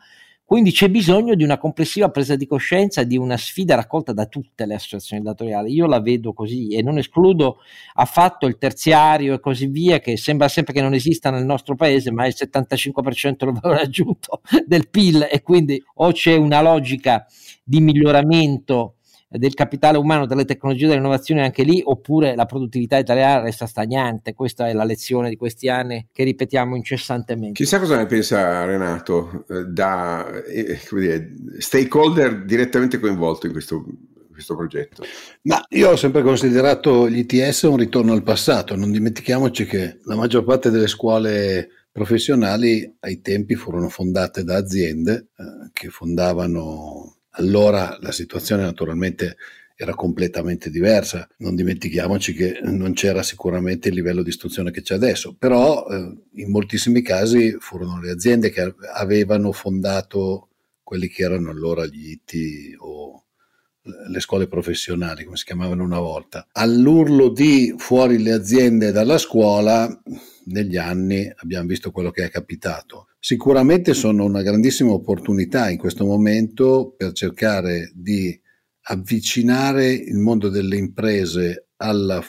Quindi 0.49 0.71
c'è 0.71 0.89
bisogno 0.89 1.35
di 1.35 1.43
una 1.43 1.59
complessiva 1.59 2.09
presa 2.09 2.37
di 2.37 2.47
coscienza, 2.47 3.03
di 3.03 3.17
una 3.17 3.37
sfida 3.37 3.75
raccolta 3.75 4.13
da 4.13 4.27
tutte 4.27 4.65
le 4.65 4.75
associazioni 4.75 5.21
datoriali. 5.21 5.73
Io 5.73 5.87
la 5.87 6.01
vedo 6.01 6.33
così 6.33 6.69
e 6.69 6.83
non 6.83 6.99
escludo 6.99 7.59
affatto 7.95 8.47
il 8.47 8.57
terziario 8.57 9.35
e 9.35 9.41
così 9.41 9.67
via, 9.67 9.99
che 9.99 10.17
sembra 10.17 10.47
sempre 10.47 10.73
che 10.73 10.83
non 10.83 10.95
esista 10.95 11.31
nel 11.31 11.45
nostro 11.45 11.75
paese, 11.75 12.13
ma 12.13 12.23
è 12.23 12.29
il 12.29 12.37
75% 12.39 13.45
del 13.45 13.59
valore 13.61 13.81
aggiunto 13.81 14.41
del 14.65 14.89
PIL 14.89 15.27
e 15.29 15.43
quindi 15.43 15.83
o 15.95 16.13
c'è 16.13 16.37
una 16.37 16.61
logica 16.61 17.27
di 17.65 17.81
miglioramento 17.81 18.96
del 19.29 19.55
capitale 19.55 19.99
umano, 19.99 20.27
delle 20.27 20.45
tecnologie, 20.45 20.87
dell'innovazione 20.87 21.43
anche 21.43 21.63
lì, 21.63 21.81
oppure 21.85 22.35
la 22.35 22.47
produttività 22.47 22.97
italiana 22.97 23.43
resta 23.43 23.67
stagnante. 23.67 24.35
Questa 24.35 24.69
è 24.69 24.73
la 24.73 24.85
lezione 24.85 25.29
di 25.29 25.37
questi 25.37 25.69
anni 25.69 26.07
che 26.13 26.25
ripetiamo 26.25 26.77
incessantemente. 26.77 27.55
Chissà 27.55 27.79
cosa 27.79 27.97
ne 27.97 28.07
pensa 28.07 28.65
Renato, 28.65 29.45
eh, 29.49 29.65
da 29.65 30.43
eh, 30.45 30.79
dire, 30.91 31.33
stakeholder 31.59 32.45
direttamente 32.45 32.99
coinvolto 32.99 33.47
in 33.47 33.53
questo, 33.53 33.85
questo 34.31 34.55
progetto? 34.55 35.05
Ma 35.43 35.65
io 35.71 35.91
ho 35.91 35.97
sempre 35.97 36.23
considerato 36.23 37.09
gli 37.09 37.19
ITS 37.19 37.63
un 37.63 37.77
ritorno 37.77 38.13
al 38.13 38.23
passato. 38.23 38.77
Non 38.77 38.93
dimentichiamoci 38.93 39.65
che 39.65 39.99
la 40.05 40.17
maggior 40.17 40.45
parte 40.45 40.71
delle 40.71 40.87
scuole 40.87 41.69
professionali 41.91 42.97
ai 43.01 43.23
tempi 43.23 43.55
furono 43.55 43.89
fondate 43.89 44.45
da 44.45 44.57
aziende 44.57 45.29
eh, 45.37 45.71
che 45.73 45.89
fondavano 45.89 47.16
allora 47.37 47.97
la 48.01 48.13
situazione 48.13 48.63
naturalmente 48.63 49.37
era 49.77 49.95
completamente 49.95 50.71
diversa. 50.71 51.29
Non 51.39 51.55
dimentichiamoci 51.55 52.33
che 52.33 52.61
non 52.63 52.95
c'era 52.95 53.23
sicuramente 53.23 53.89
il 53.89 53.95
livello 53.95 54.23
di 54.23 54.31
istruzione 54.31 54.71
che 54.71 54.83
c'è 54.83 54.95
adesso, 54.95 55.35
però 55.39 55.87
eh, 55.89 56.15
in 56.43 56.51
moltissimi 56.51 57.03
casi 57.03 57.57
furono 57.61 58.01
le 58.01 58.11
aziende 58.11 58.51
che 58.51 58.75
avevano 58.95 59.53
fondato 59.53 60.49
quelli 60.83 61.09
che 61.09 61.25
erano 61.25 61.51
allora 61.51 61.85
gli 61.85 62.11
IT 62.11 62.77
o 62.79 63.25
le 64.09 64.21
scuole 64.21 64.49
professionali, 64.49 65.25
come 65.25 65.37
si 65.37 65.45
chiamavano 65.45 65.85
una 65.85 66.01
volta. 66.01 66.47
All'urlo 66.53 67.29
di 67.29 67.75
fuori 67.77 68.21
le 68.23 68.33
aziende 68.33 68.93
dalla 68.93 69.19
scuola, 69.19 69.89
negli 70.47 70.77
anni 70.77 71.31
abbiamo 71.37 71.67
visto 71.67 71.91
quello 71.91 72.11
che 72.11 72.25
è 72.25 72.31
capitato. 72.31 73.09
Sicuramente 73.29 73.93
sono 73.93 74.25
una 74.25 74.41
grandissima 74.41 74.93
opportunità 74.93 75.69
in 75.69 75.79
questo 75.79 76.07
momento 76.07 76.95
per 76.97 77.11
cercare 77.11 77.91
di 77.93 78.41
avvicinare 78.83 79.91
il 79.91 80.17
mondo 80.19 80.49
delle 80.49 80.77
imprese 80.77 81.71
alla, 81.79 82.25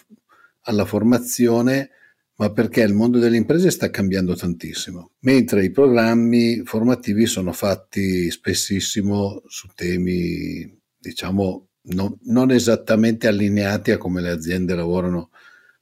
alla 0.61 0.85
formazione, 0.85 1.91
ma 2.37 2.51
perché 2.51 2.81
il 2.81 2.95
mondo 2.95 3.19
delle 3.19 3.37
imprese 3.37 3.69
sta 3.69 3.91
cambiando 3.91 4.35
tantissimo, 4.35 5.11
mentre 5.19 5.65
i 5.65 5.69
programmi 5.69 6.63
formativi 6.65 7.27
sono 7.27 7.51
fatti 7.51 8.31
spessissimo 8.31 9.43
su 9.45 9.67
temi, 9.75 10.81
diciamo, 10.97 11.67
non, 11.89 12.17
non 12.23 12.49
esattamente 12.49 13.27
allineati 13.27 13.91
a 13.91 13.97
come 13.97 14.19
le 14.19 14.31
aziende 14.31 14.73
lavorano, 14.73 15.29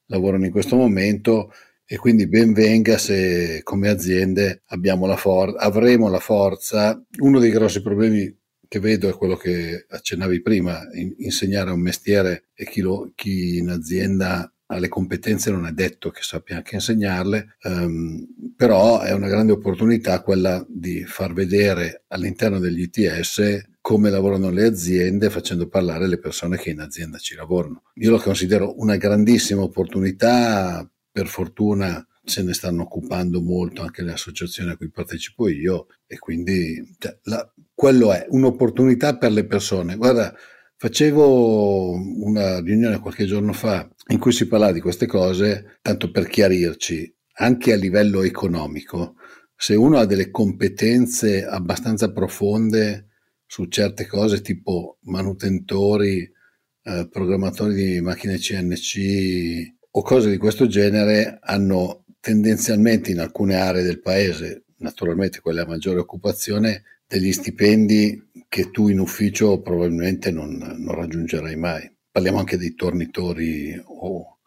lavorano 0.07 0.43
in 0.43 0.51
questo 0.51 0.75
momento 0.75 1.53
e 1.85 1.97
quindi 1.97 2.27
ben 2.27 2.53
venga 2.53 2.97
se 2.97 3.61
come 3.63 3.89
aziende 3.89 4.63
la 4.67 5.15
for- 5.15 5.55
avremo 5.57 6.09
la 6.09 6.19
forza. 6.19 7.01
Uno 7.19 7.39
dei 7.39 7.51
grossi 7.51 7.81
problemi 7.81 8.35
che 8.67 8.79
vedo 8.79 9.07
è 9.07 9.13
quello 9.13 9.35
che 9.35 9.85
accennavi 9.87 10.41
prima, 10.41 10.81
in- 10.93 11.13
insegnare 11.19 11.71
un 11.71 11.79
mestiere 11.79 12.45
e 12.53 12.65
chi, 12.65 12.81
lo, 12.81 13.11
chi, 13.15 13.57
in 13.57 13.69
azienda 13.69 14.51
ha 14.67 14.77
le 14.79 14.87
competenze 14.87 15.51
non 15.51 15.67
è 15.67 15.71
detto 15.71 16.09
che 16.09 16.21
sappia 16.23 16.55
anche 16.55 16.75
insegnarle, 16.75 17.57
um, 17.63 18.25
però 18.55 18.99
è 19.01 19.11
una 19.11 19.27
grande 19.27 19.51
opportunità 19.51 20.21
quella 20.21 20.65
di 20.67 21.03
far 21.05 21.33
vedere 21.33 22.05
all'interno 22.07 22.57
degli 22.57 22.81
ITS 22.81 23.73
come 23.79 24.09
lavorano 24.09 24.49
le 24.49 24.65
aziende 24.65 25.29
facendo 25.29 25.67
parlare 25.67 26.07
le 26.07 26.17
persone 26.17 26.57
che 26.57 26.71
in 26.71 26.79
azienda 26.79 27.19
ci 27.19 27.35
lavorano. 27.35 27.83
Io 27.95 28.09
lo 28.09 28.17
considero 28.17 28.73
una 28.79 28.95
grandissima 28.95 29.61
opportunità 29.61 30.89
per 31.15 31.27
fortuna 31.27 32.05
se 32.25 32.43
ne 32.43 32.53
stanno 32.53 32.81
occupando 32.81 33.41
molto 33.41 33.83
anche 33.83 34.01
le 34.01 34.11
associazioni 34.11 34.71
a 34.71 34.75
cui 34.75 34.89
partecipo 34.89 35.47
io 35.47 35.87
e 36.05 36.19
quindi 36.19 36.97
cioè, 36.97 37.17
la, 37.23 37.49
quello 37.73 38.11
è 38.11 38.25
un'opportunità 38.27 39.17
per 39.17 39.31
le 39.31 39.45
persone. 39.45 39.95
Guarda, 39.95 40.35
facevo 40.75 41.93
una 42.21 42.59
riunione 42.59 42.99
qualche 42.99 43.23
giorno 43.23 43.53
fa 43.53 43.89
in 44.09 44.19
cui 44.19 44.33
si 44.33 44.45
parlava 44.49 44.73
di 44.73 44.81
queste 44.81 45.05
cose, 45.05 45.77
tanto 45.81 46.11
per 46.11 46.27
chiarirci, 46.27 47.15
anche 47.35 47.71
a 47.71 47.77
livello 47.77 48.21
economico, 48.21 49.15
se 49.55 49.73
uno 49.75 49.99
ha 49.99 50.05
delle 50.05 50.31
competenze 50.31 51.45
abbastanza 51.45 52.11
profonde 52.11 53.07
su 53.45 53.67
certe 53.67 54.05
cose 54.05 54.41
tipo 54.41 54.97
manutentori, 55.03 56.29
eh, 56.87 57.07
programmatori 57.09 57.73
di 57.73 58.01
macchine 58.01 58.37
CNC, 58.37 59.74
o 59.97 60.01
cose 60.01 60.29
di 60.29 60.37
questo 60.37 60.67
genere 60.67 61.39
hanno 61.41 62.03
tendenzialmente 62.19 63.11
in 63.11 63.19
alcune 63.19 63.55
aree 63.55 63.81
del 63.81 64.01
paese, 64.01 64.65
naturalmente 64.79 65.39
quelle 65.39 65.61
a 65.61 65.65
maggiore 65.65 65.99
occupazione, 65.99 66.83
degli 67.07 67.31
stipendi 67.31 68.31
che 68.49 68.71
tu 68.71 68.89
in 68.89 68.99
ufficio 68.99 69.61
probabilmente 69.61 70.31
non, 70.31 70.57
non 70.57 70.95
raggiungerai 70.95 71.55
mai. 71.55 71.89
Parliamo 72.11 72.39
anche 72.39 72.57
dei 72.57 72.75
tornitori 72.75 73.81
o 73.85 74.39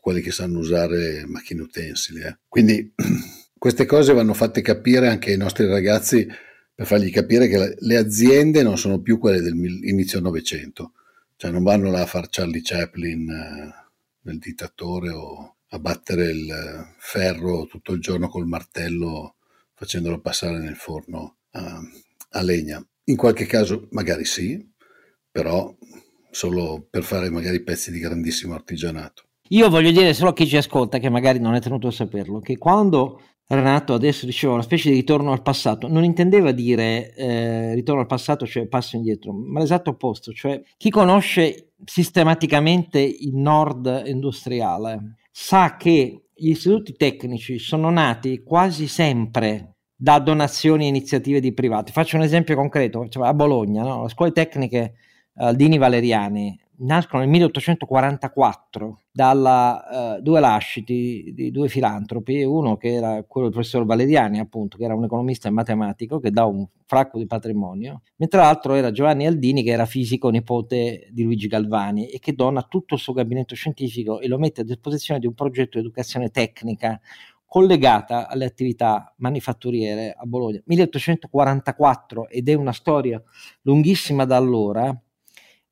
quelli 0.00 0.20
che 0.20 0.30
sanno 0.30 0.60
usare 0.60 1.24
macchine 1.26 1.62
utensili. 1.62 2.20
Eh. 2.20 2.38
Quindi 2.46 2.92
queste 3.58 3.86
cose 3.86 4.12
vanno 4.12 4.34
fatte 4.34 4.60
capire 4.60 5.08
anche 5.08 5.32
ai 5.32 5.36
nostri 5.36 5.66
ragazzi 5.66 6.28
per 6.72 6.86
fargli 6.86 7.10
capire 7.10 7.48
che 7.48 7.74
le 7.76 7.96
aziende 7.96 8.62
non 8.62 8.78
sono 8.78 9.00
più 9.00 9.18
quelle 9.18 9.40
dell'inizio 9.40 10.20
Novecento, 10.20 10.92
cioè 11.34 11.50
non 11.50 11.64
vanno 11.64 11.90
là 11.90 12.02
a 12.02 12.06
fare 12.06 12.28
Charlie 12.30 12.62
Chaplin 12.62 13.28
eh, 13.28 13.81
del 14.22 14.38
dittatore 14.38 15.10
o 15.10 15.56
a 15.68 15.78
battere 15.78 16.30
il 16.30 16.94
ferro 16.98 17.66
tutto 17.66 17.92
il 17.92 18.00
giorno 18.00 18.28
col 18.28 18.46
martello 18.46 19.36
facendolo 19.74 20.20
passare 20.20 20.58
nel 20.58 20.76
forno 20.76 21.38
a, 21.50 21.80
a 22.30 22.42
legna. 22.42 22.84
In 23.04 23.16
qualche 23.16 23.46
caso 23.46 23.88
magari 23.90 24.24
sì, 24.24 24.70
però 25.30 25.74
solo 26.30 26.86
per 26.88 27.02
fare 27.02 27.30
magari 27.30 27.62
pezzi 27.62 27.90
di 27.90 27.98
grandissimo 27.98 28.54
artigianato. 28.54 29.24
Io 29.48 29.68
voglio 29.68 29.90
dire 29.90 30.14
solo 30.14 30.30
a 30.30 30.34
chi 30.34 30.46
ci 30.46 30.56
ascolta, 30.56 30.98
che 30.98 31.10
magari 31.10 31.38
non 31.38 31.54
è 31.54 31.60
tenuto 31.60 31.88
a 31.88 31.90
saperlo, 31.90 32.40
che 32.40 32.56
quando 32.56 33.20
Renato 33.54 33.92
adesso 33.92 34.24
diceva 34.24 34.54
una 34.54 34.62
specie 34.62 34.88
di 34.88 34.96
ritorno 34.96 35.32
al 35.32 35.42
passato, 35.42 35.86
non 35.88 36.04
intendeva 36.04 36.52
dire 36.52 37.14
eh, 37.14 37.74
ritorno 37.74 38.00
al 38.00 38.06
passato, 38.06 38.46
cioè 38.46 38.66
passo 38.66 38.96
indietro, 38.96 39.32
ma 39.32 39.60
l'esatto 39.60 39.90
opposto, 39.90 40.32
cioè 40.32 40.60
chi 40.76 40.90
conosce 40.90 41.72
sistematicamente 41.84 43.00
il 43.00 43.34
nord 43.34 44.04
industriale 44.06 45.16
sa 45.30 45.76
che 45.76 46.28
gli 46.34 46.50
istituti 46.50 46.94
tecnici 46.94 47.58
sono 47.58 47.90
nati 47.90 48.42
quasi 48.42 48.86
sempre 48.86 49.74
da 49.94 50.18
donazioni 50.18 50.86
e 50.86 50.88
iniziative 50.88 51.38
di 51.38 51.52
privati. 51.52 51.92
Faccio 51.92 52.16
un 52.16 52.22
esempio 52.22 52.56
concreto, 52.56 53.06
cioè 53.08 53.26
a 53.26 53.34
Bologna, 53.34 53.82
no? 53.82 54.02
le 54.02 54.08
scuole 54.08 54.32
tecniche 54.32 54.94
uh, 55.34 55.54
Dini 55.54 55.78
Valeriani 55.78 56.58
nascono 56.82 57.22
nel 57.22 57.30
1844 57.30 59.00
da 59.10 60.16
uh, 60.18 60.22
due 60.22 60.40
lasciti 60.40 61.32
di 61.34 61.50
due 61.50 61.68
filantropi, 61.68 62.42
uno 62.42 62.76
che 62.76 62.94
era 62.94 63.22
quello 63.24 63.48
del 63.48 63.56
professor 63.56 63.84
Valeriani, 63.84 64.38
appunto, 64.38 64.76
che 64.76 64.84
era 64.84 64.94
un 64.94 65.04
economista 65.04 65.48
e 65.48 65.52
matematico 65.52 66.18
che 66.18 66.30
dà 66.30 66.44
un 66.44 66.66
fracco 66.86 67.18
di 67.18 67.26
patrimonio, 67.26 68.02
mentre 68.16 68.40
l'altro 68.40 68.74
era 68.74 68.90
Giovanni 68.90 69.26
Aldini, 69.26 69.62
che 69.62 69.70
era 69.70 69.86
fisico 69.86 70.28
nipote 70.30 71.08
di 71.10 71.22
Luigi 71.22 71.46
Galvani 71.46 72.08
e 72.08 72.18
che 72.18 72.34
dona 72.34 72.62
tutto 72.62 72.94
il 72.94 73.00
suo 73.00 73.12
gabinetto 73.12 73.54
scientifico 73.54 74.20
e 74.20 74.28
lo 74.28 74.38
mette 74.38 74.62
a 74.62 74.64
disposizione 74.64 75.20
di 75.20 75.26
un 75.26 75.34
progetto 75.34 75.78
di 75.78 75.84
educazione 75.84 76.30
tecnica 76.30 77.00
collegata 77.46 78.28
alle 78.28 78.46
attività 78.46 79.12
manifatturiere 79.18 80.14
a 80.16 80.24
Bologna. 80.24 80.62
1844 80.64 82.28
ed 82.28 82.48
è 82.48 82.54
una 82.54 82.72
storia 82.72 83.22
lunghissima 83.60 84.24
da 84.24 84.36
allora 84.36 84.98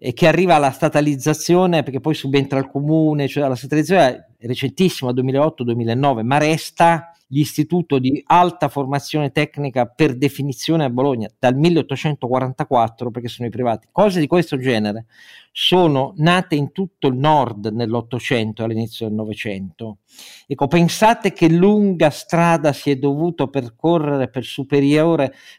e 0.03 0.15
che 0.15 0.27
arriva 0.27 0.55
alla 0.55 0.71
statalizzazione 0.71 1.83
perché 1.83 2.01
poi 2.01 2.15
subentra 2.15 2.59
il 2.59 2.69
comune, 2.69 3.29
cioè 3.29 3.47
la 3.47 3.55
statalizzazione 3.55 4.35
è 4.39 4.47
recentissima, 4.47 5.13
2008-2009, 5.13 6.23
ma 6.23 6.39
resta 6.39 7.13
l'istituto 7.33 7.99
di 7.99 8.23
alta 8.27 8.69
formazione 8.69 9.31
tecnica 9.31 9.85
per 9.85 10.17
definizione 10.17 10.85
a 10.85 10.91
Bologna 10.91 11.29
dal 11.39 11.55
1844 11.55 13.11
perché 13.11 13.29
sono 13.29 13.49
i 13.49 13.51
privati. 13.51 13.89
Cose 13.93 14.21
di 14.21 14.27
questo 14.27 14.57
genere 14.57 15.05
sono 15.53 16.15
nate 16.17 16.55
in 16.55 16.73
tutto 16.73 17.09
il 17.09 17.17
nord 17.17 17.67
nell'Ottocento 17.67 18.65
all'inizio 18.65 19.07
del 19.07 19.15
Novecento. 19.15 19.99
Ecco, 20.47 20.67
pensate 20.67 21.35
che 21.35 21.51
lunga 21.51 22.09
strada 22.09 22.73
si 22.73 22.91
è 22.91 22.97
dovuto 22.97 23.49
percorrere 23.49 24.31
per, 24.31 24.45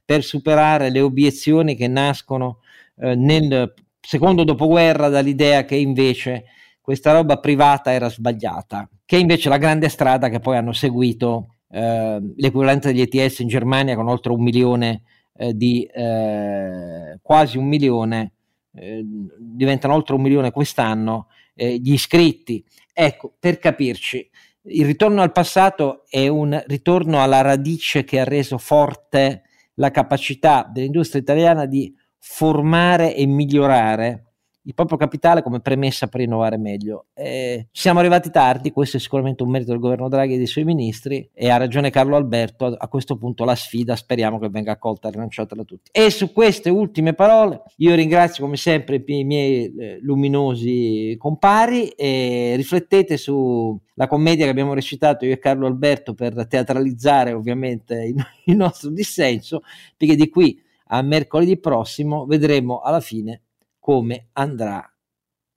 per 0.04 0.24
superare 0.24 0.90
le 0.90 1.00
obiezioni 1.00 1.76
che 1.76 1.88
nascono 1.88 2.62
eh, 2.98 3.14
nel 3.14 3.72
secondo 4.02 4.44
dopoguerra 4.44 5.08
dall'idea 5.10 5.64
che 5.64 5.76
invece 5.76 6.46
questa 6.82 7.14
roba 7.14 7.38
privata 7.38 7.92
era 7.94 8.10
sbagliata, 8.10 8.90
che 9.06 9.18
è 9.18 9.20
invece 9.20 9.50
la 9.50 9.58
grande 9.58 9.88
strada 9.88 10.30
che 10.30 10.40
poi 10.40 10.58
hanno 10.58 10.74
seguito 10.74 11.56
eh, 11.70 12.20
l'equivalente 12.36 12.92
degli 12.92 13.02
ETS 13.02 13.40
in 13.40 13.48
Germania 13.48 13.96
con 13.96 14.08
oltre 14.10 14.34
un 14.34 14.42
milione 14.42 15.04
eh, 15.38 15.56
di 15.56 15.84
eh, 15.84 17.20
quasi 17.22 17.58
un 17.58 17.68
milione, 17.68 18.34
eh, 18.74 19.06
diventano 19.38 19.94
oltre 19.94 20.16
un 20.16 20.22
milione 20.22 20.52
quest'anno 20.52 21.28
eh, 21.54 21.78
gli 21.78 21.94
iscritti. 21.94 22.64
Ecco, 22.94 23.34
per 23.40 23.60
capirci, 23.60 24.30
il 24.64 24.86
ritorno 24.86 25.22
al 25.22 25.32
passato 25.32 26.04
è 26.10 26.28
un 26.28 26.62
ritorno 26.68 27.22
alla 27.22 27.42
radice 27.42 28.04
che 28.04 28.20
ha 28.20 28.24
reso 28.24 28.58
forte 28.58 29.44
la 29.76 29.92
capacità 29.92 30.70
dell'industria 30.72 31.22
italiana 31.22 31.66
di 31.66 31.96
formare 32.24 33.16
e 33.16 33.26
migliorare 33.26 34.32
il 34.66 34.76
proprio 34.76 34.98
capitale 34.98 35.42
come 35.42 35.60
premessa 35.60 36.08
per 36.08 36.22
innovare 36.22 36.58
meglio. 36.58 37.08
Eh, 37.14 37.68
siamo 37.72 38.00
arrivati 38.00 38.30
tardi, 38.30 38.72
questo 38.72 38.98
è 38.98 39.00
sicuramente 39.00 39.42
un 39.42 39.50
merito 39.50 39.72
del 39.72 39.80
governo 39.80 40.08
Draghi 40.08 40.36
e 40.36 40.38
dei 40.38 40.46
suoi 40.46 40.66
ministri 40.66 41.28
e 41.34 41.50
ha 41.50 41.58
ragione 41.58 41.90
Carlo 41.90 42.16
Alberto, 42.16 42.66
a 42.66 42.88
questo 42.88 43.18
punto 43.18 43.44
la 43.44 43.56
sfida 43.56 43.96
speriamo 43.96 44.38
che 44.38 44.50
venga 44.50 44.74
accolta 44.74 45.08
e 45.08 45.12
rilanciata 45.12 45.56
da 45.56 45.64
tutti. 45.64 45.90
E 45.92 46.12
su 46.12 46.32
queste 46.32 46.70
ultime 46.70 47.14
parole 47.14 47.64
io 47.78 47.96
ringrazio 47.96 48.44
come 48.44 48.58
sempre 48.58 49.04
i 49.04 49.24
miei 49.24 49.74
eh, 49.76 50.00
luminosi 50.02 51.16
compari 51.18 51.88
e 51.90 52.54
riflettete 52.56 53.18
sulla 53.18 54.08
commedia 54.08 54.46
che 54.46 54.52
abbiamo 54.52 54.76
recitato 54.76 55.26
io 55.26 55.34
e 55.34 55.40
Carlo 55.40 55.66
Alberto 55.66 56.14
per 56.14 56.46
teatralizzare 56.48 57.34
ovviamente 57.34 57.96
il, 58.04 58.16
il 58.46 58.56
nostro 58.56 58.92
dissenso, 58.92 59.64
perché 59.98 60.16
di 60.16 60.30
qui 60.30 60.70
a 60.94 61.02
mercoledì 61.02 61.58
prossimo 61.60 62.26
vedremo 62.26 62.80
alla 62.80 63.00
fine 63.00 63.44
come 63.80 64.30
andrà 64.34 64.86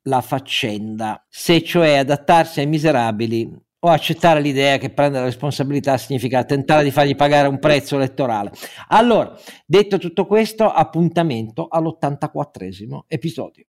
la 0.07 0.21
faccenda, 0.21 1.25
se 1.29 1.63
cioè 1.63 1.97
adattarsi 1.97 2.61
ai 2.61 2.67
miserabili 2.67 3.51
o 3.81 3.89
accettare 3.89 4.41
l'idea 4.41 4.79
che 4.79 4.91
prendere 4.91 5.25
la 5.25 5.29
responsabilità 5.29 5.97
significa 5.99 6.45
tentare 6.45 6.85
di 6.85 6.91
fargli 6.91 7.17
pagare 7.17 7.49
un 7.49 7.59
prezzo 7.59 7.97
elettorale. 7.97 8.53
Allora, 8.89 9.35
detto 9.67 9.99
tutto 9.99 10.27
questo, 10.27 10.71
appuntamento 10.71 11.67
all'84 11.69 13.01
episodio. 13.09 13.65